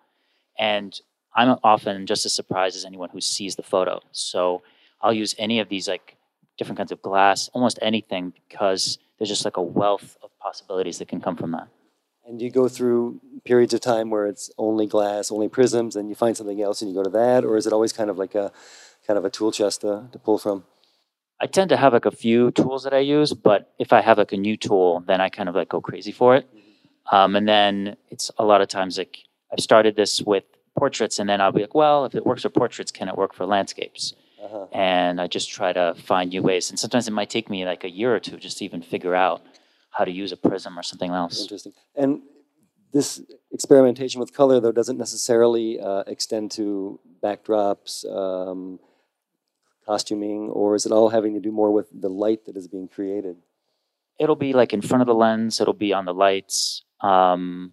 and 0.56 0.92
I'm 1.34 1.58
often 1.64 2.06
just 2.06 2.24
as 2.24 2.32
surprised 2.32 2.76
as 2.76 2.84
anyone 2.84 3.10
who 3.10 3.20
sees 3.20 3.56
the 3.56 3.64
photo. 3.64 3.98
So 4.12 4.62
I'll 5.02 5.12
use 5.12 5.34
any 5.36 5.58
of 5.58 5.68
these 5.68 5.88
like 5.88 6.16
different 6.56 6.78
kinds 6.78 6.92
of 6.92 7.02
glass, 7.02 7.50
almost 7.52 7.80
anything, 7.82 8.32
because 8.48 8.98
there's 9.18 9.28
just 9.28 9.44
like 9.44 9.56
a 9.56 9.68
wealth 9.80 10.16
of 10.22 10.30
possibilities 10.38 10.98
that 10.98 11.08
can 11.08 11.20
come 11.20 11.36
from 11.36 11.50
that. 11.50 11.66
And 12.24 12.40
you 12.40 12.48
go 12.48 12.68
through 12.68 13.20
periods 13.44 13.74
of 13.74 13.80
time 13.80 14.08
where 14.08 14.28
it's 14.28 14.52
only 14.56 14.86
glass, 14.86 15.32
only 15.32 15.48
prisms, 15.48 15.96
and 15.96 16.08
you 16.08 16.14
find 16.14 16.36
something 16.36 16.62
else 16.62 16.80
and 16.80 16.88
you 16.88 16.96
go 16.96 17.02
to 17.02 17.10
that, 17.10 17.44
or 17.44 17.56
is 17.56 17.66
it 17.66 17.72
always 17.72 17.92
kind 17.92 18.08
of 18.08 18.18
like 18.18 18.36
a 18.36 18.52
kind 19.04 19.18
of 19.18 19.24
a 19.24 19.30
tool 19.30 19.50
chest 19.50 19.80
to, 19.80 20.06
to 20.12 20.18
pull 20.20 20.38
from? 20.38 20.62
I 21.40 21.46
tend 21.46 21.68
to 21.70 21.76
have 21.76 21.92
like 21.92 22.06
a 22.06 22.10
few 22.10 22.50
tools 22.52 22.84
that 22.84 22.94
I 22.94 23.00
use, 23.00 23.32
but 23.32 23.74
if 23.78 23.92
I 23.92 24.00
have 24.00 24.18
like 24.18 24.32
a 24.32 24.36
new 24.36 24.56
tool, 24.56 25.02
then 25.06 25.20
I 25.20 25.28
kind 25.28 25.48
of 25.48 25.54
like 25.54 25.68
go 25.68 25.80
crazy 25.80 26.12
for 26.12 26.36
it. 26.36 26.48
Um, 27.12 27.36
and 27.36 27.48
then 27.48 27.96
it's 28.10 28.30
a 28.38 28.44
lot 28.44 28.60
of 28.60 28.68
times 28.68 28.96
like 28.96 29.18
I've 29.52 29.60
started 29.60 29.96
this 29.96 30.22
with 30.22 30.44
portraits, 30.78 31.18
and 31.18 31.28
then 31.28 31.40
I'll 31.40 31.52
be 31.52 31.60
like, 31.60 31.74
well, 31.74 32.04
if 32.04 32.14
it 32.14 32.26
works 32.26 32.42
for 32.42 32.48
portraits, 32.48 32.90
can 32.90 33.08
it 33.08 33.16
work 33.16 33.34
for 33.34 33.46
landscapes? 33.46 34.14
Uh-huh. 34.42 34.66
And 34.72 35.20
I 35.20 35.26
just 35.26 35.50
try 35.50 35.72
to 35.72 35.94
find 35.96 36.30
new 36.30 36.42
ways. 36.42 36.70
And 36.70 36.78
sometimes 36.78 37.08
it 37.08 37.12
might 37.12 37.30
take 37.30 37.48
me 37.48 37.64
like 37.64 37.84
a 37.84 37.90
year 37.90 38.14
or 38.14 38.20
two 38.20 38.36
just 38.36 38.58
to 38.58 38.64
even 38.64 38.82
figure 38.82 39.14
out 39.14 39.42
how 39.90 40.04
to 40.04 40.10
use 40.10 40.32
a 40.32 40.36
prism 40.36 40.78
or 40.78 40.82
something 40.82 41.10
else. 41.10 41.40
Interesting. 41.40 41.72
And 41.94 42.22
this 42.92 43.22
experimentation 43.52 44.20
with 44.20 44.32
color, 44.32 44.60
though, 44.60 44.72
doesn't 44.72 44.98
necessarily 44.98 45.80
uh, 45.80 46.04
extend 46.06 46.50
to 46.52 47.00
backdrops, 47.22 48.04
um, 48.10 48.80
costuming, 49.84 50.48
or 50.50 50.74
is 50.74 50.86
it 50.86 50.92
all 50.92 51.08
having 51.10 51.34
to 51.34 51.40
do 51.40 51.52
more 51.52 51.70
with 51.70 51.88
the 51.92 52.08
light 52.08 52.44
that 52.46 52.56
is 52.56 52.68
being 52.68 52.88
created? 52.88 53.36
It'll 54.18 54.36
be 54.36 54.52
like 54.52 54.72
in 54.72 54.80
front 54.80 55.02
of 55.02 55.06
the 55.06 55.14
lens, 55.14 55.60
it'll 55.60 55.74
be 55.74 55.92
on 55.92 56.04
the 56.04 56.14
lights. 56.14 56.82
Um, 57.00 57.72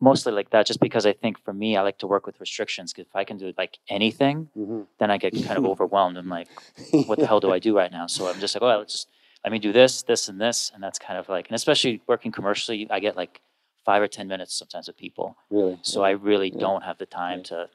mostly 0.00 0.32
like 0.32 0.50
that, 0.50 0.66
just 0.66 0.80
because 0.80 1.06
I 1.06 1.12
think 1.12 1.38
for 1.42 1.52
me, 1.52 1.76
I 1.76 1.82
like 1.82 1.98
to 1.98 2.06
work 2.06 2.26
with 2.26 2.38
restrictions. 2.40 2.92
Because 2.92 3.08
if 3.08 3.16
I 3.16 3.24
can 3.24 3.36
do 3.36 3.52
like 3.58 3.78
anything, 3.88 4.48
Mm-hmm. 4.56 4.82
then 4.98 5.10
I 5.10 5.18
get 5.18 5.34
kind 5.42 5.58
of 5.58 5.64
overwhelmed. 5.72 6.16
I'm 6.16 6.28
like, 6.28 6.48
what 7.06 7.18
the 7.18 7.26
hell 7.26 7.40
do 7.40 7.52
I 7.52 7.58
do 7.58 7.76
right 7.76 7.90
now? 7.92 8.06
So 8.06 8.28
I'm 8.28 8.40
just 8.40 8.54
like, 8.54 8.62
oh, 8.62 8.78
let's 8.78 8.92
just 8.92 9.08
let 9.44 9.52
me 9.52 9.58
do 9.58 9.72
this, 9.72 10.02
this, 10.02 10.28
and 10.28 10.40
this, 10.40 10.70
and 10.74 10.82
that's 10.82 10.98
kind 10.98 11.18
of 11.18 11.28
like, 11.28 11.48
and 11.48 11.54
especially 11.54 12.00
working 12.06 12.32
commercially, 12.32 12.86
I 12.90 13.00
get 13.00 13.16
like 13.16 13.40
five 13.84 14.02
or 14.02 14.08
ten 14.08 14.26
minutes 14.28 14.54
sometimes 14.54 14.86
with 14.88 14.96
people. 14.96 15.36
Really? 15.50 15.78
So 15.82 16.02
I 16.02 16.10
really 16.10 16.50
Yeah. 16.50 16.60
don't 16.60 16.82
have 16.84 16.98
the 16.98 17.06
time 17.06 17.38
Yeah. 17.38 17.44
to 17.44 17.70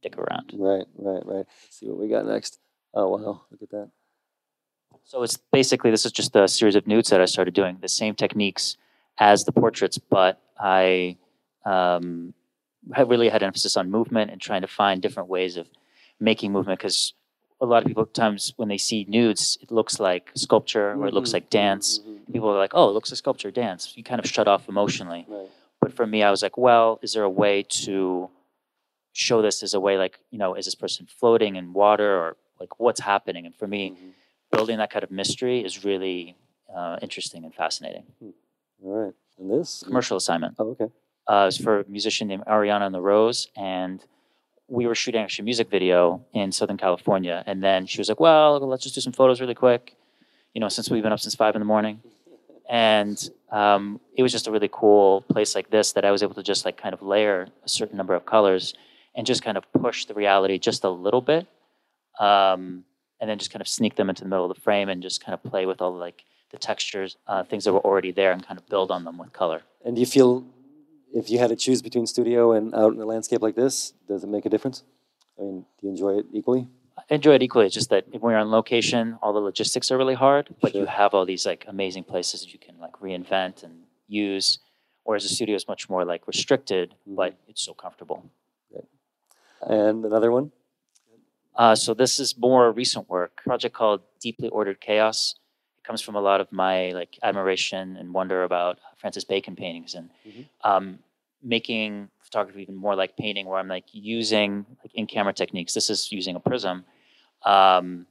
stick 0.00 0.16
around. 0.18 0.52
Right, 0.56 0.86
right, 0.96 1.24
right. 1.26 1.46
Let's 1.46 1.76
see 1.78 1.88
what 1.88 1.98
we 1.98 2.08
got 2.08 2.26
next. 2.26 2.58
Oh, 2.94 3.08
wow. 3.08 3.42
Look 3.50 3.62
at 3.62 3.70
that. 3.70 3.90
So 5.04 5.22
it's 5.22 5.36
basically 5.36 5.90
this 5.90 6.04
is 6.04 6.12
just 6.12 6.34
a 6.36 6.48
series 6.48 6.74
of 6.74 6.86
nudes 6.86 7.10
that 7.10 7.20
I 7.20 7.24
started 7.24 7.54
doing 7.54 7.78
the 7.80 7.88
same 7.88 8.14
techniques 8.14 8.76
as 9.18 9.44
the 9.44 9.52
portraits, 9.52 9.98
but 9.98 10.40
I 10.58 11.16
um, 11.64 12.34
really 13.06 13.28
had 13.28 13.42
emphasis 13.42 13.76
on 13.76 13.90
movement 13.90 14.30
and 14.30 14.40
trying 14.40 14.60
to 14.62 14.66
find 14.66 15.00
different 15.00 15.28
ways 15.28 15.56
of 15.56 15.66
making 16.20 16.52
movement 16.52 16.78
because 16.78 17.14
a 17.60 17.66
lot 17.66 17.82
of 17.82 17.88
people 17.88 18.06
times 18.06 18.52
when 18.56 18.68
they 18.68 18.78
see 18.78 19.04
nudes, 19.08 19.58
it 19.62 19.70
looks 19.70 19.98
like 19.98 20.30
sculpture 20.34 20.92
or 20.92 21.06
it 21.06 21.14
looks 21.14 21.30
Mhm, 21.30 21.34
like 21.34 21.50
dance, 21.50 22.00
mhm, 22.00 22.32
people 22.32 22.48
are 22.50 22.58
like, 22.58 22.72
"Oh, 22.74 22.88
it 22.88 22.92
looks 22.92 23.10
like 23.10 23.18
sculpture, 23.18 23.50
dance." 23.50 23.96
You 23.96 24.04
kind 24.04 24.20
of 24.20 24.26
shut 24.26 24.46
off 24.46 24.68
emotionally. 24.68 25.26
Right. 25.28 25.48
But 25.80 25.92
for 25.92 26.06
me, 26.06 26.22
I 26.22 26.30
was 26.30 26.42
like, 26.42 26.56
"Well, 26.56 26.98
is 27.02 27.12
there 27.14 27.24
a 27.24 27.30
way 27.30 27.62
to 27.84 28.30
show 29.12 29.42
this 29.42 29.62
as 29.62 29.74
a 29.74 29.80
way, 29.80 29.96
like 29.98 30.20
you 30.30 30.38
know, 30.38 30.54
is 30.54 30.66
this 30.66 30.74
person 30.76 31.06
floating 31.06 31.56
in 31.56 31.72
water 31.72 32.16
or 32.16 32.36
like 32.60 32.78
what's 32.80 33.00
happening?" 33.00 33.46
And 33.46 33.54
for 33.54 33.66
me, 33.66 33.90
Mhm. 33.90 34.12
building 34.50 34.78
that 34.78 34.90
kind 34.90 35.02
of 35.04 35.10
mystery 35.10 35.64
is 35.64 35.84
really 35.84 36.36
uh, 36.74 36.98
interesting 37.00 37.44
and 37.44 37.54
fascinating. 37.54 38.04
All 38.84 38.92
right. 39.04 39.14
And 39.38 39.50
this? 39.50 39.82
Commercial 39.86 40.16
assignment. 40.18 40.54
Oh, 40.58 40.70
okay. 40.70 40.84
uh, 41.26 41.42
it 41.42 41.46
was 41.46 41.56
for 41.58 41.80
a 41.80 41.84
musician 41.88 42.28
named 42.28 42.44
Ariana 42.46 42.82
and 42.86 42.94
the 42.94 43.00
Rose, 43.00 43.48
and 43.56 44.04
we 44.68 44.86
were 44.86 44.94
shooting 44.94 45.22
actually 45.22 45.44
a 45.44 45.48
music 45.52 45.68
video 45.70 46.24
in 46.34 46.52
Southern 46.52 46.76
California. 46.76 47.42
And 47.46 47.62
then 47.62 47.86
she 47.86 47.98
was 48.00 48.08
like, 48.10 48.20
"Well, 48.20 48.58
let's 48.60 48.82
just 48.82 48.94
do 48.94 49.00
some 49.00 49.12
photos 49.14 49.40
really 49.40 49.54
quick," 49.54 49.96
you 50.54 50.60
know, 50.60 50.68
since 50.68 50.90
we've 50.90 51.02
been 51.02 51.12
up 51.12 51.20
since 51.20 51.34
five 51.34 51.54
in 51.56 51.60
the 51.60 51.66
morning. 51.76 52.00
And 52.70 53.18
um, 53.50 53.98
it 54.14 54.22
was 54.22 54.30
just 54.30 54.46
a 54.46 54.50
really 54.50 54.68
cool 54.70 55.22
place 55.22 55.54
like 55.54 55.70
this 55.70 55.92
that 55.92 56.04
I 56.04 56.10
was 56.10 56.22
able 56.22 56.34
to 56.34 56.42
just 56.42 56.66
like 56.66 56.76
kind 56.76 56.92
of 56.92 57.00
layer 57.00 57.48
a 57.64 57.68
certain 57.68 57.96
number 57.96 58.14
of 58.14 58.26
colors 58.26 58.74
and 59.14 59.26
just 59.26 59.42
kind 59.42 59.56
of 59.56 59.64
push 59.72 60.04
the 60.04 60.12
reality 60.12 60.58
just 60.58 60.84
a 60.84 60.90
little 60.90 61.22
bit, 61.22 61.46
um, 62.18 62.84
and 63.20 63.28
then 63.28 63.38
just 63.38 63.50
kind 63.50 63.60
of 63.60 63.68
sneak 63.68 63.96
them 63.96 64.08
into 64.08 64.22
the 64.22 64.28
middle 64.28 64.48
of 64.48 64.54
the 64.54 64.60
frame 64.60 64.88
and 64.88 65.02
just 65.02 65.24
kind 65.24 65.34
of 65.34 65.42
play 65.42 65.66
with 65.66 65.80
all 65.80 65.92
the, 65.92 65.98
like 65.98 66.24
the 66.50 66.58
textures, 66.58 67.16
uh, 67.26 67.42
things 67.44 67.64
that 67.64 67.72
were 67.72 67.84
already 67.84 68.12
there, 68.12 68.32
and 68.32 68.46
kind 68.46 68.58
of 68.58 68.66
build 68.68 68.90
on 68.90 69.04
them 69.04 69.18
with 69.18 69.32
color. 69.32 69.62
And 69.84 69.96
do 69.96 70.00
you 70.00 70.06
feel 70.06 70.44
if 71.14 71.30
you 71.30 71.38
had 71.38 71.48
to 71.50 71.56
choose 71.56 71.82
between 71.82 72.06
studio 72.06 72.52
and 72.52 72.74
out 72.74 72.92
in 72.92 72.98
the 72.98 73.06
landscape 73.06 73.42
like 73.42 73.54
this, 73.54 73.92
does 74.06 74.24
it 74.24 74.28
make 74.28 74.46
a 74.46 74.48
difference? 74.48 74.82
I 75.38 75.42
mean, 75.42 75.66
do 75.80 75.86
you 75.86 75.90
enjoy 75.90 76.18
it 76.18 76.26
equally? 76.32 76.68
I 76.96 77.14
enjoy 77.14 77.34
it 77.34 77.42
equally. 77.42 77.66
It's 77.66 77.74
just 77.74 77.90
that 77.90 78.06
when 78.10 78.32
you're 78.32 78.40
on 78.40 78.50
location, 78.50 79.18
all 79.22 79.32
the 79.32 79.40
logistics 79.40 79.90
are 79.90 79.96
really 79.96 80.14
hard, 80.14 80.54
but 80.60 80.74
you 80.74 80.86
have 80.86 81.14
all 81.14 81.24
these 81.24 81.46
like 81.46 81.64
amazing 81.68 82.04
places 82.04 82.40
that 82.40 82.52
you 82.52 82.58
can 82.58 82.78
like 82.78 82.92
reinvent 82.94 83.62
and 83.62 83.82
use. 84.08 84.58
Whereas 85.04 85.22
the 85.22 85.28
studio 85.28 85.54
is 85.54 85.66
much 85.68 85.88
more 85.88 86.04
like 86.04 86.26
restricted, 86.26 86.94
but 87.06 87.38
it's 87.46 87.62
so 87.62 87.72
comfortable. 87.72 88.30
And 89.62 90.04
another 90.04 90.30
one? 90.30 90.52
Uh, 91.58 91.74
so 91.74 91.92
this 91.92 92.20
is 92.20 92.38
more 92.38 92.70
recent 92.72 93.08
work, 93.10 93.40
a 93.40 93.48
project 93.48 93.74
called 93.74 94.00
Deeply 94.20 94.48
Ordered 94.48 94.80
Chaos. 94.80 95.34
It 95.78 95.84
comes 95.84 96.00
from 96.00 96.14
a 96.14 96.20
lot 96.20 96.40
of 96.40 96.50
my 96.52 96.92
like 96.92 97.18
admiration 97.22 97.96
and 97.96 98.14
wonder 98.14 98.44
about 98.44 98.78
Francis 98.96 99.24
Bacon 99.24 99.56
paintings 99.56 99.94
and 99.94 100.10
Mhm. 100.24 100.46
um, 100.62 100.98
making 101.42 102.10
photography 102.20 102.62
even 102.62 102.76
more 102.76 102.94
like 102.94 103.16
painting, 103.16 103.46
where 103.46 103.58
I'm 103.58 103.68
like 103.68 103.86
using 103.92 104.66
like 104.84 104.94
in-camera 104.94 105.32
techniques. 105.32 105.74
This 105.74 105.90
is 105.90 106.12
using 106.12 106.36
a 106.36 106.40
prism 106.40 106.84
um, 107.42 108.06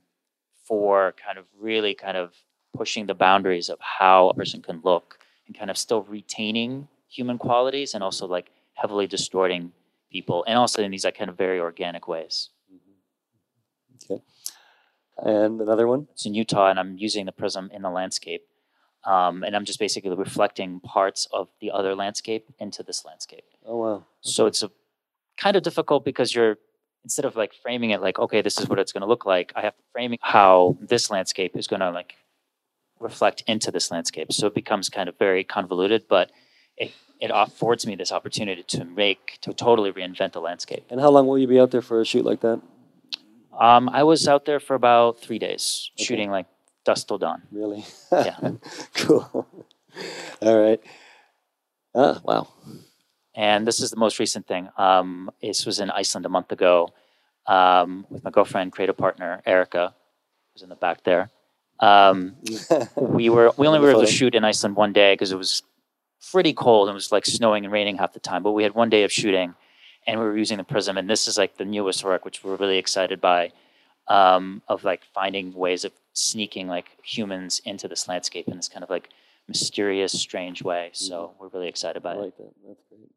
for 0.65 1.13
kind 1.13 1.37
of 1.37 1.45
really 1.57 1.93
kind 1.93 2.17
of 2.17 2.35
pushing 2.73 3.05
the 3.05 3.15
boundaries 3.15 3.69
of 3.69 3.79
how 3.79 4.29
a 4.29 4.33
person 4.33 4.61
can 4.61 4.81
look 4.83 5.19
and 5.45 5.57
kind 5.57 5.71
of 5.71 5.77
still 5.77 6.03
retaining 6.03 6.87
human 7.07 7.37
qualities 7.37 7.93
and 7.93 8.03
also 8.03 8.27
like 8.27 8.51
heavily 8.73 9.07
distorting 9.07 9.71
people 10.11 10.43
and 10.47 10.57
also 10.57 10.81
in 10.83 10.91
these 10.91 11.05
like 11.05 11.17
kind 11.17 11.29
of 11.29 11.37
very 11.37 11.59
organic 11.59 12.07
ways. 12.09 12.49
Okay. 14.03 14.21
And 15.17 15.59
another 15.59 15.87
one? 15.87 16.07
it's 16.11 16.25
in 16.25 16.35
Utah, 16.35 16.69
and 16.69 16.79
I'm 16.79 16.97
using 16.97 17.25
the 17.25 17.31
prism 17.31 17.71
in 17.73 17.81
the 17.81 17.89
landscape. 17.89 18.43
Um, 19.03 19.43
and 19.43 19.55
I'm 19.55 19.65
just 19.65 19.79
basically 19.79 20.15
reflecting 20.15 20.79
parts 20.79 21.27
of 21.31 21.47
the 21.61 21.71
other 21.71 21.95
landscape 21.95 22.53
into 22.59 22.83
this 22.83 23.05
landscape. 23.05 23.45
Oh, 23.65 23.77
wow. 23.77 24.05
So 24.21 24.45
it's 24.45 24.63
a 24.63 24.69
kind 25.37 25.55
of 25.55 25.63
difficult 25.63 26.03
because 26.03 26.35
you're 26.35 26.57
instead 27.03 27.23
of 27.23 27.37
like 27.37 27.53
framing 27.53 27.91
it 27.91 28.01
like, 28.01 28.19
okay, 28.19 28.41
this 28.41 28.59
is 28.59 28.67
what 28.67 28.79
it's 28.79 28.91
going 28.91 29.01
to 29.01 29.07
look 29.07 29.25
like. 29.25 29.53
I 29.55 29.61
have 29.61 29.77
to 29.77 29.83
frame 29.93 30.15
how 30.21 30.77
this 30.81 31.09
landscape 31.09 31.55
is 31.55 31.67
going 31.67 31.79
to 31.79 31.89
like 31.89 32.15
reflect 32.99 33.43
into 33.47 33.71
this 33.71 33.91
landscape. 33.91 34.33
So 34.33 34.47
it 34.47 34.55
becomes 34.55 34.89
kind 34.89 35.07
of 35.07 35.17
very 35.17 35.43
convoluted, 35.43 36.03
but 36.09 36.31
it 36.75 36.91
it 37.19 37.31
affords 37.33 37.87
me 37.87 37.95
this 37.95 38.11
opportunity 38.11 38.63
to 38.63 38.85
make 38.85 39.37
to 39.41 39.53
totally 39.53 39.91
reinvent 39.91 40.33
the 40.33 40.41
landscape. 40.41 40.85
And 40.89 40.99
how 40.99 41.09
long 41.09 41.27
will 41.27 41.39
you 41.39 41.47
be 41.47 41.59
out 41.59 41.71
there 41.71 41.81
for 41.81 42.01
a 42.01 42.05
shoot 42.05 42.25
like 42.25 42.41
that? 42.41 42.61
Um, 43.59 43.89
I 43.89 44.03
was 44.03 44.27
out 44.27 44.45
there 44.45 44.59
for 44.59 44.75
about 44.75 45.19
three 45.19 45.39
days, 45.39 45.91
Okay. 45.95 46.03
shooting 46.05 46.29
like 46.31 46.45
dusk 46.85 47.07
till 47.07 47.17
dawn. 47.17 47.41
Really? 47.51 47.85
Yeah. 48.11 48.37
cool. 48.95 49.47
All 50.41 50.59
right. 50.59 50.79
Ah, 51.95 52.21
wow. 52.23 52.47
And 53.35 53.67
this 53.67 53.79
is 53.79 53.89
the 53.91 53.97
most 53.97 54.19
recent 54.19 54.47
thing. 54.47 54.69
Um, 54.77 55.31
this 55.41 55.65
was 55.65 55.79
in 55.79 55.89
Iceland 55.91 56.25
a 56.25 56.29
month 56.29 56.51
ago 56.51 56.89
um, 57.47 58.05
with 58.09 58.23
my 58.23 58.29
girlfriend, 58.29 58.71
creative 58.71 58.97
partner 58.97 59.41
Erica, 59.45 59.93
who's 60.53 60.61
in 60.61 60.69
the 60.69 60.75
back 60.75 61.03
there. 61.03 61.29
Um, 61.79 62.35
we 62.95 63.29
were 63.29 63.51
we 63.57 63.67
only 63.67 63.79
were 63.79 63.91
able 63.91 64.01
to 64.01 64.07
shoot 64.07 64.33
in 64.35 64.43
Iceland 64.43 64.75
one 64.75 64.93
day 64.93 65.13
because 65.13 65.31
it 65.31 65.37
was 65.37 65.63
pretty 66.31 66.53
cold 66.53 66.87
and 66.89 66.93
it 66.93 66.97
was 66.97 67.11
like 67.11 67.25
snowing 67.25 67.63
and 67.65 67.71
raining 67.71 67.97
half 67.97 68.13
the 68.13 68.19
time. 68.19 68.43
But 68.43 68.51
we 68.51 68.63
had 68.63 68.73
one 68.73 68.89
day 68.89 69.03
of 69.03 69.11
shooting, 69.11 69.53
and 70.07 70.19
we 70.19 70.25
were 70.25 70.37
using 70.37 70.57
the 70.57 70.63
prism. 70.63 70.97
And 70.97 71.09
this 71.09 71.27
is 71.27 71.37
like 71.37 71.57
the 71.57 71.65
newest 71.65 72.03
work, 72.03 72.25
which 72.25 72.43
we're 72.43 72.55
really 72.55 72.77
excited 72.77 73.19
by, 73.21 73.51
um, 74.07 74.61
of 74.67 74.83
like 74.83 75.03
finding 75.13 75.53
ways 75.53 75.83
of 75.83 75.91
sneaking 76.13 76.67
like 76.67 76.97
humans 77.03 77.61
into 77.65 77.87
this 77.87 78.07
landscape 78.07 78.47
in 78.47 78.55
this 78.55 78.69
kind 78.69 78.83
of 78.83 78.89
like 78.89 79.09
mysterious, 79.47 80.13
strange 80.13 80.63
way. 80.63 80.89
So 80.93 81.33
we're 81.39 81.49
really 81.49 81.67
excited 81.67 82.05
I 82.05 82.13
by 82.15 82.21
it. 82.21 82.37
that. 82.37 82.53
That's 82.67 82.81
great. 82.89 83.11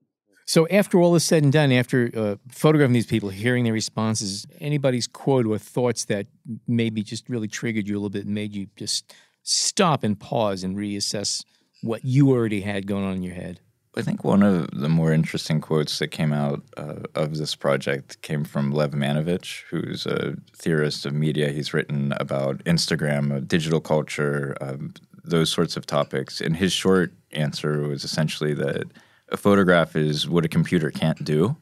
So 0.46 0.66
after 0.68 1.00
all 1.00 1.14
is 1.14 1.22
said 1.22 1.44
and 1.44 1.52
done, 1.52 1.70
after 1.70 2.10
uh, 2.16 2.36
photographing 2.48 2.92
these 2.92 3.06
people, 3.06 3.28
hearing 3.28 3.62
their 3.62 3.72
responses, 3.72 4.46
anybody's 4.60 5.06
quote 5.06 5.46
or 5.46 5.58
thoughts 5.58 6.06
that 6.06 6.26
maybe 6.66 7.04
just 7.04 7.28
really 7.28 7.46
triggered 7.46 7.86
you 7.86 7.94
a 7.94 7.98
little 7.98 8.10
bit 8.10 8.24
and 8.24 8.34
made 8.34 8.52
you 8.52 8.66
just 8.74 9.14
stop 9.44 10.02
and 10.02 10.18
pause 10.18 10.64
and 10.64 10.76
reassess 10.76 11.44
what 11.82 12.04
you 12.04 12.30
already 12.30 12.62
had 12.62 12.88
going 12.88 13.04
on 13.04 13.14
in 13.14 13.22
your 13.22 13.34
head. 13.34 13.60
I 13.96 14.02
think 14.02 14.22
one 14.22 14.44
of 14.44 14.70
the 14.70 14.88
more 14.88 15.12
interesting 15.12 15.60
quotes 15.60 15.98
that 15.98 16.08
came 16.08 16.32
out 16.32 16.62
uh, 16.76 17.00
of 17.16 17.36
this 17.38 17.56
project 17.56 18.22
came 18.22 18.44
from 18.44 18.70
Lev 18.70 18.92
Manovich, 18.92 19.62
who's 19.68 20.06
a 20.06 20.36
theorist 20.54 21.06
of 21.06 21.12
media. 21.12 21.50
He's 21.50 21.74
written 21.74 22.12
about 22.20 22.58
Instagram, 22.64 23.34
uh, 23.34 23.40
digital 23.40 23.80
culture, 23.80 24.56
um, 24.60 24.94
those 25.24 25.50
sorts 25.50 25.76
of 25.76 25.86
topics. 25.86 26.40
And 26.40 26.56
his 26.56 26.72
short 26.72 27.12
answer 27.32 27.82
was 27.82 28.04
essentially 28.04 28.54
that 28.54 28.84
a 29.30 29.36
photograph 29.36 29.96
is 29.96 30.28
what 30.28 30.44
a 30.44 30.48
computer 30.48 30.92
can't 30.92 31.24
do. 31.24 31.56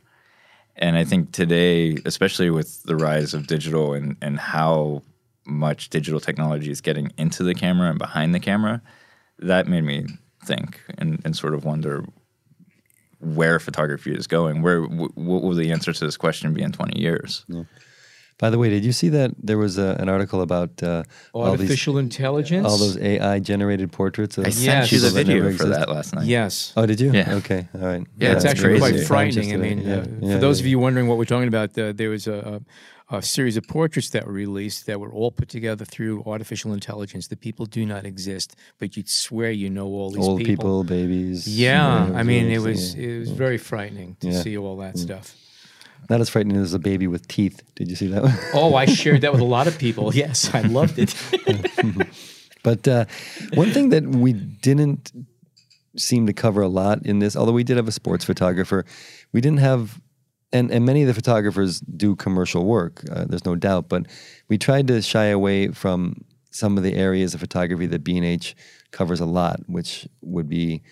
And 0.76 0.96
I 0.96 1.04
think 1.04 1.32
today, 1.32 1.96
especially 2.04 2.50
with 2.50 2.82
the 2.82 2.96
rise 2.96 3.32
of 3.32 3.46
digital 3.46 3.94
and, 3.94 4.16
and 4.20 4.38
how 4.38 5.02
much 5.46 5.88
digital 5.88 6.20
technology 6.20 6.70
is 6.70 6.82
getting 6.82 7.10
into 7.16 7.42
the 7.42 7.54
camera 7.54 7.88
and 7.88 7.98
behind 7.98 8.34
the 8.34 8.40
camera, 8.40 8.82
that 9.38 9.66
made 9.66 9.84
me 9.84 10.06
think 10.44 10.80
and, 10.98 11.20
and 11.24 11.34
sort 11.34 11.54
of 11.54 11.64
wonder 11.64 12.04
where 13.20 13.58
photography 13.58 14.12
is 14.14 14.26
going. 14.26 14.62
Where 14.62 14.80
w- 14.82 15.10
what 15.14 15.42
will 15.42 15.54
the 15.54 15.70
answer 15.72 15.92
to 15.92 16.04
this 16.04 16.16
question 16.16 16.52
be 16.54 16.62
in 16.62 16.72
twenty 16.72 17.00
years? 17.00 17.44
By 18.38 18.50
the 18.50 18.58
way, 18.58 18.70
did 18.70 18.84
you 18.84 18.92
see 18.92 19.08
that 19.08 19.32
there 19.42 19.58
was 19.58 19.78
a, 19.78 19.96
an 19.98 20.08
article 20.08 20.42
about 20.42 20.80
uh, 20.80 21.02
all 21.32 21.42
these 21.50 21.62
Artificial 21.62 21.98
intelligence. 21.98 22.64
all 22.68 22.78
those 22.78 22.96
AI 22.96 23.40
generated 23.40 23.90
portraits 23.90 24.38
of 24.38 24.46
I 24.46 24.50
sent 24.50 24.64
Yes. 24.64 24.92
you 24.92 25.00
the 25.00 25.10
video 25.10 25.52
for 25.54 25.64
that 25.64 25.88
last 25.88 26.14
night. 26.14 26.26
Yes. 26.26 26.72
Oh, 26.76 26.86
did 26.86 27.00
you? 27.00 27.10
Yeah. 27.12 27.34
Okay. 27.34 27.66
All 27.74 27.80
right. 27.80 28.06
Yeah, 28.16 28.34
it's 28.34 28.44
that's 28.44 28.54
actually 28.54 28.78
quite 28.78 29.00
frightening. 29.00 29.52
I 29.52 29.56
mean, 29.56 29.80
it. 29.80 29.86
uh, 29.88 30.06
Yeah. 30.20 30.34
for 30.34 30.38
those 30.38 30.60
yeah. 30.60 30.66
of 30.66 30.66
you 30.68 30.78
wondering 30.78 31.08
what 31.08 31.18
we're 31.18 31.24
talking 31.24 31.48
about, 31.48 31.76
uh, 31.76 31.90
there 31.92 32.10
was 32.10 32.28
a, 32.28 32.62
a, 33.10 33.22
series 33.22 33.56
of 33.56 33.66
portraits 33.66 34.10
that 34.10 34.26
were 34.26 34.32
released 34.32 34.86
that 34.86 35.00
were 35.00 35.10
all 35.10 35.30
put 35.30 35.48
together 35.48 35.84
through 35.84 36.22
artificial 36.26 36.72
intelligence. 36.72 37.28
The 37.28 37.36
people 37.36 37.66
do 37.66 37.84
not 37.86 38.04
exist, 38.04 38.54
but 38.78 38.96
you'd 38.96 39.08
swear 39.08 39.50
you 39.50 39.70
know 39.70 39.86
all 39.86 40.10
these 40.10 40.26
old 40.26 40.44
people, 40.44 40.84
babies. 40.84 41.46
Yeah, 41.48 42.06
you 42.06 42.12
know, 42.12 42.18
I 42.18 42.22
mean, 42.22 42.46
it 42.50 42.60
was 42.60 42.94
yeah. 42.94 43.08
it 43.08 43.18
was 43.20 43.30
very 43.30 43.58
frightening 43.58 44.16
to 44.20 44.28
Yeah. 44.28 44.42
see 44.42 44.56
all 44.58 44.76
that 44.78 44.98
stuff. 44.98 45.34
not 46.10 46.20
as 46.20 46.28
frightening 46.30 46.56
as 46.56 46.74
a 46.74 46.78
baby 46.78 47.06
with 47.06 47.26
teeth. 47.28 47.60
Did 47.74 47.88
you 47.90 47.96
see 47.96 48.06
that 48.08 48.22
one? 48.22 48.34
Oh, 48.54 48.74
I 48.74 48.86
shared 48.86 49.20
that 49.22 49.32
with 49.32 49.40
a 49.42 49.50
lot 49.56 49.66
of 49.66 49.78
people. 49.86 50.14
Yes, 50.14 50.54
I 50.54 50.60
loved 50.62 50.98
it. 50.98 51.14
But 52.64 52.86
uh, 52.88 53.04
one 53.54 53.70
thing 53.70 53.90
that 53.90 54.04
we 54.04 54.32
didn't 54.32 55.12
seem 55.96 56.26
to 56.26 56.32
cover 56.32 56.60
a 56.60 56.68
lot 56.68 57.06
in 57.06 57.20
this, 57.20 57.36
although 57.36 57.52
we 57.52 57.64
did 57.64 57.76
have 57.76 57.88
a 57.88 57.92
sports 57.92 58.24
photographer, 58.24 58.84
we 59.32 59.40
didn't 59.40 59.60
have, 59.60 60.00
and, 60.52 60.70
and 60.70 60.84
many 60.84 61.02
of 61.02 61.08
the 61.08 61.14
photographers 61.14 61.80
do 61.80 62.16
commercial 62.16 62.64
work, 62.64 63.02
uh, 63.10 63.24
there's 63.26 63.44
no 63.44 63.54
doubt, 63.54 63.88
but 63.88 64.06
we 64.48 64.58
tried 64.58 64.86
to 64.88 65.02
shy 65.02 65.26
away 65.26 65.68
from 65.68 66.24
some 66.50 66.76
of 66.76 66.82
the 66.82 66.94
areas 66.94 67.34
of 67.34 67.40
photography 67.40 67.86
that 67.86 68.02
B&H 68.02 68.56
covers 68.90 69.20
a 69.20 69.26
lot, 69.26 69.60
which 69.66 70.08
would 70.22 70.48
be 70.48 70.82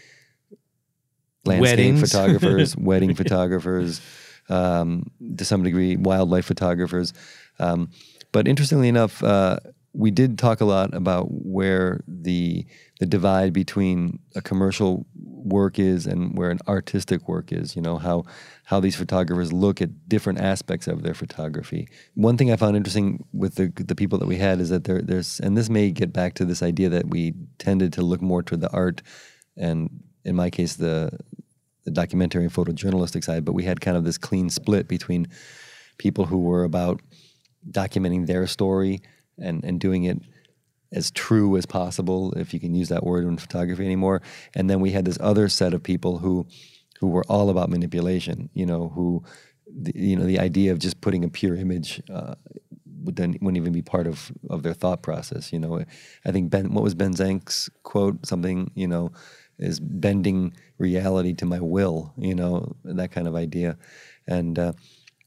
landscape 1.44 1.78
Weddings. 1.78 2.00
photographers, 2.00 2.76
wedding 2.78 3.14
photographers, 3.14 4.00
um, 4.48 5.10
to 5.36 5.44
some 5.44 5.62
degree, 5.62 5.96
wildlife 5.96 6.44
photographers. 6.44 7.14
Um, 7.58 7.90
but 8.32 8.46
interestingly 8.46 8.88
enough, 8.88 9.22
uh, 9.24 9.58
we 9.96 10.10
did 10.10 10.38
talk 10.38 10.60
a 10.60 10.64
lot 10.64 10.92
about 10.94 11.26
where 11.30 12.00
the 12.06 12.66
the 13.00 13.06
divide 13.06 13.52
between 13.52 14.18
a 14.34 14.42
commercial 14.42 15.06
work 15.14 15.78
is 15.78 16.06
and 16.06 16.36
where 16.36 16.50
an 16.50 16.58
artistic 16.68 17.26
work 17.28 17.50
is. 17.50 17.74
You 17.74 17.82
know 17.82 17.96
how 17.96 18.24
how 18.64 18.78
these 18.78 18.94
photographers 18.94 19.52
look 19.54 19.80
at 19.80 20.08
different 20.08 20.40
aspects 20.40 20.86
of 20.86 21.02
their 21.02 21.14
photography. 21.14 21.88
One 22.14 22.36
thing 22.36 22.52
I 22.52 22.56
found 22.56 22.76
interesting 22.76 23.24
with 23.32 23.54
the 23.54 23.72
the 23.74 23.94
people 23.94 24.18
that 24.18 24.26
we 24.28 24.36
had 24.36 24.60
is 24.60 24.68
that 24.68 24.84
there 24.84 25.00
there's 25.00 25.40
and 25.40 25.56
this 25.56 25.70
may 25.70 25.90
get 25.90 26.12
back 26.12 26.34
to 26.34 26.44
this 26.44 26.62
idea 26.62 26.90
that 26.90 27.08
we 27.08 27.32
tended 27.58 27.94
to 27.94 28.02
look 28.02 28.20
more 28.20 28.42
to 28.42 28.56
the 28.56 28.70
art 28.72 29.00
and 29.56 29.88
in 30.24 30.36
my 30.36 30.50
case 30.50 30.76
the 30.76 31.10
the 31.84 31.90
documentary 31.90 32.42
and 32.42 32.52
photojournalistic 32.52 33.24
side, 33.24 33.44
but 33.44 33.52
we 33.52 33.62
had 33.62 33.80
kind 33.80 33.96
of 33.96 34.04
this 34.04 34.18
clean 34.18 34.50
split 34.50 34.88
between 34.88 35.28
people 35.96 36.26
who 36.26 36.38
were 36.38 36.64
about 36.64 37.00
documenting 37.70 38.26
their 38.26 38.46
story 38.46 39.00
and, 39.38 39.64
and 39.64 39.80
doing 39.80 40.04
it 40.04 40.18
as 40.92 41.10
true 41.10 41.56
as 41.56 41.66
possible, 41.66 42.32
if 42.34 42.54
you 42.54 42.60
can 42.60 42.74
use 42.74 42.88
that 42.88 43.04
word 43.04 43.24
in 43.24 43.36
photography 43.36 43.84
anymore. 43.84 44.22
And 44.54 44.70
then 44.70 44.80
we 44.80 44.92
had 44.92 45.04
this 45.04 45.18
other 45.20 45.48
set 45.48 45.74
of 45.74 45.82
people 45.82 46.18
who 46.18 46.46
who 47.00 47.08
were 47.08 47.24
all 47.28 47.50
about 47.50 47.68
manipulation. 47.68 48.48
You 48.54 48.66
know, 48.66 48.88
who 48.88 49.22
the, 49.66 49.92
you 49.94 50.16
know 50.16 50.24
the 50.24 50.38
idea 50.38 50.72
of 50.72 50.78
just 50.78 51.00
putting 51.00 51.24
a 51.24 51.28
pure 51.28 51.56
image 51.56 52.02
uh, 52.12 52.34
would 53.02 53.16
then 53.16 53.36
wouldn't 53.40 53.56
even 53.56 53.72
be 53.72 53.82
part 53.82 54.06
of 54.06 54.32
of 54.48 54.62
their 54.62 54.74
thought 54.74 55.02
process. 55.02 55.52
You 55.52 55.58
know, 55.58 55.84
I 56.24 56.32
think 56.32 56.50
Ben, 56.50 56.72
what 56.72 56.84
was 56.84 56.94
Ben 56.94 57.14
Zank's 57.14 57.68
quote? 57.82 58.24
Something 58.24 58.70
you 58.74 58.88
know 58.88 59.12
is 59.58 59.80
bending 59.80 60.54
reality 60.78 61.34
to 61.34 61.46
my 61.46 61.60
will. 61.60 62.14
You 62.16 62.34
know, 62.34 62.76
that 62.84 63.10
kind 63.10 63.28
of 63.28 63.34
idea, 63.34 63.76
and. 64.26 64.58
Uh, 64.58 64.72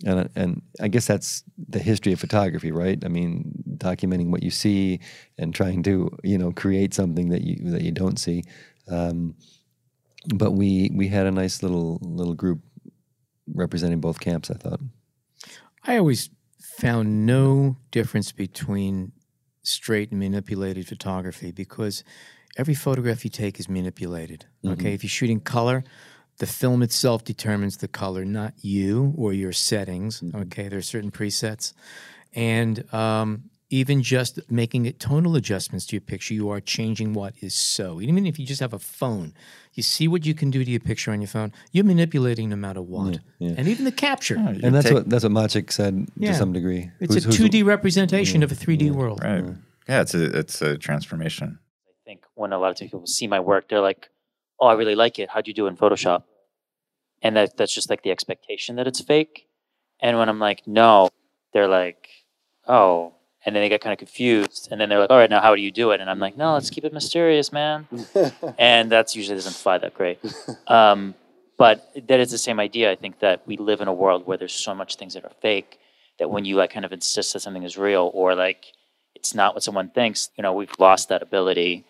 and 0.05 0.29
and 0.35 0.61
I 0.79 0.87
guess 0.87 1.07
that's 1.07 1.43
the 1.67 1.79
history 1.79 2.13
of 2.13 2.19
photography, 2.19 2.71
right? 2.71 3.03
I 3.03 3.07
mean, 3.07 3.51
documenting 3.77 4.29
what 4.29 4.43
you 4.43 4.51
see 4.51 4.99
and 5.37 5.53
trying 5.53 5.83
to 5.83 6.09
you 6.23 6.37
know 6.37 6.51
create 6.51 6.93
something 6.93 7.29
that 7.29 7.41
you 7.41 7.71
that 7.71 7.81
you 7.81 7.91
don't 7.91 8.19
see. 8.19 8.43
Um, 8.89 9.35
but 10.33 10.51
we 10.51 10.91
we 10.93 11.07
had 11.07 11.25
a 11.25 11.31
nice 11.31 11.61
little 11.63 11.99
little 12.01 12.33
group 12.33 12.59
representing 13.53 13.99
both 13.99 14.19
camps. 14.19 14.49
I 14.49 14.55
thought. 14.55 14.79
I 15.83 15.97
always 15.97 16.29
found 16.59 17.25
no 17.25 17.77
difference 17.91 18.31
between 18.31 19.11
straight 19.63 20.11
and 20.11 20.19
manipulated 20.19 20.87
photography 20.87 21.51
because 21.51 22.03
every 22.57 22.73
photograph 22.73 23.23
you 23.23 23.29
take 23.29 23.59
is 23.59 23.69
manipulated. 23.69 24.45
Okay, 24.65 24.93
if 24.93 25.03
you're 25.03 25.09
shooting 25.09 25.39
color, 25.39 25.83
the 26.39 26.47
film 26.47 26.81
itself 26.81 27.23
determines 27.23 27.77
the 27.77 27.87
color, 27.87 28.25
not 28.25 28.53
you 28.61 29.13
or 29.17 29.33
your 29.33 29.53
settings. 29.53 30.23
Okay, 30.33 30.67
there 30.67 30.79
are 30.79 30.81
certain 30.81 31.11
presets, 31.11 31.73
and 32.33 32.91
um, 32.93 33.43
even 33.69 34.01
just 34.01 34.39
making 34.49 34.85
it 34.85 34.99
tonal 34.99 35.35
adjustments 35.35 35.85
to 35.87 35.95
your 35.95 36.01
picture, 36.01 36.33
you 36.33 36.49
are 36.49 36.59
changing 36.59 37.13
what 37.13 37.33
is 37.41 37.53
so. 37.53 38.01
Even 38.01 38.25
if 38.25 38.39
you 38.39 38.45
just 38.45 38.61
have 38.61 38.73
a 38.73 38.79
phone, 38.79 39.33
you 39.73 39.83
see 39.83 40.07
what 40.07 40.25
you 40.25 40.33
can 40.33 40.49
do 40.49 40.63
to 40.63 40.71
your 40.71 40.79
picture 40.79 41.11
on 41.11 41.21
your 41.21 41.27
phone. 41.27 41.51
You're 41.71 41.85
manipulating 41.85 42.49
no 42.49 42.55
matter 42.55 42.81
what, 42.81 43.19
and 43.39 43.67
even 43.67 43.85
the 43.85 43.91
capture. 43.91 44.35
And 44.35 44.73
that's 44.73 44.91
what 44.91 45.09
that's 45.09 45.23
what 45.23 45.33
Maciek 45.33 45.71
said 45.71 46.07
Yeah. 46.17 46.31
to 46.31 46.37
some 46.37 46.53
degree. 46.53 46.89
It's 46.99 47.13
Who's- 47.13 47.25
a 47.25 47.29
2D 47.37 47.63
representation 47.65 48.43
of 48.43 48.51
a 48.51 48.55
3D 48.55 48.91
world. 48.91 49.19
Right. 49.23 49.43
Yeah, 49.87 50.01
it's 50.01 50.13
a 50.13 50.23
it's 50.39 50.61
a 50.61 50.77
transformation. 50.77 51.59
I 51.87 51.91
think 52.05 52.21
when 52.35 52.53
a 52.53 52.59
lot 52.59 52.71
of 52.71 52.77
people 52.77 53.05
see 53.05 53.27
my 53.27 53.39
work, 53.39 53.69
they're 53.69 53.81
like, 53.81 54.09
"Oh, 54.59 54.67
I 54.67 54.73
really 54.73 54.95
like 54.95 55.19
it. 55.19 55.29
How'd 55.29 55.47
you 55.47 55.53
do 55.53 55.65
it 55.65 55.69
in 55.69 55.77
Photoshop?" 55.77 56.23
And 57.21 57.35
that 57.35 57.57
that's 57.57 57.73
just 57.73 57.89
like 57.89 58.03
the 58.03 58.11
expectation 58.11 58.75
that 58.77 58.87
it's 58.87 59.01
fake. 59.01 59.47
And 59.99 60.17
when 60.17 60.29
I'm 60.29 60.39
like, 60.39 60.67
"No," 60.67 61.09
they're 61.53 61.67
like, 61.67 62.07
"Oh," 62.67 63.13
and 63.45 63.55
then 63.55 63.61
they 63.63 63.69
get 63.69 63.81
kind 63.81 63.93
of 63.93 63.99
confused. 63.99 64.69
And 64.71 64.79
then 64.79 64.89
they're 64.89 64.99
like, 64.99 65.09
"All 65.09 65.17
right, 65.17 65.29
now 65.29 65.41
how 65.41 65.55
do 65.55 65.61
you 65.61 65.71
do 65.71 65.91
it?" 65.91 66.01
And 66.01 66.09
I'm 66.09 66.19
like, 66.19 66.37
"No, 66.37 66.53
let's 66.53 66.69
keep 66.69 66.85
it 66.85 66.93
mysterious, 66.93 67.51
man." 67.51 67.87
and 68.57 68.91
that's 68.91 69.15
usually 69.15 69.35
doesn't 69.35 69.55
fly 69.55 69.77
that 69.77 69.93
great. 69.93 70.19
Um, 70.67 71.15
but 71.57 71.91
that 72.07 72.19
is 72.21 72.31
the 72.31 72.37
same 72.37 72.59
idea. 72.59 72.89
I 72.89 72.95
think 72.95 73.19
that 73.19 73.45
we 73.45 73.57
live 73.57 73.81
in 73.81 73.89
a 73.89 73.93
world 73.93 74.25
where 74.25 74.37
there's 74.37 74.53
so 74.53 74.73
much 74.73 74.95
things 74.95 75.13
that 75.15 75.25
are 75.25 75.31
fake 75.41 75.77
that 76.17 76.29
when 76.29 76.45
you 76.45 76.55
like 76.55 76.71
kind 76.71 76.85
of 76.85 76.93
insist 76.93 77.33
that 77.33 77.41
something 77.41 77.63
is 77.63 77.77
real 77.77 78.09
or 78.13 78.33
like 78.35 78.67
it's 79.15 79.33
not 79.33 79.53
what 79.53 79.63
someone 79.63 79.89
thinks, 79.89 80.29
you 80.37 80.41
know, 80.41 80.53
we've 80.53 80.71
lost 80.79 81.09
that 81.09 81.21
ability 81.21 81.83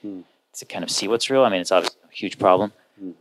to 0.60 0.66
kind 0.66 0.84
of 0.84 0.90
see 0.90 1.08
what's 1.08 1.30
real. 1.30 1.44
I 1.44 1.50
mean, 1.50 1.62
it's 1.62 1.72
obviously 1.72 2.00
a 2.04 2.16
huge 2.16 2.38
problem. 2.38 2.72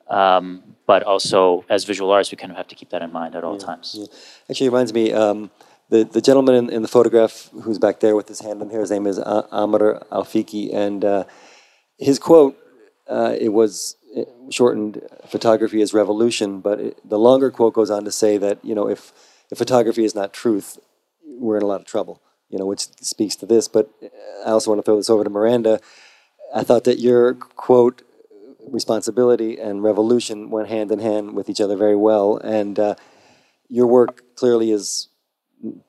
Um, 0.09 0.76
but 0.86 1.03
also, 1.05 1.64
as 1.68 1.84
visual 1.84 2.11
artists, 2.11 2.32
we 2.32 2.36
kind 2.36 2.51
of 2.51 2.57
have 2.57 2.68
to 2.68 2.74
keep 2.74 2.91
that 2.91 3.03
in 3.03 3.12
mind 3.12 3.36
at 3.36 3.45
all 3.45 3.59
times. 3.59 4.09
Actually, 4.51 4.66
it 4.66 4.70
reminds 4.70 4.93
me, 4.93 5.12
um, 5.12 5.51
the, 5.89 6.05
the 6.05 6.20
gentleman 6.20 6.55
in, 6.57 6.70
in 6.70 6.82
the 6.82 6.89
photograph 6.89 7.49
who's 7.62 7.78
back 7.78 8.01
there 8.01 8.16
with 8.16 8.28
his 8.28 8.41
hand 8.41 8.61
in 8.61 8.70
here, 8.70 8.80
his 8.80 8.91
name 8.91 9.07
is 9.07 9.18
A- 9.18 9.47
Amr 9.53 10.03
Alfiki, 10.11 10.74
and 10.74 11.05
uh, 11.05 11.24
his 11.99 12.18
quote, 12.18 12.59
uh, 13.09 13.36
it 13.39 13.53
was 13.53 13.97
uh, 14.16 14.22
shortened, 14.51 15.01
photography 15.26 15.80
is 15.80 15.95
revolution, 15.95 16.61
but 16.61 16.80
it, 16.80 17.09
the 17.09 17.18
longer 17.18 17.51
quote 17.51 17.74
goes 17.74 17.91
on 17.91 18.05
to 18.05 18.11
say 18.11 18.36
that, 18.36 18.59
you 18.64 18.74
know, 18.74 18.89
if, 18.89 19.12
if 19.51 19.59
photography 19.59 20.05
is 20.05 20.14
not 20.14 20.32
truth, 20.32 20.78
we're 21.24 21.57
in 21.57 21.62
a 21.62 21.66
lot 21.66 21.80
of 21.80 21.86
trouble, 21.86 22.20
you 22.51 22.59
know, 22.59 22.66
which 22.66 22.89
speaks 23.01 23.36
to 23.36 23.47
this. 23.47 23.68
But 23.68 23.89
I 24.45 24.51
also 24.51 24.70
want 24.70 24.80
to 24.80 24.82
throw 24.82 24.97
this 24.97 25.09
over 25.09 25.22
to 25.24 25.30
Miranda. 25.30 25.80
I 26.55 26.62
thought 26.64 26.84
that 26.84 26.99
your 26.99 27.34
quote, 27.34 28.03
responsibility 28.70 29.59
and 29.59 29.82
revolution 29.82 30.51
went 30.51 30.68
hand 30.68 30.90
in 30.90 30.99
hand 30.99 31.34
with 31.34 31.49
each 31.49 31.61
other 31.61 31.76
very 31.76 31.96
well. 31.96 32.36
And 32.38 32.78
uh, 32.78 32.94
your 33.68 33.86
work 33.86 34.22
clearly 34.34 34.70
is 34.70 35.09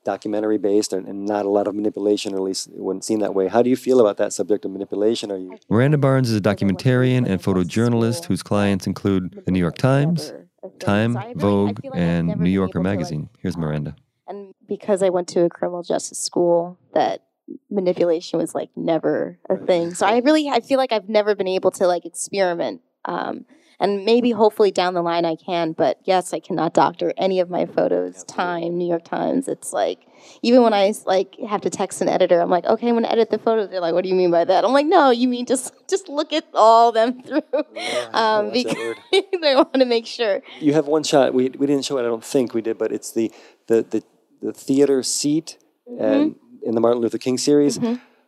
documentary 0.03 0.57
based 0.57 0.93
and, 0.93 1.07
and 1.07 1.25
not 1.25 1.45
a 1.45 1.49
lot 1.49 1.67
of 1.67 1.75
manipulation, 1.75 2.33
or 2.33 2.37
at 2.37 2.43
least 2.43 2.67
it 2.67 2.79
wouldn't 2.79 3.05
seem 3.05 3.19
that 3.19 3.33
way. 3.35 3.47
How 3.47 3.61
do 3.61 3.69
you 3.69 3.75
feel 3.75 3.99
about 3.99 4.17
that 4.17 4.33
subject 4.33 4.65
of 4.65 4.71
manipulation? 4.71 5.31
Are 5.31 5.37
you 5.37 5.57
Miranda 5.69 5.97
Barnes 5.97 6.29
is 6.31 6.37
a 6.37 6.41
documentarian 6.41 7.27
and 7.27 7.41
photojournalist 7.41 8.25
whose 8.25 8.41
clients 8.41 8.87
include 8.87 9.43
the 9.45 9.51
New 9.51 9.59
York 9.59 9.77
Times, 9.77 10.33
Time, 10.79 11.17
Vogue, 11.35 11.79
and 11.93 12.35
New 12.37 12.49
Yorker 12.49 12.81
Magazine. 12.81 13.29
Here's 13.39 13.57
Miranda. 13.57 13.95
and 14.27 14.53
because 14.67 15.01
I 15.03 15.09
went 15.09 15.27
to 15.29 15.41
a 15.41 15.49
criminal 15.49 15.83
justice 15.83 16.19
school, 16.19 16.77
that 16.93 17.23
manipulation 17.69 18.39
was 18.39 18.53
like 18.55 18.69
never 18.75 19.39
a 19.49 19.57
thing. 19.57 19.93
So 19.93 20.05
I 20.05 20.19
really, 20.19 20.49
I 20.49 20.59
feel 20.59 20.77
like 20.77 20.91
I've 20.91 21.09
never 21.09 21.35
been 21.35 21.47
able 21.47 21.71
to 21.71 21.87
like 21.87 22.05
experiment. 22.05 22.81
Um, 23.05 23.45
and 23.79 24.03
maybe 24.03 24.31
hopefully 24.31 24.71
down 24.71 24.93
the 24.93 25.01
line 25.01 25.23
I 25.23 25.35
can, 25.35 25.71
but 25.71 25.99
yes, 26.03 26.33
I 26.33 26.39
cannot 26.39 26.73
doctor 26.73 27.13
any 27.17 27.39
of 27.39 27.49
my 27.49 27.65
photos. 27.65 28.23
Time, 28.25 28.77
New 28.77 28.87
York 28.87 29.05
Times. 29.05 29.47
It's 29.47 29.71
like 29.71 30.05
even 30.41 30.63
when 30.63 30.73
I 30.73 30.93
like 31.05 31.35
have 31.47 31.61
to 31.61 31.69
text 31.69 32.01
an 32.01 32.09
editor, 32.09 32.41
I'm 32.41 32.49
like, 32.49 32.65
okay, 32.65 32.89
I'm 32.89 32.95
gonna 32.95 33.07
edit 33.07 33.29
the 33.29 33.37
photos. 33.37 33.69
They're 33.69 33.79
like, 33.79 33.93
what 33.93 34.03
do 34.03 34.09
you 34.09 34.15
mean 34.15 34.31
by 34.31 34.43
that? 34.43 34.65
I'm 34.65 34.73
like, 34.73 34.85
no, 34.85 35.11
you 35.11 35.29
mean 35.29 35.45
just 35.45 35.73
just 35.89 36.09
look 36.09 36.33
at 36.33 36.45
all 36.53 36.91
them 36.91 37.21
through, 37.23 37.41
um, 38.13 38.51
because 38.51 38.95
they 39.11 39.55
want 39.55 39.75
to 39.75 39.85
make 39.85 40.05
sure. 40.05 40.41
you 40.59 40.73
have 40.73 40.87
one 40.87 41.03
shot. 41.03 41.33
We, 41.33 41.49
we 41.49 41.65
didn't 41.65 41.85
show 41.85 41.97
it. 41.97 42.01
I 42.01 42.05
don't 42.05 42.23
think 42.23 42.53
we 42.53 42.61
did, 42.61 42.77
but 42.77 42.91
it's 42.91 43.13
the 43.13 43.31
the 43.67 43.83
the, 43.83 44.03
the 44.41 44.51
theater 44.51 45.03
seat 45.03 45.57
and 45.97 46.35
in 46.63 46.75
the 46.75 46.81
Martin 46.81 47.01
Luther 47.01 47.17
King 47.17 47.37
series, 47.37 47.79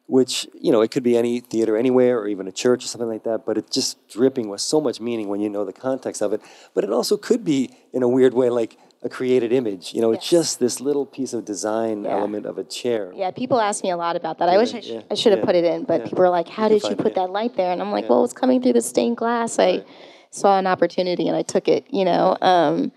which 0.07 0.47
you 0.59 0.71
know 0.71 0.82
it 0.82 0.91
could 0.91 1.03
be 1.03 1.15
any 1.17 1.39
theater 1.39 1.77
anywhere 1.77 2.19
or 2.19 2.27
even 2.27 2.47
a 2.47 2.51
church 2.51 2.84
or 2.84 2.88
something 2.88 3.07
like 3.09 3.23
that. 3.23 3.45
But 3.45 3.57
it's 3.57 3.73
just 3.73 4.07
dripping 4.09 4.49
with 4.49 4.61
so 4.61 4.82
much 4.82 4.99
meaning 4.99 5.27
when 5.27 5.39
you 5.41 5.49
know 5.49 5.63
the 5.65 5.73
context 5.73 6.21
of 6.21 6.34
it. 6.34 6.41
But 6.73 6.84
it 6.84 6.91
also 6.91 7.17
could 7.17 7.43
be 7.43 7.71
in 7.93 8.03
a 8.03 8.07
weird 8.07 8.34
way 8.34 8.49
like 8.49 8.77
a 9.03 9.09
created 9.09 9.51
image. 9.51 9.93
You 9.93 10.01
know, 10.01 10.11
it's 10.11 10.29
just 10.29 10.59
this 10.59 10.79
little 10.79 11.05
piece 11.07 11.34
of 11.34 11.43
design 11.43 12.03
Yeah. 12.03 12.11
element 12.11 12.45
of 12.45 12.57
a 12.59 12.63
chair. 12.63 13.11
Yeah, 13.15 13.32
people 13.32 13.59
ask 13.59 13.84
me 13.84 13.89
a 13.89 13.97
lot 13.97 14.15
about 14.15 14.38
that. 14.39 14.47
I 14.49 14.57
wish 14.57 14.75
I, 14.75 14.82
sh- 14.82 14.88
yeah, 14.89 15.01
I 15.09 15.15
should 15.15 15.32
have 15.36 15.43
put 15.43 15.55
it 15.55 15.63
in, 15.63 15.86
but 15.86 16.03
people 16.05 16.21
are 16.23 16.29
like, 16.29 16.47
"How 16.47 16.67
can 16.67 16.77
did 16.77 16.84
you 16.84 16.91
it, 16.91 16.97
put 16.99 17.13
yeah. 17.13 17.23
that 17.23 17.32
light 17.32 17.55
there?" 17.55 17.71
And 17.71 17.82
I'm 17.82 17.91
like, 17.91 18.07
"Well, 18.09 18.23
it's 18.23 18.34
coming 18.34 18.61
through 18.61 18.73
the 18.73 18.82
stained 18.82 19.17
glass. 19.17 19.57
I 19.57 19.84
saw 20.29 20.59
an 20.59 20.67
opportunity 20.67 21.27
and 21.27 21.36
I 21.36 21.41
took 21.41 21.67
it." 21.67 21.86
You 21.89 22.05
know. 22.05 22.38
Um, 22.41 22.91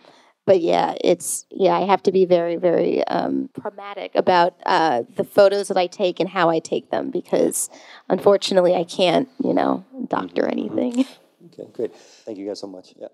but 0.47 0.61
yeah, 0.61 0.95
it's 1.01 1.47
yeah. 1.51 1.77
I 1.77 1.87
have 1.87 2.03
to 2.05 2.13
be 2.13 2.25
very, 2.27 2.57
very 2.57 3.07
um, 3.09 3.49
pragmatic 3.55 4.15
about 4.15 4.55
uh, 4.67 5.05
the 5.17 5.25
photos 5.25 5.69
that 5.69 5.77
I 5.77 5.87
take 5.87 6.21
and 6.21 6.29
how 6.29 6.51
I 6.51 6.59
take 6.59 6.91
them 6.91 7.11
because, 7.11 7.71
unfortunately, 8.09 8.75
I 8.75 8.85
can't, 8.85 9.29
you 9.43 9.55
know, 9.55 9.85
doctor 10.09 10.47
anything. 10.47 11.05
Okay, 11.53 11.69
great. 11.73 11.95
Thank 11.95 12.39
you 12.39 12.49
guys 12.49 12.59
so 12.59 12.67
much. 12.67 12.95
Yeah. 12.99 13.09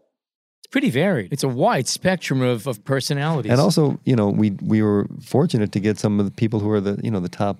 It's 0.60 0.68
pretty 0.70 0.88
varied. 0.88 1.32
It's 1.32 1.42
a 1.42 1.48
wide 1.48 1.88
spectrum 1.88 2.40
of, 2.40 2.66
of 2.66 2.84
personalities. 2.84 3.50
And 3.50 3.60
also, 3.60 3.98
you 4.04 4.14
know, 4.14 4.28
we 4.28 4.50
we 4.62 4.82
were 4.82 5.08
fortunate 5.20 5.72
to 5.72 5.80
get 5.80 5.98
some 5.98 6.20
of 6.20 6.26
the 6.26 6.30
people 6.30 6.60
who 6.60 6.70
are 6.70 6.80
the 6.80 6.98
you 7.02 7.10
know 7.10 7.20
the 7.20 7.28
top 7.28 7.58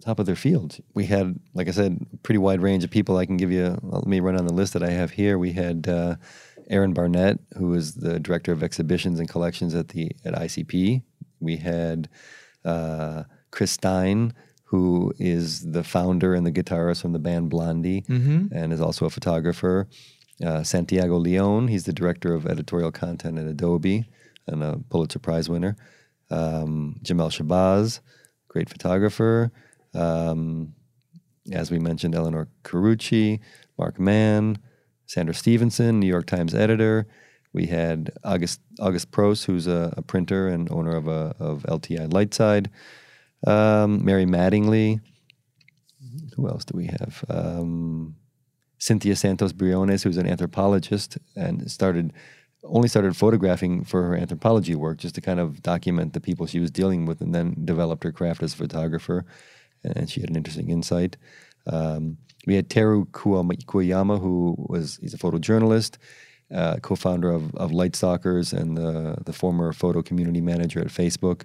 top 0.00 0.18
of 0.18 0.26
their 0.26 0.36
field. 0.36 0.78
We 0.94 1.06
had, 1.06 1.38
like 1.54 1.68
I 1.68 1.72
said, 1.72 2.06
pretty 2.22 2.38
wide 2.38 2.62
range 2.62 2.84
of 2.84 2.90
people. 2.90 3.16
I 3.16 3.26
can 3.26 3.36
give 3.36 3.50
you. 3.50 3.78
let 3.82 4.06
me 4.06 4.20
run 4.20 4.38
on 4.38 4.46
the 4.46 4.52
list 4.52 4.72
that 4.74 4.82
I 4.82 4.90
have 4.90 5.10
here. 5.10 5.38
We 5.38 5.52
had 5.52 5.88
uh, 5.88 6.16
Erin 6.68 6.92
Barnett, 6.92 7.38
who 7.56 7.74
is 7.74 7.94
the 7.94 8.18
director 8.18 8.52
of 8.52 8.62
exhibitions 8.62 9.20
and 9.20 9.28
collections 9.28 9.74
at 9.74 9.88
the 9.88 10.10
at 10.24 10.34
ICP. 10.34 11.02
We 11.40 11.56
had 11.56 12.08
uh, 12.64 13.24
Chris 13.50 13.72
Stein, 13.72 14.32
who 14.64 15.12
is 15.18 15.70
the 15.70 15.84
founder 15.84 16.34
and 16.34 16.46
the 16.46 16.52
guitarist 16.52 17.02
from 17.02 17.12
the 17.12 17.18
band 17.18 17.50
Blondie, 17.50 18.04
and 18.52 18.72
is 18.72 18.80
also 18.80 19.06
a 19.06 19.10
photographer. 19.10 19.86
Uh, 20.44 20.62
Santiago 20.62 21.16
Lyon, 21.16 21.68
he's 21.68 21.84
the 21.84 21.92
director 21.92 22.34
of 22.34 22.46
editorial 22.46 22.92
content 22.92 23.38
at 23.38 23.46
Adobe 23.46 24.04
and 24.46 24.62
a 24.62 24.78
Pulitzer 24.90 25.18
Prize 25.18 25.48
winner. 25.48 25.76
Um, 26.30 26.96
Jamel 27.02 27.30
Shabazz, 27.30 28.00
great 28.48 28.68
photographer. 28.68 29.52
Um, 29.94 30.74
as 31.52 31.70
we 31.70 31.78
mentioned, 31.78 32.14
Elinor 32.14 32.48
Carucci, 32.64 33.40
Mark 33.78 33.98
Mann, 33.98 34.58
Sandra 35.06 35.34
Stevenson, 35.34 36.00
New 36.00 36.06
York 36.06 36.26
Times 36.26 36.54
editor. 36.54 37.06
We 37.52 37.66
had 37.66 38.10
August 38.22 38.60
August 38.80 39.10
Pros, 39.10 39.44
who's 39.44 39.66
a, 39.66 39.94
a 39.96 40.02
printer 40.02 40.48
and 40.48 40.70
owner 40.70 40.94
of 40.94 41.08
a 41.08 41.34
of 41.38 41.62
LTI 41.62 42.08
Lightside. 42.10 42.68
Um, 43.46 44.04
Mary 44.04 44.26
Mattingly. 44.26 45.00
Who 46.34 46.48
else 46.48 46.64
do 46.64 46.76
we 46.76 46.86
have? 46.86 47.24
Um, 47.28 48.16
Cynthia 48.78 49.16
Santos 49.16 49.52
Briones, 49.52 50.02
who's 50.02 50.18
an 50.18 50.26
anthropologist 50.26 51.18
and 51.34 51.70
started 51.70 52.12
only 52.64 52.88
started 52.88 53.16
photographing 53.16 53.84
for 53.84 54.02
her 54.02 54.16
anthropology 54.16 54.74
work 54.74 54.98
just 54.98 55.14
to 55.14 55.20
kind 55.20 55.38
of 55.38 55.62
document 55.62 56.12
the 56.12 56.20
people 56.20 56.46
she 56.46 56.58
was 56.58 56.70
dealing 56.70 57.06
with 57.06 57.20
and 57.20 57.34
then 57.34 57.54
developed 57.64 58.02
her 58.04 58.12
craft 58.12 58.42
as 58.42 58.54
a 58.54 58.56
photographer. 58.56 59.24
And 59.84 60.10
she 60.10 60.20
had 60.20 60.30
an 60.30 60.36
interesting 60.36 60.68
insight. 60.68 61.16
Um, 61.66 62.18
we 62.46 62.54
had 62.54 62.70
Teru 62.70 63.06
Kuwayama, 63.06 64.20
who 64.20 64.54
was 64.58 64.98
he's 65.00 65.14
a 65.14 65.18
photojournalist, 65.18 65.96
uh, 66.54 66.76
co-founder 66.76 67.30
of, 67.30 67.54
of 67.56 67.72
Light 67.72 67.96
Stalkers 67.96 68.52
and 68.52 68.76
the, 68.76 69.16
the 69.24 69.32
former 69.32 69.72
photo 69.72 70.02
community 70.02 70.40
manager 70.40 70.80
at 70.80 70.88
Facebook. 70.88 71.42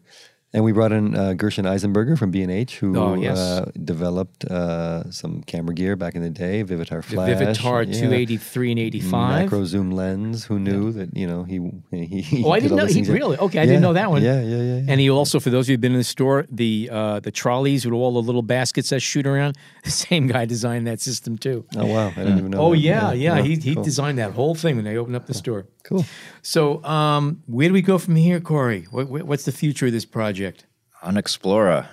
And 0.53 0.65
we 0.65 0.73
brought 0.73 0.91
in 0.91 1.15
uh, 1.15 1.31
Gershon 1.33 1.63
Eisenberger 1.63 2.17
from 2.19 2.29
B&H, 2.29 2.79
who 2.79 2.97
Oh, 2.97 3.13
yes. 3.13 3.37
uh, 3.37 3.71
developed 3.85 4.43
uh, 4.43 5.09
some 5.09 5.43
camera 5.43 5.73
gear 5.73 5.95
back 5.95 6.13
in 6.13 6.21
the 6.21 6.29
day, 6.29 6.61
Vivitar 6.63 6.97
The 7.01 7.03
Flash. 7.03 7.29
Vivitar 7.39 7.83
yeah. 7.87 7.93
283 8.01 8.71
and 8.71 8.79
85. 8.81 9.43
Macro 9.43 9.63
zoom 9.63 9.91
lens. 9.91 10.43
Who 10.43 10.59
knew 10.59 10.91
that? 10.91 11.15
You 11.15 11.25
know 11.27 11.43
he. 11.45 11.71
he, 11.91 12.21
he 12.21 12.43
Oh, 12.43 12.51
I 12.51 12.59
did 12.59 12.63
didn't 12.69 12.77
know. 12.79 12.85
He, 12.85 13.01
really? 13.03 13.37
Okay, 13.37 13.59
I 13.59 13.65
didn't 13.65 13.81
know 13.81 13.93
that 13.93 14.09
one. 14.11 14.21
Yeah, 14.23 14.41
yeah, 14.41 14.57
yeah. 14.57 14.75
yeah. 14.79 14.85
And 14.89 14.99
he 14.99 15.09
also, 15.09 15.39
for 15.39 15.49
those 15.51 15.65
of 15.65 15.69
you 15.69 15.73
who've 15.75 15.81
been 15.81 15.93
in 15.93 15.97
the 15.99 16.03
store, 16.03 16.45
the 16.51 16.89
uh, 16.91 17.19
the 17.21 17.31
trolleys 17.31 17.85
with 17.85 17.93
all 17.93 18.11
the 18.11 18.21
little 18.21 18.41
baskets 18.41 18.89
that 18.89 18.99
shoot 18.99 19.25
around, 19.25 19.55
the 19.85 19.91
same 19.91 20.27
guy 20.27 20.43
designed 20.43 20.85
that 20.87 20.99
system 20.99 21.37
too. 21.37 21.65
oh 21.77 21.85
wow, 21.85 22.07
I 22.07 22.11
didn't 22.15 22.39
even 22.39 22.51
know. 22.51 22.59
Oh 22.61 22.71
that. 22.71 22.77
yeah, 22.79 23.13
yeah. 23.13 23.41
He 23.41 23.55
he 23.55 23.75
cool. 23.75 23.83
designed 23.83 24.17
that 24.17 24.31
whole 24.33 24.53
thing 24.55 24.75
when 24.75 24.83
they 24.83 24.97
opened 24.97 25.15
up 25.15 25.27
the 25.27 25.33
store. 25.33 25.65
Cool. 25.84 26.05
So, 26.41 26.84
um, 26.84 27.41
where 27.47 27.67
do 27.67 27.73
we 27.73 27.82
go 27.82 27.97
from 27.97 28.15
here, 28.15 28.39
Cory? 28.39 28.88
What, 28.91 29.07
what- 29.09 29.23
what's 29.23 29.45
the 29.45 29.51
future 29.51 29.88
of 29.88 29.91
this 29.91 30.05
project? 30.05 30.65
on 31.03 31.15
Explora. 31.15 31.88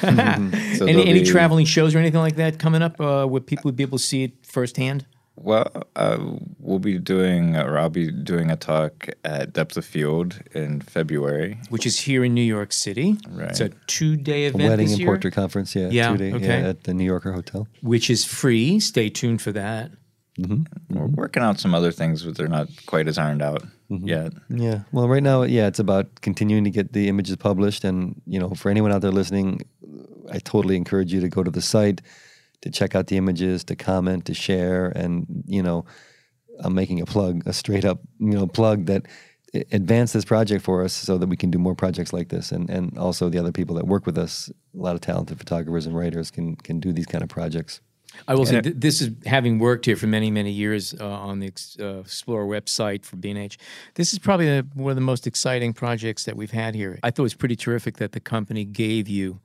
So 0.78 0.86
any 0.86 1.04
any 1.06 1.20
be- 1.20 1.24
traveling 1.26 1.66
shows 1.66 1.94
or 1.94 1.98
anything 1.98 2.20
like 2.20 2.36
that 2.36 2.58
coming 2.60 2.80
up 2.82 3.00
uh, 3.00 3.26
where 3.26 3.40
people 3.40 3.64
would 3.68 3.76
be 3.76 3.82
able 3.82 3.98
to 3.98 4.04
see 4.04 4.22
it 4.24 4.32
firsthand? 4.46 5.04
Well, 5.34 5.68
uh, 5.96 6.18
we'll 6.60 6.78
be 6.78 6.98
doing, 6.98 7.56
or 7.56 7.76
I'll 7.78 7.88
be 7.90 8.10
doing 8.12 8.50
a 8.50 8.56
talk 8.56 9.08
at 9.24 9.52
Depth 9.54 9.76
of 9.78 9.84
Field 9.84 10.40
in 10.52 10.80
February. 10.80 11.58
Which 11.70 11.86
is 11.86 11.98
here 12.00 12.22
in 12.22 12.34
New 12.34 12.42
York 12.44 12.72
City. 12.72 13.16
Right. 13.28 13.48
It's 13.48 13.60
a 13.60 13.70
two 13.86 14.16
day 14.16 14.44
A 14.44 14.48
event 14.48 14.62
wedding 14.70 14.86
this 14.86 14.92
and 14.92 15.00
year, 15.00 15.08
portrait 15.08 15.34
conference. 15.34 15.74
Yeah. 15.74 15.88
Yeah, 15.90 16.10
Two 16.12 16.16
day, 16.18 16.32
okay. 16.34 16.46
Yeah, 16.62 16.68
at 16.68 16.84
the 16.84 16.94
New 16.94 17.04
Yorker 17.04 17.32
Hotel. 17.32 17.66
which 17.80 18.10
is 18.10 18.24
free. 18.24 18.78
Stay 18.78 19.08
tuned 19.08 19.42
for 19.42 19.52
that. 19.52 19.90
Mm-hmm. 20.38 20.94
We're 20.94 21.06
mm-hmm. 21.06 21.14
working 21.14 21.42
out 21.42 21.60
some 21.60 21.74
other 21.74 21.92
things, 21.92 22.22
but 22.22 22.36
they're 22.36 22.48
not 22.48 22.68
quite 22.86 23.06
as 23.06 23.18
ironed 23.18 23.42
out 23.42 23.62
mm-hmm. 23.90 24.08
yet. 24.08 24.32
Yeah. 24.48 24.80
Well, 24.90 25.08
right 25.08 25.22
now, 25.22 25.42
yeah, 25.42 25.66
it's 25.66 25.78
about 25.78 26.20
continuing 26.22 26.64
to 26.64 26.70
get 26.70 26.92
the 26.92 27.08
images 27.08 27.36
published, 27.36 27.84
and 27.84 28.20
you 28.26 28.40
know, 28.40 28.50
for 28.50 28.70
anyone 28.70 28.92
out 28.92 29.02
there 29.02 29.12
listening, 29.12 29.60
I 30.30 30.38
totally 30.38 30.76
encourage 30.76 31.12
you 31.12 31.20
to 31.20 31.28
go 31.28 31.42
to 31.42 31.50
the 31.50 31.60
site, 31.60 32.00
to 32.62 32.70
check 32.70 32.94
out 32.94 33.08
the 33.08 33.18
images, 33.18 33.62
to 33.64 33.76
comment, 33.76 34.24
to 34.26 34.34
share, 34.34 34.86
and 34.86 35.26
you 35.46 35.62
know, 35.62 35.84
I'm 36.60 36.74
making 36.74 37.02
a 37.02 37.06
plug, 37.06 37.42
a 37.46 37.52
straight 37.52 37.84
up, 37.84 38.00
you 38.18 38.32
know, 38.32 38.46
plug 38.46 38.86
that 38.86 39.06
advance 39.70 40.14
this 40.14 40.24
project 40.24 40.64
for 40.64 40.82
us 40.82 40.94
so 40.94 41.18
that 41.18 41.28
we 41.28 41.36
can 41.36 41.50
do 41.50 41.58
more 41.58 41.74
projects 41.74 42.14
like 42.14 42.30
this, 42.30 42.52
and 42.52 42.70
and 42.70 42.96
also 42.96 43.28
the 43.28 43.38
other 43.38 43.52
people 43.52 43.76
that 43.76 43.86
work 43.86 44.06
with 44.06 44.16
us, 44.16 44.50
a 44.74 44.82
lot 44.82 44.94
of 44.94 45.02
talented 45.02 45.36
photographers 45.36 45.84
and 45.84 45.94
writers 45.94 46.30
can 46.30 46.56
can 46.56 46.80
do 46.80 46.90
these 46.90 47.06
kind 47.06 47.22
of 47.22 47.28
projects. 47.28 47.82
I 48.28 48.34
will 48.34 48.46
say 48.46 48.56
And 48.56 48.64
th- 48.64 48.76
this 48.78 49.00
is 49.00 49.10
having 49.26 49.58
worked 49.58 49.86
here 49.86 49.96
for 49.96 50.06
many 50.06 50.30
many 50.30 50.50
years 50.50 50.94
uh, 50.98 51.06
on 51.06 51.40
the 51.40 51.46
Ex- 51.48 51.76
uh, 51.78 52.02
Explora 52.04 52.46
website 52.46 53.04
for 53.04 53.16
B&H. 53.16 53.58
This 53.94 54.12
is 54.12 54.18
probably 54.18 54.46
the, 54.46 54.66
one 54.74 54.90
of 54.90 54.96
the 54.96 55.00
most 55.02 55.26
exciting 55.26 55.72
projects 55.72 56.24
that 56.24 56.36
we've 56.36 56.50
had 56.50 56.74
here. 56.74 56.98
I 57.02 57.10
thought 57.10 57.22
it 57.22 57.22
was 57.22 57.34
pretty 57.34 57.56
terrific 57.56 57.96
that 57.96 58.12
the 58.12 58.20
company 58.20 58.64
gave 58.64 59.08
you 59.08 59.40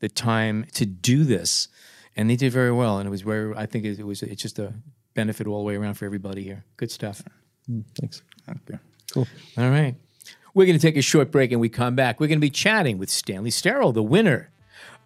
the 0.00 0.08
time 0.08 0.66
to 0.74 0.86
do 0.86 1.24
this, 1.24 1.68
and 2.16 2.28
they 2.30 2.36
did 2.36 2.52
very 2.52 2.72
well. 2.72 2.98
And 2.98 3.06
it 3.06 3.10
was 3.10 3.22
very. 3.22 3.54
I 3.56 3.66
think 3.66 3.84
it, 3.84 4.02
was. 4.04 4.22
It's 4.22 4.42
just 4.42 4.58
a 4.58 4.74
benefit 5.14 5.46
all 5.46 5.58
the 5.58 5.64
way 5.64 5.76
around 5.76 5.94
for 5.94 6.04
everybody 6.04 6.42
here. 6.42 6.64
Good 6.76 6.90
stuff. 6.90 7.22
Thanks. 8.00 8.22
Thank 8.46 8.60
you. 8.68 8.78
All 9.58 9.70
right. 9.70 9.94
We're 10.54 10.66
going 10.66 10.78
to 10.78 10.82
take 10.82 10.96
a 10.96 11.02
short 11.02 11.30
break 11.30 11.52
and 11.52 11.60
we 11.60 11.68
come 11.68 11.94
back. 11.94 12.18
We're 12.18 12.26
going 12.26 12.38
to 12.40 12.44
be 12.44 12.50
chatting 12.50 12.98
with 12.98 13.08
Stanley 13.08 13.50
Sterrell, 13.50 13.94
the 13.94 14.02
winner 14.02 14.50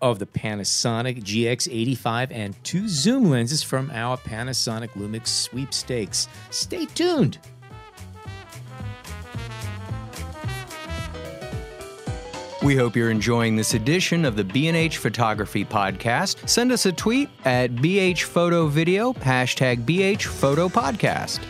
of 0.04 0.18
the 0.18 0.26
Panasonic 0.26 1.22
GX85 1.22 2.30
and 2.30 2.62
two 2.62 2.86
zoom 2.88 3.30
lenses 3.30 3.62
from 3.62 3.90
our 3.90 4.18
Panasonic 4.18 4.90
Lumix 4.90 5.28
sweepstakes. 5.28 6.28
Stay 6.50 6.84
tuned. 6.84 7.38
We 12.62 12.76
hope 12.76 12.94
you're 12.96 13.10
enjoying 13.10 13.56
this 13.56 13.72
edition 13.72 14.26
of 14.26 14.36
the 14.36 14.44
B&H 14.44 14.98
Photography 14.98 15.64
Podcast. 15.64 16.46
Send 16.46 16.70
us 16.70 16.84
a 16.84 16.92
tweet 16.92 17.30
at 17.46 17.74
BH 17.76 18.24
Photo 18.24 18.66
Video, 18.66 19.14
hashtag 19.14 19.86
BH 19.86 20.24
Photo 20.24 20.68
Podcast. 20.68 21.40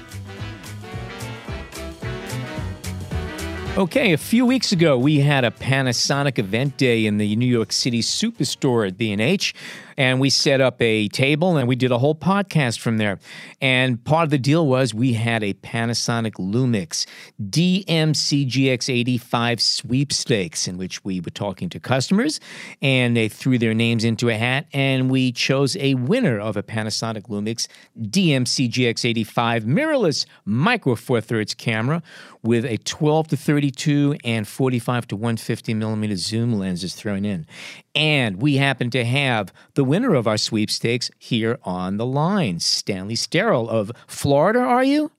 Okay, 3.77 4.13
a 4.13 4.19
few 4.19 4.47
weeks 4.47 4.71
ago, 4.71 4.97
we 4.97 5.19
had 5.19 5.45
a 5.45 5.51
Panasonic 5.51 6.39
event 6.39 6.77
day 6.77 7.07
in 7.07 7.19
the 7.19 7.35
New 7.35 7.45
York 7.45 7.73
City 7.73 8.03
Superstore 8.03 8.87
at 8.87 8.97
B&H, 8.97 9.53
and 9.97 10.21
we 10.21 10.31
set 10.31 10.61
up 10.61 10.81
a 10.81 11.09
table 11.09 11.57
and 11.57 11.69
we 11.69 11.77
did 11.77 11.91
a 11.91 11.99
whole 11.99 12.15
podcast 12.15 12.79
from 12.79 12.99
there. 12.99 13.19
And 13.61 14.03
part 14.05 14.25
of 14.25 14.31
the 14.31 14.39
deal 14.39 14.67
was 14.67 14.95
we 14.95 15.15
had 15.15 15.43
a 15.43 15.55
Panasonic 15.55 16.35
Lumix 16.35 17.07
DMCGX85 17.43 19.61
sweepstakes 19.61 20.69
in 20.69 20.77
which 20.77 21.05
we 21.05 21.21
were 21.21 21.31
talking 21.31 21.69
to 21.71 21.81
customers 21.81 22.41
and 22.83 23.17
they 23.17 23.29
threw 23.29 23.59
their 23.59 23.75
names 23.75 24.05
into 24.05 24.29
a 24.29 24.35
hat 24.35 24.67
and 24.73 25.11
we 25.11 25.33
chose 25.33 25.77
a 25.77 25.95
winner 25.95 26.39
of 26.39 26.57
a 26.57 26.63
Panasonic 26.63 27.29
Lumix 27.29 27.67
DMCGX85 28.01 29.65
mirrorless 29.65 30.27
micro 30.45 30.95
four 30.95 31.21
thirds 31.21 31.55
camera 31.55 32.03
with 32.43 32.65
a 32.65 32.77
12 32.79 33.29
to 33.29 33.37
32 33.37 34.17
and 34.25 34.47
45 34.47 35.09
to 35.09 35.17
150 35.17 35.75
millimeter 35.75 36.17
zoom 36.17 36.59
lenses 36.59 36.95
thrown 36.95 37.25
in. 37.25 37.47
And 37.95 38.43
we 38.43 38.57
happen 38.57 38.91
to 38.91 39.05
have 39.05 39.53
the 39.75 39.85
winner 39.85 40.15
of 40.15 40.27
our 40.27 40.37
sweepstakes 40.37 41.11
here 41.19 41.59
on 41.63 41.97
the 41.97 42.07
line, 42.07 42.59
Stanley 42.59 43.15
Sterrell 43.15 43.69
of 43.69 43.93
Florida, 44.07 44.59
are 44.59 44.83
you? 44.83 45.13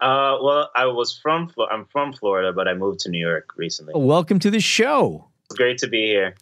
Uh, 0.00 0.36
well, 0.42 0.70
I 0.74 0.86
was 0.86 1.18
from 1.22 1.48
Flo- 1.48 1.68
I'm 1.70 1.86
from 1.86 2.12
Florida, 2.12 2.52
but 2.52 2.68
I 2.68 2.74
moved 2.74 3.00
to 3.00 3.10
New 3.10 3.24
York 3.24 3.50
recently. 3.56 3.94
Welcome 3.96 4.38
to 4.40 4.50
the 4.50 4.60
show. 4.60 5.28
It's 5.46 5.56
great 5.56 5.78
to 5.78 5.86
be 5.86 6.06
here. 6.06 6.34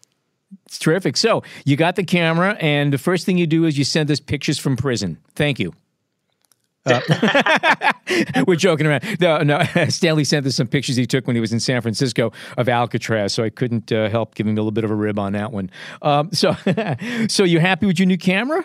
It's 0.66 0.78
terrific. 0.78 1.16
So 1.16 1.42
you 1.64 1.76
got 1.76 1.96
the 1.96 2.04
camera, 2.04 2.56
and 2.58 2.92
the 2.92 2.98
first 2.98 3.26
thing 3.26 3.38
you 3.38 3.46
do 3.46 3.64
is 3.64 3.76
you 3.76 3.84
send 3.84 4.10
us 4.10 4.20
pictures 4.20 4.58
from 4.58 4.76
prison. 4.76 5.18
Thank 5.34 5.58
you. 5.58 5.74
Uh, 6.86 7.92
we're 8.46 8.56
joking 8.56 8.86
around. 8.86 9.02
No, 9.20 9.38
no. 9.38 9.62
Stanley 9.88 10.24
sent 10.24 10.46
us 10.46 10.56
some 10.56 10.66
pictures 10.66 10.96
he 10.96 11.06
took 11.06 11.26
when 11.26 11.36
he 11.36 11.40
was 11.40 11.52
in 11.52 11.60
San 11.60 11.80
Francisco 11.80 12.32
of 12.56 12.68
Alcatraz, 12.68 13.32
so 13.32 13.42
I 13.42 13.50
couldn't 13.50 13.90
uh, 13.92 14.08
help 14.08 14.34
giving 14.34 14.52
him 14.52 14.58
a 14.58 14.60
little 14.60 14.72
bit 14.72 14.84
of 14.84 14.90
a 14.90 14.94
rib 14.94 15.18
on 15.18 15.32
that 15.32 15.52
one. 15.52 15.70
Um, 16.02 16.30
so, 16.32 16.56
so 17.28 17.44
you 17.44 17.60
happy 17.60 17.86
with 17.86 17.98
your 17.98 18.06
new 18.06 18.18
camera? 18.18 18.64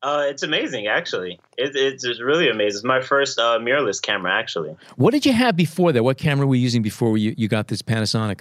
Uh, 0.00 0.26
it's 0.28 0.42
amazing, 0.42 0.86
actually. 0.86 1.40
It, 1.56 1.74
it's 1.74 2.04
just 2.04 2.20
really 2.20 2.48
amazing. 2.48 2.78
It's 2.78 2.84
my 2.84 3.00
first 3.00 3.38
uh, 3.38 3.58
mirrorless 3.58 4.00
camera, 4.00 4.32
actually. 4.32 4.76
What 4.96 5.10
did 5.10 5.26
you 5.26 5.32
have 5.32 5.56
before 5.56 5.92
that? 5.92 6.04
What 6.04 6.18
camera 6.18 6.46
were 6.46 6.54
you 6.54 6.62
using 6.62 6.82
before 6.82 7.18
you, 7.18 7.34
you 7.36 7.48
got 7.48 7.68
this 7.68 7.82
Panasonic? 7.82 8.40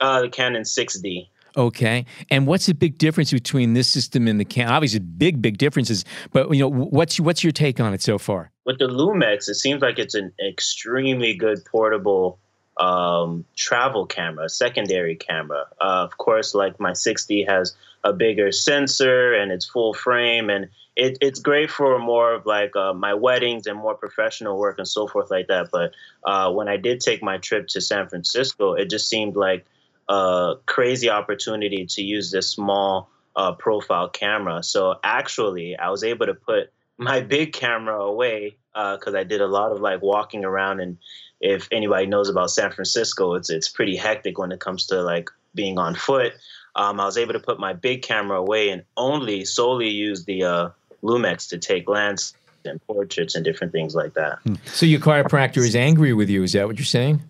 Uh, 0.00 0.22
the 0.22 0.28
Canon 0.30 0.62
6D. 0.62 1.28
Okay, 1.56 2.06
and 2.30 2.46
what's 2.46 2.66
the 2.66 2.74
big 2.74 2.98
difference 2.98 3.32
between 3.32 3.74
this 3.74 3.88
system 3.88 4.26
and 4.26 4.40
the 4.40 4.44
Canon? 4.44 4.72
Obviously, 4.72 5.00
big, 5.00 5.42
big 5.42 5.58
differences. 5.58 6.04
But 6.32 6.50
you 6.50 6.60
know, 6.60 6.68
what's 6.68 7.20
what's 7.20 7.44
your 7.44 7.52
take 7.52 7.80
on 7.80 7.92
it 7.92 8.02
so 8.02 8.18
far? 8.18 8.50
With 8.64 8.78
the 8.78 8.86
Lumix, 8.86 9.48
it 9.48 9.56
seems 9.56 9.82
like 9.82 9.98
it's 9.98 10.14
an 10.14 10.32
extremely 10.46 11.34
good 11.34 11.64
portable 11.64 12.38
um, 12.78 13.44
travel 13.56 14.06
camera, 14.06 14.48
secondary 14.48 15.16
camera. 15.16 15.66
Uh, 15.80 16.04
of 16.04 16.16
course, 16.16 16.54
like 16.54 16.80
my 16.80 16.92
6D 16.92 17.48
has 17.48 17.74
a 18.04 18.12
bigger 18.12 18.50
sensor 18.50 19.34
and 19.34 19.52
it's 19.52 19.66
full 19.66 19.94
frame, 19.94 20.48
and 20.48 20.68
it, 20.96 21.18
it's 21.20 21.40
great 21.40 21.70
for 21.70 21.98
more 21.98 22.34
of 22.34 22.46
like 22.46 22.74
uh, 22.76 22.92
my 22.92 23.14
weddings 23.14 23.66
and 23.66 23.78
more 23.78 23.94
professional 23.94 24.58
work 24.58 24.78
and 24.78 24.88
so 24.88 25.06
forth 25.06 25.30
like 25.30 25.48
that. 25.48 25.70
But 25.70 25.92
uh, 26.24 26.50
when 26.52 26.68
I 26.68 26.76
did 26.76 27.00
take 27.00 27.22
my 27.22 27.38
trip 27.38 27.68
to 27.68 27.80
San 27.80 28.08
Francisco, 28.08 28.74
it 28.74 28.90
just 28.90 29.08
seemed 29.08 29.36
like 29.36 29.66
a 30.12 30.56
crazy 30.66 31.08
opportunity 31.08 31.86
to 31.86 32.02
use 32.02 32.30
this 32.30 32.46
small 32.48 33.08
uh, 33.34 33.52
profile 33.52 34.10
camera. 34.10 34.62
So 34.62 34.96
actually, 35.02 35.74
I 35.76 35.88
was 35.88 36.04
able 36.04 36.26
to 36.26 36.34
put 36.34 36.70
my 36.98 37.20
big 37.36 37.54
camera 37.54 37.98
away 37.98 38.56
because 38.74 39.14
I 39.14 39.24
did 39.24 39.40
a 39.40 39.46
lot 39.46 39.72
of 39.72 39.80
like 39.80 40.02
walking 40.02 40.44
around. 40.44 40.80
And 40.80 40.98
if 41.40 41.66
anybody 41.72 42.06
knows 42.06 42.28
about 42.28 42.50
San 42.50 42.70
Francisco, 42.72 43.34
it's 43.34 43.48
it's 43.48 43.68
pretty 43.68 43.96
hectic 43.96 44.38
when 44.38 44.52
it 44.52 44.60
comes 44.60 44.86
to 44.88 45.02
like 45.02 45.30
being 45.54 45.78
on 45.78 45.94
foot. 45.94 46.34
Um, 46.74 47.00
I 47.00 47.04
was 47.04 47.18
able 47.18 47.34
to 47.34 47.40
put 47.40 47.58
my 47.58 47.72
big 47.72 48.02
camera 48.02 48.38
away 48.38 48.70
and 48.70 48.82
only 48.96 49.44
solely 49.44 49.88
use 49.88 50.24
the 50.24 50.44
uh, 50.44 50.68
Lumix 51.02 51.48
to 51.50 51.58
take 51.58 51.88
landscapes 51.88 52.38
and 52.64 52.86
portraits 52.86 53.34
and 53.34 53.44
different 53.44 53.72
things 53.72 53.94
like 53.94 54.14
that. 54.14 54.38
So 54.66 54.86
your 54.86 55.00
chiropractor 55.00 55.58
is 55.58 55.74
angry 55.74 56.12
with 56.14 56.30
you. 56.30 56.42
Is 56.42 56.52
that 56.52 56.66
what 56.66 56.78
you're 56.78 56.86
saying? 56.86 57.20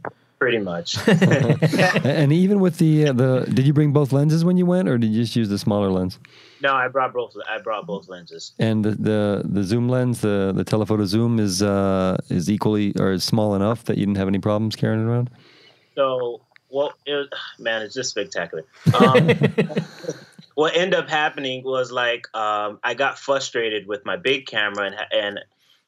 Pretty 0.43 0.59
much. 0.59 0.97
and 2.05 2.33
even 2.33 2.59
with 2.59 2.79
the 2.79 3.09
uh, 3.09 3.13
the, 3.13 3.47
did 3.53 3.65
you 3.65 3.73
bring 3.73 3.93
both 3.93 4.13
lenses 4.13 4.45
when 4.45 4.57
you 4.57 4.67
went, 4.67 4.89
or 4.89 4.99
did 4.99 5.11
you 5.11 5.23
just 5.23 5.37
use 5.37 5.49
the 5.49 5.59
smaller 5.59 5.89
lens? 5.89 6.19
no, 6.63 6.75
I 6.75 6.89
brought 6.89 7.13
both. 7.13 7.37
I 7.49 7.59
brought 7.59 7.87
both 7.87 8.09
lenses. 8.09 8.53
And 8.59 8.85
the 8.85 8.91
the, 8.93 9.43
the 9.45 9.63
zoom 9.63 9.89
lens, 9.89 10.21
the 10.21 10.53
the 10.55 10.65
telephoto 10.65 11.05
zoom, 11.05 11.39
is 11.39 11.63
uh, 11.63 12.17
is 12.29 12.51
equally 12.51 12.93
or 12.99 13.13
is 13.13 13.25
small 13.25 13.55
enough 13.55 13.85
that 13.85 13.99
you 13.99 14.07
didn't 14.07 14.19
have 14.19 14.29
any 14.29 14.39
problems 14.39 14.77
carrying 14.77 15.01
it 15.01 15.11
around. 15.11 15.31
So, 15.95 16.41
well, 16.71 16.93
it 17.07 17.15
was, 17.15 17.29
man, 17.59 17.83
it's 17.83 17.95
just 17.95 18.11
spectacular. 18.11 18.65
Um, 18.95 19.29
what 20.55 20.77
ended 20.77 20.95
up 20.95 21.09
happening 21.09 21.65
was 21.65 21.93
like 21.93 22.27
um, 22.35 22.79
I 22.83 22.95
got 22.95 23.19
frustrated 23.19 23.87
with 23.87 24.05
my 24.05 24.17
big 24.17 24.47
camera, 24.47 24.87
and 24.87 24.97
and 25.13 25.41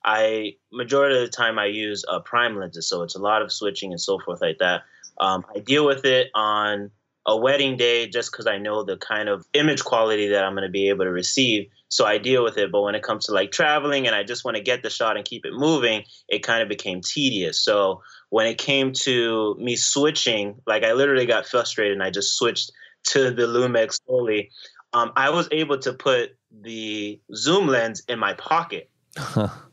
I 0.05 0.57
majority 0.73 1.17
of 1.17 1.23
the 1.23 1.29
time 1.29 1.59
I 1.59 1.67
use 1.67 2.05
uh, 2.09 2.21
prime 2.21 2.57
lenses, 2.57 2.89
so 2.89 3.03
it's 3.03 3.15
a 3.15 3.21
lot 3.21 3.43
of 3.43 3.53
switching 3.53 3.91
and 3.91 4.01
so 4.01 4.19
forth 4.19 4.41
like 4.41 4.59
that. 4.59 4.83
Um, 5.19 5.45
I 5.55 5.61
deal 5.61 5.87
with 5.87 6.05
it 6.05 6.31
on 6.35 6.91
a 7.27 7.37
wedding 7.37 7.77
day 7.77 8.07
just 8.07 8.31
because 8.31 8.47
I 8.47 8.59
know 8.59 8.83
the 8.83 8.99
kind 8.99 9.29
of 9.29 9.47
image 9.55 9.83
quality 9.83 10.29
that 10.29 10.45
I'm 10.45 10.53
going 10.53 10.65
to 10.67 10.71
be 10.71 10.89
able 10.91 11.05
to 11.05 11.11
receive. 11.11 11.69
So 11.89 12.05
I 12.05 12.19
deal 12.19 12.45
with 12.45 12.59
it. 12.59 12.71
But 12.71 12.83
when 12.83 12.95
it 12.95 13.03
comes 13.03 13.27
to 13.27 13.33
like 13.33 13.51
traveling 13.51 14.07
and 14.07 14.15
I 14.15 14.25
just 14.25 14.45
want 14.45 14.57
to 14.57 14.63
get 14.63 14.83
the 14.83 14.91
shot 14.91 15.17
and 15.17 15.25
keep 15.25 15.47
it 15.47 15.53
moving, 15.55 16.05
it 16.29 16.41
kind 16.41 16.63
of 16.63 16.69
became 16.69 17.01
tedious. 17.01 17.65
So 17.65 18.03
when 18.29 18.47
it 18.47 18.59
came 18.59 18.93
to 19.05 19.55
me 19.59 19.77
switching, 19.77 20.57
like 20.67 20.85
I 20.85 20.93
literally 20.93 21.25
got 21.25 21.47
frustrated 21.47 21.95
and 21.95 22.03
I 22.03 22.11
just 22.11 22.37
switched 22.37 22.73
to 23.05 23.31
the 23.31 23.43
Lumix 23.45 24.01
slowly. 24.07 24.51
Um, 24.93 25.13
I 25.17 25.31
was 25.31 25.49
able 25.51 25.79
to 25.79 25.93
put 25.93 26.37
the 26.51 27.21
zoom 27.35 27.69
lens 27.69 28.03
in 28.09 28.19
my 28.19 28.35
pocket. 28.35 28.91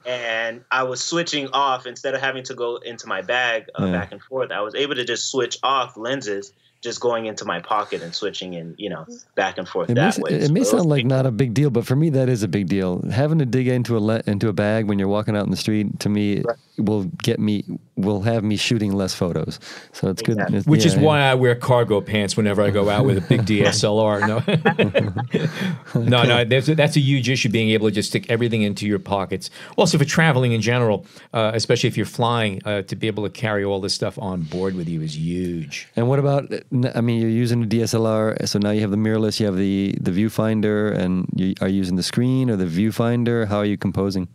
And 0.06 0.64
I 0.72 0.84
was 0.84 1.04
switching 1.04 1.48
off 1.50 1.86
instead 1.86 2.14
of 2.16 2.22
having 2.22 2.44
to 2.44 2.54
go 2.54 2.78
into 2.78 3.08
my 3.08 3.22
bag 3.22 3.66
uh, 3.80 3.86
Yeah. 3.86 3.92
back 3.92 4.12
and 4.12 4.22
forth. 4.22 4.52
I 4.52 4.62
was 4.62 4.76
able 4.76 4.96
to 4.96 5.04
just 5.06 5.30
switch 5.32 5.58
off 5.64 5.98
lenses, 5.98 6.54
just 6.82 7.00
going 7.00 7.28
into 7.28 7.46
my 7.46 7.60
pocket 7.60 8.02
and 8.02 8.14
switching 8.14 8.54
in, 8.56 8.74
you 8.78 8.90
know, 8.90 9.06
back 9.36 9.58
and 9.60 9.68
forth 9.68 9.90
It 9.90 9.94
may, 9.96 10.02
that 10.02 10.08
s- 10.08 10.20
way. 10.20 10.32
it 10.32 10.52
may 10.52 10.64
So 10.64 10.78
sound 10.78 10.90
like 10.90 11.06
not 11.06 11.26
a 11.26 11.32
big 11.32 11.54
deal, 11.54 11.70
but 11.70 11.86
for 11.86 11.96
me 11.96 12.10
that 12.12 12.28
is 12.30 12.42
a 12.44 12.48
big 12.48 12.68
deal. 12.68 13.02
Having 13.12 13.40
to 13.40 13.46
dig 13.46 13.68
into 13.68 13.96
a 13.98 14.00
le- 14.00 14.24
into 14.26 14.48
a 14.50 14.54
bag 14.54 14.88
when 14.88 14.98
you're 14.98 15.08
walking 15.08 15.36
out 15.38 15.46
in 15.46 15.52
the 15.52 15.58
street 15.58 16.00
to 16.02 16.10
me 16.10 16.44
will 16.78 17.04
get 17.24 17.40
me 17.40 17.64
will 18.02 18.22
have 18.22 18.44
me 18.44 18.56
shooting 18.58 18.92
less 18.94 19.14
photos. 19.14 19.60
So 19.94 20.10
it's 20.10 20.22
good. 20.22 20.34
Exactly. 20.38 20.58
it's- 20.60 20.68
Which 20.70 20.86
is 20.86 20.96
yeah, 20.96 21.02
why 21.02 21.22
I 21.22 21.34
wear 21.36 21.56
cargo 21.56 22.02
pants 22.02 22.36
whenever 22.38 22.62
I 22.62 22.70
go 22.70 22.90
out 22.90 23.06
with 23.06 23.18
a 23.18 23.22
big 23.22 23.42
DSLR. 23.46 24.22
No, 25.96 26.02
no, 26.02 26.24
no. 26.24 26.46
That's 26.46 26.70
a, 26.70 26.76
that's 26.76 26.96
a 26.96 27.00
huge 27.00 27.30
issue. 27.30 27.50
Being 27.50 27.70
able 27.70 27.88
to 27.90 27.94
just 27.94 28.10
stick 28.10 28.30
everything 28.30 28.62
into 28.62 28.88
your 28.88 29.00
pockets. 29.00 29.50
Also 29.78 29.98
for 29.98 30.06
traveling 30.06 30.52
in 30.54 30.62
general, 30.62 31.06
uh, 31.34 31.52
especially 31.54 31.88
if 31.88 31.98
you're 31.98 32.06
flying, 32.06 32.62
uh, 32.66 32.82
to 32.84 32.96
be 32.96 33.08
able 33.08 33.24
to 33.24 33.30
carry 33.30 33.64
all 33.64 33.80
this 33.82 33.94
stuff 33.94 34.18
on 34.20 34.42
board 34.44 34.76
with 34.76 34.88
you 34.88 35.02
is 35.02 35.18
huge. 35.18 35.88
And 35.96 36.08
what 36.08 36.20
about? 36.20 36.52
I 36.96 37.02
mean, 37.02 37.20
you're 37.22 37.30
using 37.30 37.64
a 37.64 37.68
DSLR, 37.68 38.48
so 38.48 38.60
now 38.60 38.72
you 38.72 38.82
have 38.82 38.92
the 38.92 38.98
mirrorless, 38.98 39.40
you 39.40 39.46
have 39.46 39.58
the 39.58 39.96
the 40.00 40.12
viewfinder, 40.12 40.96
and 40.98 41.28
you 41.36 41.54
are 41.62 41.68
you 41.68 41.78
using 41.78 41.96
the 41.96 42.04
screen 42.04 42.50
or 42.50 42.56
the 42.56 42.66
viewfinder. 42.66 43.48
How 43.48 43.58
are 43.58 43.66
you 43.66 43.78
composing? 43.78 44.28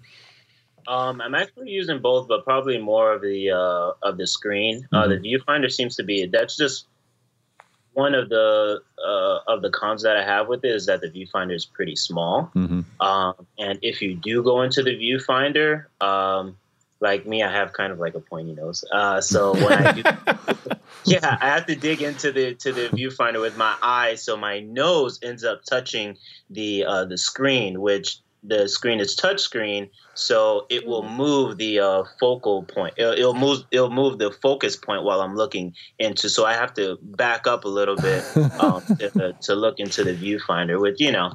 Um, 0.89 1.20
I'm 1.20 1.34
actually 1.34 1.70
using 1.70 2.01
both, 2.01 2.28
but 2.28 2.45
probably 2.45 2.78
more 2.78 3.12
of 3.12 3.22
the 3.22 3.51
uh, 3.51 3.93
of 4.03 4.18
the 4.18 4.26
screen. 4.26 4.87
Uh, 4.93 5.09
the 5.09 5.16
viewfinder 5.16 5.70
seems 5.70 5.97
to 5.97 6.05
be 6.05 6.26
that's 6.26 6.57
just 6.57 6.87
one 7.97 8.14
of 8.14 8.28
the 8.28 8.82
uh, 9.05 9.39
of 9.49 9.62
the 9.62 9.70
cons 9.70 10.03
that 10.03 10.16
I 10.16 10.24
have 10.24 10.49
with 10.49 10.64
it 10.64 10.74
is 10.74 10.87
that 10.87 11.01
the 11.01 11.09
viewfinder 11.09 11.55
is 11.55 11.64
pretty 11.64 11.97
small. 11.97 12.51
hmm 12.53 12.80
Um, 13.01 13.34
and 13.59 13.78
if 13.82 14.03
you 14.03 14.14
do 14.14 14.43
go 14.43 14.62
into 14.62 14.82
the 14.82 14.97
viewfinder, 14.97 15.87
um, 16.01 16.57
like 17.01 17.26
me, 17.26 17.43
I 17.43 17.51
have 17.51 17.72
kind 17.72 17.93
of 17.93 17.99
like 17.99 18.14
a 18.14 18.20
pointy 18.20 18.55
nose. 18.55 18.84
Uh, 18.93 19.20
so 19.20 19.55
when 19.64 19.72
I 19.72 19.93
do, 19.93 20.03
yeah, 21.05 21.39
I 21.41 21.49
have 21.49 21.66
to 21.66 21.74
dig 21.74 22.03
into 22.03 22.32
the 22.32 22.55
to 22.57 22.72
the 22.72 22.89
viewfinder 22.89 23.41
with 23.41 23.57
my 23.57 23.74
eyes, 23.82 24.22
so 24.22 24.37
my 24.37 24.61
nose 24.61 25.18
ends 25.22 25.43
up 25.43 25.64
touching 25.64 26.18
the 26.51 26.84
uh, 26.84 27.05
the 27.07 27.18
screen, 27.18 27.80
which 27.80 28.18
the 28.47 28.68
screen 28.68 29.01
is 29.01 29.14
touch 29.14 29.40
screen, 29.40 29.88
so 30.14 30.66
it 30.70 30.86
will 30.86 31.09
move 31.09 31.59
the 31.59 31.80
uh, 31.80 32.05
focal 32.20 32.64
point. 32.64 32.94
It'll, 32.97 33.12
it'll 33.12 33.34
move 33.34 33.61
it'll 33.70 33.90
move 33.90 34.18
the 34.18 34.30
focus 34.30 34.76
point 34.76 35.03
while 35.05 35.20
I'm 35.20 35.34
looking 35.36 35.74
into. 35.99 36.28
So 36.28 36.44
I 36.47 36.55
have 36.55 36.74
to 36.74 36.99
back 37.03 37.47
up 37.47 37.64
a 37.64 37.68
little 37.68 37.97
bit 37.97 38.24
um, 38.61 38.82
to, 38.99 39.34
to 39.40 39.55
look 39.55 39.78
into 39.78 40.05
the 40.05 40.14
viewfinder, 40.14 40.80
With 40.80 40.97
you 40.99 41.12
know. 41.12 41.32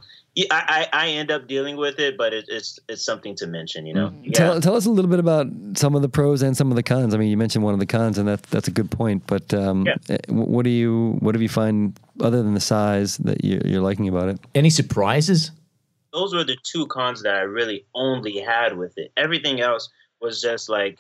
I, 0.49 0.88
I 0.93 1.07
I 1.07 1.09
end 1.09 1.30
up 1.30 1.45
dealing 1.45 1.76
with 1.76 1.99
it, 1.99 2.18
but 2.18 2.32
it, 2.34 2.45
it's 2.47 2.80
it's 2.88 3.03
something 3.03 3.36
to 3.36 3.47
mention, 3.47 3.86
you 3.86 3.93
know. 3.93 4.14
Yeah. 4.24 4.32
Tell, 4.32 4.62
tell 4.62 4.76
us 4.78 4.86
a 4.86 4.89
little 4.89 5.12
bit 5.12 5.20
about 5.20 5.47
some 5.76 5.93
of 5.93 6.01
the 6.01 6.07
pros 6.07 6.41
and 6.41 6.55
some 6.55 6.72
of 6.72 6.78
the 6.78 6.84
cons. 6.84 7.14
I 7.14 7.18
mean, 7.18 7.28
you 7.30 7.36
mentioned 7.36 7.66
one 7.66 7.74
of 7.74 7.82
the 7.82 7.86
cons, 7.86 8.18
and 8.18 8.30
that 8.30 8.43
that's 8.43 8.70
a 8.70 8.72
good 8.72 8.89
point. 8.89 9.28
But 9.28 9.53
um, 9.53 9.86
Yeah. 9.86 9.95
eh, 10.09 10.18
what 10.30 10.64
do 10.64 10.70
you 10.70 11.18
what 11.20 11.36
do 11.36 11.41
you 11.41 11.49
find 11.49 11.99
other 12.22 12.41
than 12.41 12.53
the 12.53 12.62
size 12.62 13.18
that 13.18 13.43
you're, 13.43 13.59
you're 13.66 13.82
liking 13.82 14.07
about 14.07 14.30
it? 14.30 14.39
Any 14.55 14.70
surprises? 14.70 15.51
Those 16.14 16.34
were 16.34 16.43
the 16.43 16.57
two 16.64 16.88
cons 16.88 17.24
that 17.24 17.36
I 17.36 17.41
really 17.41 17.86
only 17.95 18.39
had 18.39 18.78
with 18.78 18.97
it. 18.97 19.12
Everything 19.18 19.62
else 19.62 19.89
was 20.22 20.41
just 20.41 20.70
like 20.70 20.99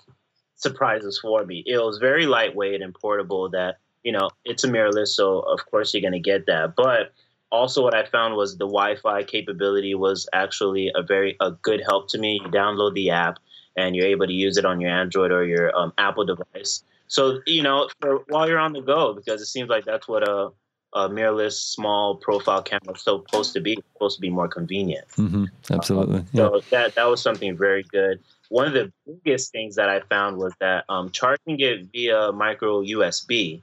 surprises 0.55 1.19
for 1.21 1.45
me. 1.45 1.63
It 1.65 1.77
was 1.77 1.97
very 1.97 2.25
lightweight 2.25 2.81
and 2.81 2.93
portable 2.93 3.49
that, 3.49 3.77
you 4.03 4.11
know, 4.11 4.29
it's 4.45 4.63
a 4.63 4.67
mirrorless, 4.67 5.09
so 5.09 5.39
of 5.39 5.65
course 5.69 5.93
you're 5.93 6.01
going 6.01 6.13
to 6.13 6.19
get 6.19 6.45
that. 6.45 6.75
But 6.75 7.13
also 7.51 7.83
what 7.83 7.95
I 7.95 8.05
found 8.05 8.35
was 8.35 8.53
the 8.53 8.65
Wi-Fi 8.65 9.23
capability 9.23 9.93
was 9.95 10.27
actually 10.33 10.91
a 10.95 11.03
very 11.03 11.35
a 11.39 11.51
good 11.51 11.81
help 11.85 12.07
to 12.09 12.17
me. 12.17 12.39
You 12.43 12.49
download 12.49 12.93
the 12.93 13.09
app 13.09 13.37
and 13.75 13.95
you're 13.95 14.05
able 14.05 14.27
to 14.27 14.33
use 14.33 14.57
it 14.57 14.65
on 14.65 14.79
your 14.79 14.91
Android 14.91 15.31
or 15.31 15.43
your 15.43 15.75
um, 15.77 15.93
Apple 15.97 16.25
device. 16.25 16.83
So, 17.07 17.39
you 17.45 17.61
know, 17.61 17.89
for, 17.99 18.23
while 18.29 18.47
you're 18.47 18.59
on 18.59 18.73
the 18.73 18.81
go, 18.81 19.13
because 19.13 19.41
it 19.41 19.47
seems 19.47 19.69
like 19.69 19.83
that's 19.83 20.07
what 20.07 20.27
a, 20.27 20.51
a 20.93 21.09
mirrorless 21.09 21.53
small 21.53 22.15
profile 22.15 22.61
camera 22.61 22.95
is 22.95 23.03
supposed 23.03 23.53
to 23.53 23.61
be. 23.61 23.73
It's 23.73 23.87
supposed 23.93 24.17
to 24.17 24.21
be 24.21 24.29
more 24.29 24.47
convenient. 24.47 25.05
hmm 25.15 25.45
Absolutely. 25.69 26.23
Yeah. 26.33 26.47
So 26.49 26.61
that 26.71 26.95
that 26.95 27.05
was 27.05 27.21
something 27.21 27.57
very 27.57 27.83
good. 27.83 28.19
One 28.49 28.67
of 28.67 28.73
the 28.73 28.91
biggest 29.05 29.51
things 29.51 29.75
that 29.75 29.89
I 29.89 30.01
found 30.01 30.37
was 30.37 30.53
that 30.59 30.83
um, 30.89 31.09
charging 31.11 31.59
it 31.59 31.87
via 31.93 32.31
micro 32.33 32.81
USB 32.81 33.61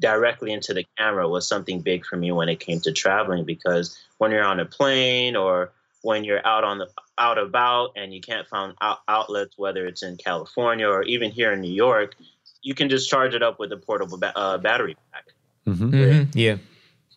directly 0.00 0.52
into 0.52 0.74
the 0.74 0.84
camera 0.98 1.26
was 1.26 1.48
something 1.48 1.80
big 1.80 2.04
for 2.04 2.16
me 2.16 2.30
when 2.30 2.50
it 2.50 2.60
came 2.60 2.80
to 2.80 2.92
traveling 2.92 3.44
because 3.46 3.98
when 4.18 4.30
you're 4.30 4.44
on 4.44 4.60
a 4.60 4.66
plane 4.66 5.36
or 5.36 5.72
when 6.02 6.22
you're 6.22 6.46
out 6.46 6.64
on 6.64 6.78
the 6.78 6.88
out 7.18 7.38
about 7.38 7.90
and 7.96 8.12
you 8.12 8.20
can't 8.20 8.46
find 8.46 8.74
out, 8.82 8.98
outlets 9.08 9.56
whether 9.56 9.86
it's 9.86 10.02
in 10.02 10.16
California 10.16 10.86
or 10.86 11.02
even 11.04 11.30
here 11.30 11.52
in 11.52 11.60
New 11.60 11.72
York, 11.72 12.14
you 12.62 12.74
can 12.74 12.88
just 12.88 13.08
charge 13.08 13.34
it 13.34 13.42
up 13.42 13.58
with 13.58 13.72
a 13.72 13.76
portable 13.76 14.18
ba- 14.18 14.36
uh, 14.36 14.58
battery 14.58 14.96
pack. 15.12 15.24
Hmm 15.66 15.90
Mhm. 15.90 16.28
Yeah. 16.34 16.56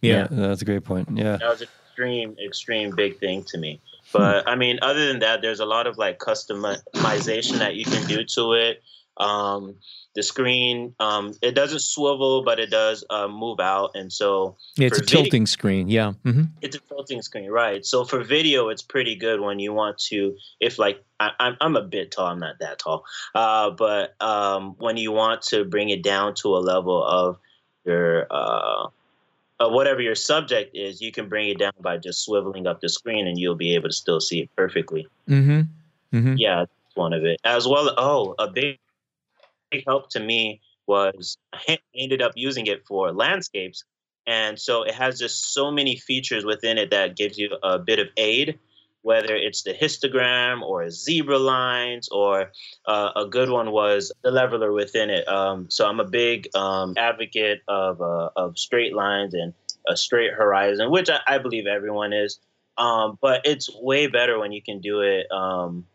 yeah. 0.01 0.27
That's 0.29 0.61
a 0.61 0.65
great 0.65 0.83
point. 0.83 1.09
Yeah. 1.13 1.37
that 1.37 1.49
was 1.49 1.61
an 1.61 1.67
extreme, 1.87 2.35
extreme 2.43 2.91
big 2.95 3.19
thing 3.19 3.43
to 3.49 3.57
me. 3.57 3.79
But 4.11 4.47
I 4.47 4.55
mean, 4.55 4.79
other 4.81 5.07
than 5.07 5.19
that, 5.19 5.41
there's 5.41 5.59
a 5.59 5.65
lot 5.65 5.85
of 5.85 5.97
like 5.97 6.17
customization 6.19 7.59
that 7.59 7.75
you 7.75 7.85
can 7.85 8.07
do 8.07 8.23
to 8.35 8.53
it. 8.53 8.81
Um, 9.17 9.75
the 10.15 10.23
screen, 10.23 10.95
um, 10.99 11.33
it 11.41 11.53
doesn't 11.53 11.81
swivel, 11.81 12.41
but 12.43 12.57
it 12.59 12.71
does 12.71 13.03
uh, 13.09 13.27
move 13.27 13.59
out, 13.59 13.91
and 13.93 14.11
so 14.11 14.55
Yeah, 14.77 14.87
it's 14.87 14.97
a 14.97 15.01
video- 15.01 15.21
tilting 15.23 15.45
screen. 15.45 15.89
Yeah. 15.89 16.13
hmm 16.23 16.43
it's 16.61 16.75
a 16.75 16.79
tilting 16.79 17.21
screen, 17.21 17.49
right? 17.51 17.85
So 17.85 18.03
for 18.05 18.23
video, 18.23 18.69
it's 18.69 18.81
pretty 18.81 19.15
good 19.15 19.39
when 19.41 19.59
you 19.59 19.71
want 19.73 19.97
to, 20.09 20.35
if 20.59 20.79
like 20.79 21.03
I, 21.19 21.31
I'm 21.39 21.57
I'm 21.61 21.75
a 21.75 21.81
bit 21.83 22.11
tall, 22.11 22.27
I'm 22.27 22.39
not 22.39 22.55
that 22.59 22.79
tall, 22.79 23.03
uh, 23.35 23.69
but 23.71 24.15
um, 24.21 24.75
when 24.79 24.97
you 24.97 25.11
want 25.11 25.41
to 25.51 25.65
bring 25.65 25.89
it 25.89 26.01
down 26.01 26.33
to 26.35 26.55
a 26.55 26.61
level 26.73 27.03
of 27.03 27.37
your 27.89 28.27
uh, 28.29 28.87
uh, 29.59 29.69
whatever 29.69 30.01
your 30.01 30.15
subject 30.15 30.75
is, 30.75 31.01
you 31.01 31.11
can 31.11 31.27
bring 31.27 31.49
it 31.49 31.57
down 31.57 31.73
by 31.81 31.97
just 31.97 32.27
swiveling 32.27 32.67
up 32.67 32.81
the 32.81 32.89
screen, 32.89 33.27
and 33.27 33.37
you'll 33.37 33.55
be 33.55 33.75
able 33.75 33.89
to 33.89 33.95
still 33.95 34.21
see 34.21 34.41
it 34.41 34.49
perfectly. 34.55 35.07
Mm-hmm. 35.27 35.61
Mm-hmm. 36.17 36.35
Yeah, 36.37 36.59
that's 36.59 36.95
one 36.95 37.13
of 37.13 37.25
it. 37.25 37.39
As 37.43 37.67
well, 37.67 37.93
oh, 37.97 38.35
a 38.39 38.49
big, 38.49 38.77
big 39.71 39.83
help 39.85 40.09
to 40.11 40.19
me 40.19 40.61
was 40.87 41.37
I 41.53 41.77
ended 41.95 42.21
up 42.21 42.33
using 42.35 42.67
it 42.67 42.85
for 42.87 43.11
landscapes, 43.11 43.83
and 44.25 44.59
so 44.59 44.83
it 44.83 44.93
has 44.93 45.19
just 45.19 45.53
so 45.53 45.71
many 45.71 45.97
features 45.97 46.45
within 46.45 46.77
it 46.77 46.91
that 46.91 47.15
gives 47.15 47.37
you 47.37 47.57
a 47.61 47.77
bit 47.77 47.99
of 47.99 48.07
aid, 48.17 48.57
whether 49.01 49.35
it's 49.35 49.63
the 49.63 49.73
histogram 49.73 50.61
or 50.61 50.89
zebra 50.89 51.39
lines, 51.39 52.09
or 52.09 52.51
uh, 52.85 53.11
a 53.15 53.25
good 53.25 53.49
one 53.49 53.71
was 53.71 54.11
the 54.23 54.31
leveler 54.31 54.71
within 54.71 55.09
it. 55.09 55.27
Um, 55.27 55.69
so 55.69 55.87
I'm 55.87 55.99
a 55.99 56.07
big 56.07 56.49
um, 56.55 56.93
advocate 56.97 57.61
of 57.67 58.01
uh, 58.01 58.29
of 58.35 58.57
straight 58.57 58.93
lines 58.93 59.33
and 59.33 59.53
a 59.87 59.95
straight 59.95 60.33
horizon, 60.33 60.91
which 60.91 61.09
I, 61.09 61.19
I 61.27 61.37
believe 61.37 61.67
everyone 61.67 62.13
is. 62.13 62.39
Um, 62.77 63.17
but 63.21 63.41
it's 63.43 63.69
way 63.75 64.07
better 64.07 64.39
when 64.39 64.53
you 64.53 64.61
can 64.61 64.79
do 64.79 65.01
it 65.01 65.29
um, 65.31 65.85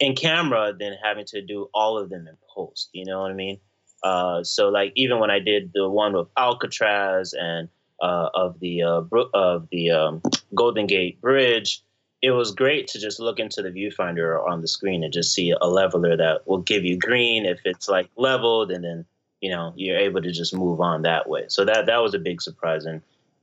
in 0.00 0.16
camera 0.16 0.74
than 0.76 0.96
having 1.02 1.24
to 1.26 1.40
do 1.40 1.68
all 1.72 1.98
of 1.98 2.10
them 2.10 2.26
in 2.26 2.36
post. 2.52 2.88
You 2.92 3.04
know 3.04 3.20
what 3.20 3.30
I 3.30 3.34
mean? 3.34 3.60
Uh, 4.02 4.42
so 4.42 4.70
like 4.70 4.92
even 4.96 5.18
when 5.18 5.30
I 5.30 5.38
did 5.38 5.72
the 5.74 5.88
one 5.88 6.14
with 6.14 6.28
Alcatraz 6.36 7.34
and 7.38 7.68
uh, 8.00 8.30
of 8.34 8.58
the 8.60 8.82
uh, 8.82 9.02
of 9.34 9.68
the 9.70 9.90
um, 9.90 10.22
Golden 10.54 10.86
Gate 10.86 11.20
Bridge, 11.20 11.82
it 12.22 12.32
was 12.32 12.52
great 12.52 12.86
to 12.88 12.98
just 12.98 13.18
look 13.18 13.38
into 13.38 13.62
the 13.62 13.70
viewfinder 13.70 14.18
or 14.18 14.48
on 14.48 14.60
the 14.60 14.68
screen 14.68 15.02
and 15.02 15.12
just 15.12 15.34
see 15.34 15.54
a 15.58 15.66
leveler 15.66 16.16
that 16.16 16.46
will 16.46 16.58
give 16.58 16.84
you 16.84 16.98
green 16.98 17.46
if 17.46 17.60
it's 17.64 17.88
like 17.88 18.08
leveled, 18.16 18.70
and 18.70 18.84
then 18.84 19.04
you 19.40 19.50
know 19.50 19.72
you're 19.76 19.98
able 19.98 20.20
to 20.22 20.32
just 20.32 20.54
move 20.54 20.80
on 20.80 21.02
that 21.02 21.28
way. 21.28 21.44
So 21.48 21.64
that 21.64 21.86
that 21.86 21.98
was 21.98 22.14
a 22.14 22.18
big 22.18 22.42
surprise 22.42 22.84
and 22.84 23.00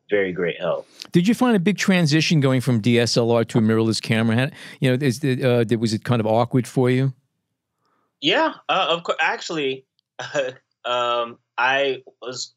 very 0.10 0.32
great 0.32 0.60
help. 0.60 0.88
Did 1.12 1.28
you 1.28 1.34
find 1.34 1.56
a 1.56 1.60
big 1.60 1.78
transition 1.78 2.40
going 2.40 2.62
from 2.62 2.82
DSLR 2.82 3.48
to 3.50 3.58
a 3.58 3.62
mirrorless 3.62 4.02
camera? 4.02 4.52
You 4.80 4.96
know, 4.96 5.06
is 5.06 5.20
the, 5.20 5.44
uh, 5.44 5.78
was 5.78 5.94
it 5.94 6.06
kind 6.06 6.20
of 6.20 6.26
awkward 6.28 6.66
for 6.66 6.90
you? 6.90 7.14
Yeah, 8.22 8.54
uh, 8.70 8.88
of 8.90 9.04
course. 9.04 9.18
Actually, 9.22 9.86
um, 10.86 11.38
I 11.58 12.04
was 12.22 12.54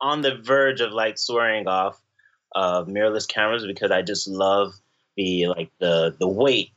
on 0.00 0.22
the 0.22 0.36
verge 0.36 0.80
of 0.80 0.92
like 0.92 1.18
swearing 1.18 1.66
off 1.66 2.00
uh, 2.54 2.84
mirrorless 2.84 3.28
cameras 3.28 3.66
because 3.66 3.90
I 3.90 4.02
just 4.02 4.26
love 4.26 4.72
the 5.18 5.48
like 5.48 5.70
the 5.80 6.14
the 6.18 6.28
weight 6.28 6.70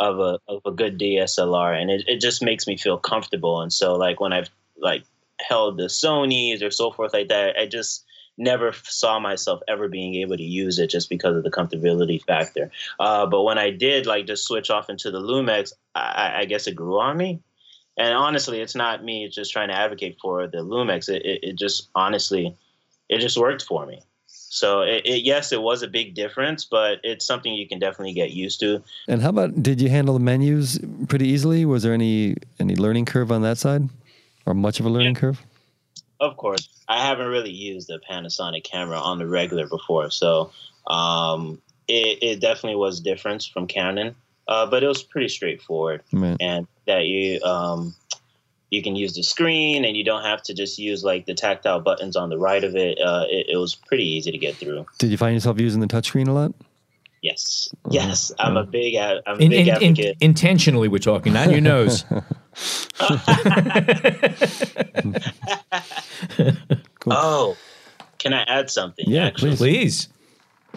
of 0.00 0.18
a 0.18 0.40
of 0.48 0.62
a 0.64 0.72
good 0.72 0.98
DSLR, 0.98 1.80
and 1.80 1.90
it, 1.90 2.02
it 2.08 2.20
just 2.20 2.42
makes 2.42 2.66
me 2.66 2.76
feel 2.76 2.98
comfortable. 2.98 3.60
And 3.60 3.72
so, 3.72 3.94
like 3.94 4.20
when 4.20 4.32
I've 4.32 4.50
like 4.76 5.04
held 5.40 5.76
the 5.76 5.84
Sony's 5.84 6.62
or 6.62 6.70
so 6.70 6.90
forth 6.90 7.12
like 7.12 7.28
that, 7.28 7.56
I 7.56 7.66
just 7.66 8.04
never 8.36 8.72
saw 8.72 9.20
myself 9.20 9.60
ever 9.68 9.86
being 9.86 10.16
able 10.16 10.36
to 10.36 10.42
use 10.42 10.78
it 10.80 10.90
just 10.90 11.08
because 11.08 11.36
of 11.36 11.44
the 11.44 11.50
comfortability 11.50 12.20
factor. 12.24 12.70
Uh, 12.98 13.26
but 13.26 13.42
when 13.42 13.58
I 13.58 13.70
did 13.70 14.06
like 14.06 14.26
just 14.26 14.44
switch 14.44 14.70
off 14.70 14.90
into 14.90 15.12
the 15.12 15.20
Lumix, 15.20 15.72
I, 15.94 16.40
I, 16.40 16.44
guess 16.46 16.66
it 16.66 16.74
grew 16.74 16.98
on 16.98 17.16
me. 17.16 17.40
And 17.96 18.12
honestly, 18.12 18.60
it's 18.60 18.74
not 18.74 19.04
me 19.04 19.28
just 19.28 19.52
trying 19.52 19.68
to 19.68 19.78
advocate 19.78 20.18
for 20.20 20.48
the 20.48 20.58
Lumix. 20.58 21.08
It, 21.08 21.24
it, 21.24 21.44
it 21.44 21.56
just 21.56 21.90
honestly, 21.94 22.56
it 23.08 23.18
just 23.20 23.38
worked 23.38 23.62
for 23.62 23.86
me. 23.86 24.00
So 24.54 24.82
it, 24.82 25.04
it, 25.04 25.24
yes, 25.24 25.50
it 25.50 25.60
was 25.60 25.82
a 25.82 25.88
big 25.88 26.14
difference, 26.14 26.64
but 26.64 27.00
it's 27.02 27.26
something 27.26 27.52
you 27.52 27.66
can 27.66 27.80
definitely 27.80 28.12
get 28.12 28.30
used 28.30 28.60
to. 28.60 28.80
And 29.08 29.20
how 29.20 29.30
about 29.30 29.60
did 29.60 29.80
you 29.80 29.88
handle 29.88 30.14
the 30.14 30.20
menus 30.20 30.78
pretty 31.08 31.26
easily? 31.26 31.64
Was 31.64 31.82
there 31.82 31.92
any 31.92 32.36
any 32.60 32.76
learning 32.76 33.06
curve 33.06 33.32
on 33.32 33.42
that 33.42 33.58
side, 33.58 33.88
or 34.46 34.54
much 34.54 34.78
of 34.78 34.86
a 34.86 34.90
learning 34.90 35.16
yeah. 35.16 35.20
curve? 35.20 35.42
Of 36.20 36.36
course, 36.36 36.68
I 36.88 37.04
haven't 37.04 37.26
really 37.26 37.50
used 37.50 37.90
a 37.90 37.98
Panasonic 37.98 38.62
camera 38.62 38.96
on 38.96 39.18
the 39.18 39.26
regular 39.26 39.66
before, 39.66 40.10
so 40.10 40.52
um, 40.86 41.60
it, 41.88 42.18
it, 42.22 42.40
definitely 42.40 42.76
was 42.76 43.00
different 43.00 43.50
from 43.52 43.66
Canon, 43.66 44.14
uh, 44.46 44.66
but 44.66 44.84
it 44.84 44.86
was 44.86 45.02
pretty 45.02 45.28
straightforward. 45.28 46.04
Man. 46.12 46.36
And 46.38 46.68
that 46.86 47.06
you 47.06 47.42
um, 47.42 47.92
you 48.74 48.82
can 48.82 48.96
use 48.96 49.14
the 49.14 49.22
screen 49.22 49.84
and 49.84 49.96
you 49.96 50.04
don't 50.04 50.24
have 50.24 50.42
to 50.42 50.54
just 50.54 50.78
use 50.78 51.04
like 51.04 51.26
the 51.26 51.34
tactile 51.34 51.80
buttons 51.80 52.16
on 52.16 52.28
the 52.28 52.38
right 52.38 52.64
of 52.64 52.74
it. 52.74 53.00
Uh, 53.00 53.24
it, 53.28 53.46
it, 53.50 53.56
was 53.56 53.74
pretty 53.74 54.04
easy 54.04 54.32
to 54.32 54.38
get 54.38 54.56
through. 54.56 54.84
Did 54.98 55.10
you 55.10 55.16
find 55.16 55.34
yourself 55.34 55.60
using 55.60 55.80
the 55.80 55.86
touchscreen 55.86 56.28
a 56.28 56.32
lot? 56.32 56.52
Yes, 57.22 57.74
oh, 57.86 57.90
yes. 57.90 58.32
I'm 58.38 58.58
a 58.58 58.64
big, 58.64 58.96
I'm 58.96 59.22
a 59.26 59.36
in, 59.36 59.50
big 59.50 59.68
in, 59.68 59.74
advocate. 59.74 60.16
In, 60.20 60.30
intentionally, 60.30 60.88
we're 60.88 60.98
talking, 60.98 61.32
not 61.32 61.50
your 61.50 61.62
nose. 61.62 62.04
cool. 67.00 67.12
Oh, 67.12 67.56
can 68.18 68.34
I 68.34 68.42
add 68.42 68.68
something? 68.68 69.06
Yeah, 69.08 69.26
actually? 69.26 69.56
please. 69.56 70.08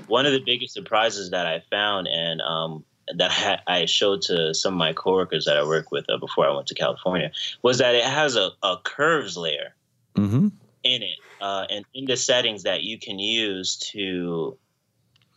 One 0.07 0.25
of 0.25 0.31
the 0.31 0.41
biggest 0.45 0.73
surprises 0.73 1.31
that 1.31 1.45
I 1.47 1.63
found, 1.69 2.07
and 2.07 2.39
um, 2.41 2.85
that 3.15 3.61
I 3.67 3.85
showed 3.85 4.21
to 4.23 4.53
some 4.53 4.73
of 4.73 4.77
my 4.77 4.93
coworkers 4.93 5.45
that 5.45 5.57
I 5.57 5.63
work 5.63 5.91
with 5.91 6.05
uh, 6.09 6.17
before 6.17 6.47
I 6.47 6.53
went 6.53 6.67
to 6.67 6.75
California 6.75 7.31
was 7.61 7.77
that 7.79 7.95
it 7.95 8.03
has 8.03 8.35
a, 8.35 8.51
a 8.63 8.77
curves 8.83 9.37
layer 9.37 9.75
mm-hmm. 10.15 10.49
in 10.83 11.03
it, 11.03 11.17
uh, 11.41 11.65
and 11.69 11.85
in 11.93 12.05
the 12.05 12.17
settings 12.17 12.63
that 12.63 12.83
you 12.83 12.99
can 12.99 13.19
use 13.19 13.77
to 13.91 14.57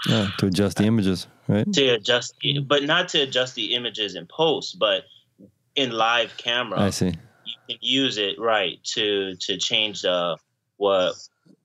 yeah, 0.09 0.29
to 0.39 0.47
adjust 0.47 0.79
the 0.79 0.85
images, 0.85 1.27
right? 1.47 1.71
To 1.73 1.89
adjust, 1.89 2.35
but 2.67 2.85
not 2.85 3.09
to 3.11 3.21
adjust 3.21 3.55
the 3.55 3.75
images 3.75 4.15
in 4.15 4.27
post, 4.27 4.79
but 4.79 5.05
in 5.77 5.91
live 5.91 6.37
camera. 6.39 6.81
I 6.81 6.91
see. 6.91 7.15
You 7.45 7.55
can 7.69 7.79
use 7.81 8.17
it 8.17 8.39
right 8.39 8.83
to 8.95 9.37
to 9.37 9.59
change 9.59 10.03
the 10.03 10.39
what 10.79 11.15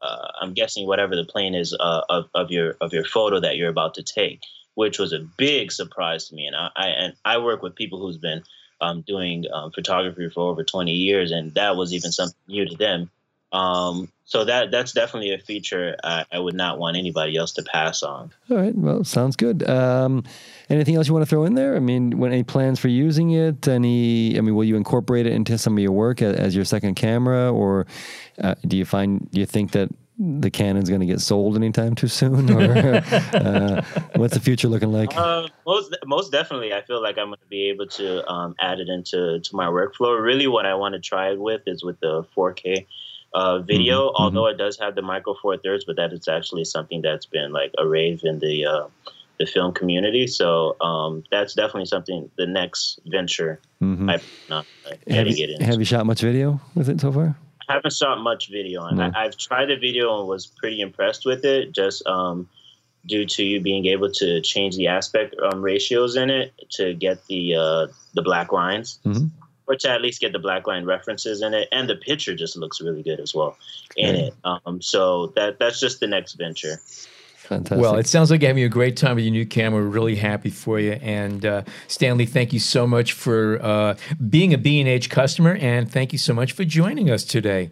uh, 0.02 0.28
I'm 0.42 0.54
guessing 0.54 0.86
whatever 0.86 1.16
the 1.16 1.24
plane 1.24 1.56
is 1.56 1.76
uh, 1.80 2.02
of 2.10 2.26
of 2.36 2.52
your 2.52 2.76
of 2.82 2.94
your 2.94 3.06
photo 3.06 3.40
that 3.40 3.56
you're 3.56 3.70
about 3.70 3.94
to 3.96 4.04
take 4.04 4.42
which 4.76 5.00
was 5.00 5.12
a 5.12 5.20
big 5.38 5.72
surprise 5.72 6.30
to 6.30 6.36
me. 6.36 6.46
And 6.46 6.56
I, 6.56 6.70
I 6.76 6.88
and 6.88 7.14
I 7.26 7.38
work 7.40 7.62
with 7.62 7.76
people 7.76 8.00
who's 8.00 8.18
been 8.18 8.44
um, 8.82 9.02
doing 9.02 9.46
um, 9.54 9.72
photography 9.72 10.30
for 10.30 10.50
over 10.52 10.64
20 10.64 10.92
years, 10.92 11.32
and 11.32 11.54
that 11.56 11.76
was 11.76 11.94
even 11.94 12.12
something 12.12 12.38
new 12.48 12.68
to 12.68 12.76
them. 12.76 13.10
Um, 13.52 14.12
so 14.26 14.44
that 14.44 14.72
that's 14.72 14.92
definitely 14.92 15.34
a 15.34 15.38
feature 15.38 15.96
I, 16.04 16.26
I, 16.32 16.40
would 16.40 16.56
not 16.56 16.78
want 16.80 16.98
anybody 16.98 17.38
else 17.38 17.54
to 17.54 17.64
pass 17.64 18.04
on. 18.04 18.32
All 18.50 18.58
right, 18.58 18.76
well, 18.76 19.04
sounds 19.04 19.36
good. 19.36 19.68
Um, 19.70 20.24
anything 20.68 20.96
else 20.96 21.08
you 21.08 21.14
want 21.14 21.24
to 21.24 21.30
throw 21.30 21.46
in 21.46 21.54
there? 21.54 21.76
I 21.76 21.80
mean, 21.80 22.18
when 22.18 22.34
any 22.34 22.44
plans 22.44 22.80
for 22.80 22.88
using 22.88 23.32
it? 23.32 23.68
Any? 23.68 24.38
I 24.38 24.42
mean, 24.42 24.56
will 24.56 24.64
you 24.64 24.76
incorporate 24.76 25.26
it 25.28 25.34
into 25.34 25.58
some 25.58 25.78
of 25.78 25.80
your 25.80 25.92
work 25.92 26.22
as, 26.22 26.36
as 26.36 26.56
your 26.56 26.66
second 26.66 26.96
camera, 26.96 27.54
or 27.54 27.86
uh, 28.42 28.56
do 28.68 28.76
you 28.76 28.84
find 28.84 29.30
do 29.32 29.40
you 29.40 29.46
think 29.46 29.72
that 29.72 29.90
the 30.18 30.50
Canon's 30.50 30.90
going 30.90 31.02
to 31.02 31.06
get 31.06 31.20
sold 31.20 31.56
anytime 31.56 31.96
too 31.96 32.08
soon, 32.08 32.50
or 32.50 32.96
uh, 33.34 33.82
what's 34.16 34.34
the 34.34 34.40
future 34.40 34.68
looking 34.68 34.92
like? 34.92 35.16
Uh, 35.16 35.48
most 35.66 35.96
most 36.06 36.32
definitely, 36.32 36.74
I 36.74 36.82
feel 36.82 37.02
like 37.02 37.18
I'm 37.18 37.28
going 37.28 37.40
to 37.40 37.48
be 37.48 37.70
able 37.70 37.88
to 37.88 38.28
um, 38.30 38.56
add 38.60 38.80
it 38.80 38.88
into 38.88 39.40
to 39.40 39.56
my 39.56 39.68
workflow. 39.68 40.22
Really, 40.22 40.48
what 40.48 40.66
I 40.66 40.76
want 40.76 40.94
to 40.94 41.00
try 41.00 41.32
it 41.32 41.40
with 41.40 41.62
is 41.68 41.84
with 41.84 42.00
the 42.00 42.26
4K 42.36 42.86
uh, 43.34 43.60
video. 43.60 44.08
Mm-hmm. 44.08 44.24
Although 44.24 44.44
mm-hmm. 44.44 44.56
it 44.56 44.64
does 44.64 44.80
have 44.80 44.96
the 44.96 45.02
micro 45.02 45.36
four 45.42 45.58
thirds, 45.58 45.86
but 45.86 45.98
that 45.98 46.14
is 46.14 46.28
actually 46.28 46.66
something 46.66 47.02
that's 47.02 47.26
been 47.26 47.52
like 47.52 47.74
a 47.78 47.88
rave 47.88 48.22
in 48.24 48.40
the 48.40 48.66
uh, 48.66 48.88
the 49.38 49.46
film 49.46 49.74
community. 49.74 50.28
So 50.28 50.78
um, 50.82 51.24
that's 51.30 51.54
definitely 51.54 51.86
something. 51.86 52.32
The 52.38 52.48
next 52.48 53.00
venture, 53.06 53.60
mm-hmm. 53.82 54.10
I'm 54.10 54.22
not 54.50 54.66
have 55.08 55.28
you, 55.28 55.58
Have 55.60 55.80
you 55.80 55.86
shot 55.86 56.06
much 56.06 56.22
video 56.22 56.62
with 56.74 56.90
it 56.90 57.02
so 57.02 57.12
far? 57.12 57.38
I 57.68 57.74
haven't 57.74 57.94
shot 57.94 58.20
much 58.20 58.50
video 58.50 58.82
on. 58.82 58.98
No. 58.98 59.12
I, 59.16 59.24
have 59.24 59.38
tried 59.38 59.68
the 59.68 59.76
video 59.76 60.20
and 60.20 60.28
was 60.28 60.46
pretty 60.46 60.82
impressed 60.82 61.26
with 61.26 61.46
it. 61.46 61.72
Just 61.72 62.06
um, 62.06 62.50
due 63.06 63.26
to 63.26 63.44
you 63.44 63.62
being 63.62 63.86
able 63.88 64.12
to 64.12 64.42
change 64.42 64.76
the 64.78 64.88
aspect 64.88 65.36
um, 65.40 65.62
ratios 65.62 66.16
in 66.16 66.30
it 66.30 66.54
to 66.72 66.94
get 66.94 67.26
the 67.28 67.56
uh, 67.56 67.88
the 68.14 68.22
black 68.22 68.52
lines, 68.52 69.00
mm-hmm. 69.06 69.28
or 69.68 69.76
to 69.76 69.90
at 69.90 70.02
least 70.02 70.22
get 70.22 70.32
the 70.32 70.40
black 70.40 70.68
line 70.68 70.86
references 70.86 71.42
in 71.42 71.54
it, 71.54 71.68
and 71.72 71.90
the 71.90 71.96
picture 71.96 72.36
just 72.36 72.56
looks 72.56 72.82
really 72.82 73.04
good 73.04 73.20
as 73.20 73.34
well 73.34 73.58
in 73.96 74.16
it. 74.16 74.34
Um, 74.44 74.82
so 74.82 75.28
that 75.36 75.60
that's 75.60 75.80
just 75.80 76.00
the 76.00 76.08
next 76.08 76.34
venture. 76.34 76.80
Fantastic. 77.48 77.82
Well, 77.82 77.98
it 77.98 78.08
sounds 78.08 78.32
like 78.32 78.42
you're 78.42 78.50
having 78.50 78.64
a 78.64 78.70
great 78.70 78.98
time 78.98 79.16
with 79.16 79.26
your 79.26 79.32
new 79.32 79.46
camera. 79.46 79.82
We're 79.84 79.90
really 79.90 80.16
happy 80.16 80.50
for 80.50 80.80
you. 80.80 80.94
And 80.94 81.46
uh, 81.46 81.64
Stanley, 81.88 82.26
thank 82.26 82.54
you 82.54 82.60
so 82.60 82.88
much 82.88 83.14
for 83.14 83.62
uh, 83.62 83.96
being 84.30 84.54
a 84.54 84.58
B&H 84.58 85.10
customer, 85.12 85.56
and 85.56 85.92
thank 85.92 86.12
you 86.12 86.18
so 86.18 86.34
much 86.34 86.54
for 86.54 86.66
joining 86.66 87.12
us 87.12 87.24
today. 87.24 87.70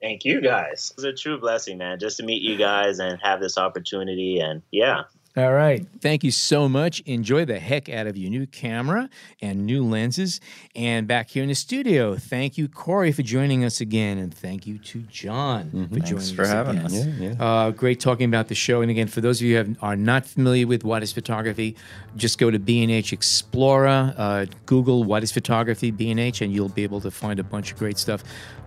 Thank 0.00 0.24
you, 0.24 0.40
guys. 0.40 0.92
It's 0.96 1.04
a 1.04 1.12
true 1.12 1.38
blessing, 1.38 1.78
man, 1.78 2.00
just 2.00 2.16
to 2.16 2.24
meet 2.24 2.42
you 2.42 2.56
guys 2.56 2.98
and 2.98 3.20
have 3.22 3.40
this 3.40 3.56
opportunity. 3.56 4.40
And 4.40 4.62
yeah, 4.72 5.04
all 5.34 5.52
right. 5.52 5.86
Thank 6.00 6.24
you 6.24 6.30
so 6.30 6.68
much. 6.68 7.00
Enjoy 7.00 7.46
the 7.46 7.58
heck 7.58 7.88
out 7.88 8.06
of 8.06 8.18
your 8.18 8.30
new 8.30 8.46
camera 8.46 9.08
and 9.40 9.64
new 9.64 9.82
lenses. 9.82 10.40
And 10.76 11.08
back 11.08 11.30
here 11.30 11.42
in 11.42 11.48
the 11.48 11.54
studio, 11.54 12.16
thank 12.16 12.58
you, 12.58 12.68
Cory, 12.68 13.12
for 13.12 13.22
joining 13.22 13.64
us 13.64 13.80
again. 13.80 14.18
And 14.18 14.32
thank 14.32 14.66
you 14.66 14.76
to 14.78 15.00
John 15.02 15.64
mm-hmm. 15.64 15.84
for 15.84 16.00
joining 16.00 16.18
Thanks 16.18 16.30
for 16.32 16.46
having 16.46 16.76
again. 16.76 16.86
us. 16.86 17.06
Yeah, 17.06 17.28
yeah. 17.30 17.42
Uh, 17.42 17.70
great 17.70 17.98
talking 17.98 18.26
about 18.26 18.48
the 18.48 18.54
show. 18.54 18.82
And 18.82 18.90
again, 18.90 19.06
for 19.06 19.22
those 19.22 19.40
of 19.40 19.46
you 19.46 19.56
who 19.56 19.64
have, 19.64 19.76
are 19.80 19.96
not 19.96 20.26
familiar 20.26 20.66
with 20.66 20.84
what 20.84 21.02
is 21.02 21.12
photography, 21.12 21.76
just 22.14 22.38
go 22.38 22.50
to 22.50 22.58
B&H 22.58 23.12
Explora, 23.12 24.14
uh, 24.18 24.46
Google 24.66 25.04
what 25.04 25.22
is 25.22 25.32
photography, 25.32 25.90
B&H, 25.90 26.42
and 26.42 26.52
you'll 26.52 26.68
be 26.68 26.82
able 26.82 27.00
to 27.00 27.10
find 27.10 27.40
a 27.40 27.44
bunch 27.44 27.72
of 27.72 27.78
great 27.78 27.96
stuff. 27.96 28.22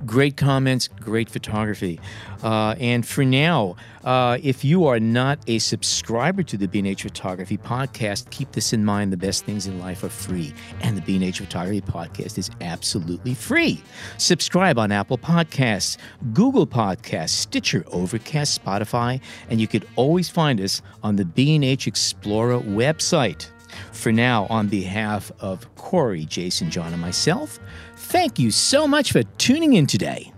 Great 0.06 0.36
comments, 0.36 0.88
great 0.88 1.30
photography. 1.30 2.00
Uh, 2.44 2.76
and 2.80 3.06
for 3.08 3.24
now, 3.24 3.76
uh, 4.06 4.38
if 4.44 4.64
you 4.64 4.86
are 4.86 5.00
not 5.00 5.40
a 5.48 5.58
subscriber 5.58 6.44
to 6.44 6.58
the 6.58 6.68
B&H 6.68 7.02
Photography 7.02 7.58
Podcast, 7.58 8.30
keep 8.30 8.52
this 8.52 8.72
in 8.72 8.86
mind. 8.86 9.12
The 9.12 9.18
best 9.18 9.46
things 9.46 9.66
in 9.66 9.80
life 9.80 10.04
are 10.04 10.10
free, 10.10 10.54
and 10.82 10.96
the 10.96 11.02
B&H 11.02 11.40
Photography 11.40 11.82
Podcast 11.82 12.38
is 12.38 12.52
absolutely 12.62 13.34
free. 13.34 13.82
Subscribe 14.18 14.78
on 14.78 14.92
Apple 14.92 15.18
Podcasts, 15.18 15.98
Google 16.34 16.68
Podcasts, 16.68 17.30
Stitcher, 17.30 17.84
Overcast, 17.88 18.64
Spotify, 18.64 19.20
and 19.50 19.60
you 19.60 19.68
could 19.68 19.88
always 19.96 20.30
find 20.30 20.62
us 20.62 20.84
on 21.02 21.16
the 21.16 21.26
B&H 21.26 21.88
Explora 21.88 22.62
website. 22.64 23.50
For 23.92 24.12
now, 24.12 24.46
on 24.52 24.68
behalf 24.68 25.32
of 25.40 25.74
Cory, 25.76 26.26
Jason, 26.26 26.70
John, 26.70 26.94
and 26.94 27.02
myself, 27.02 27.60
thank 27.96 28.38
you 28.38 28.52
so 28.52 28.88
much 28.88 29.12
for 29.12 29.24
tuning 29.38 29.74
in 29.74 29.88
today. 29.88 30.32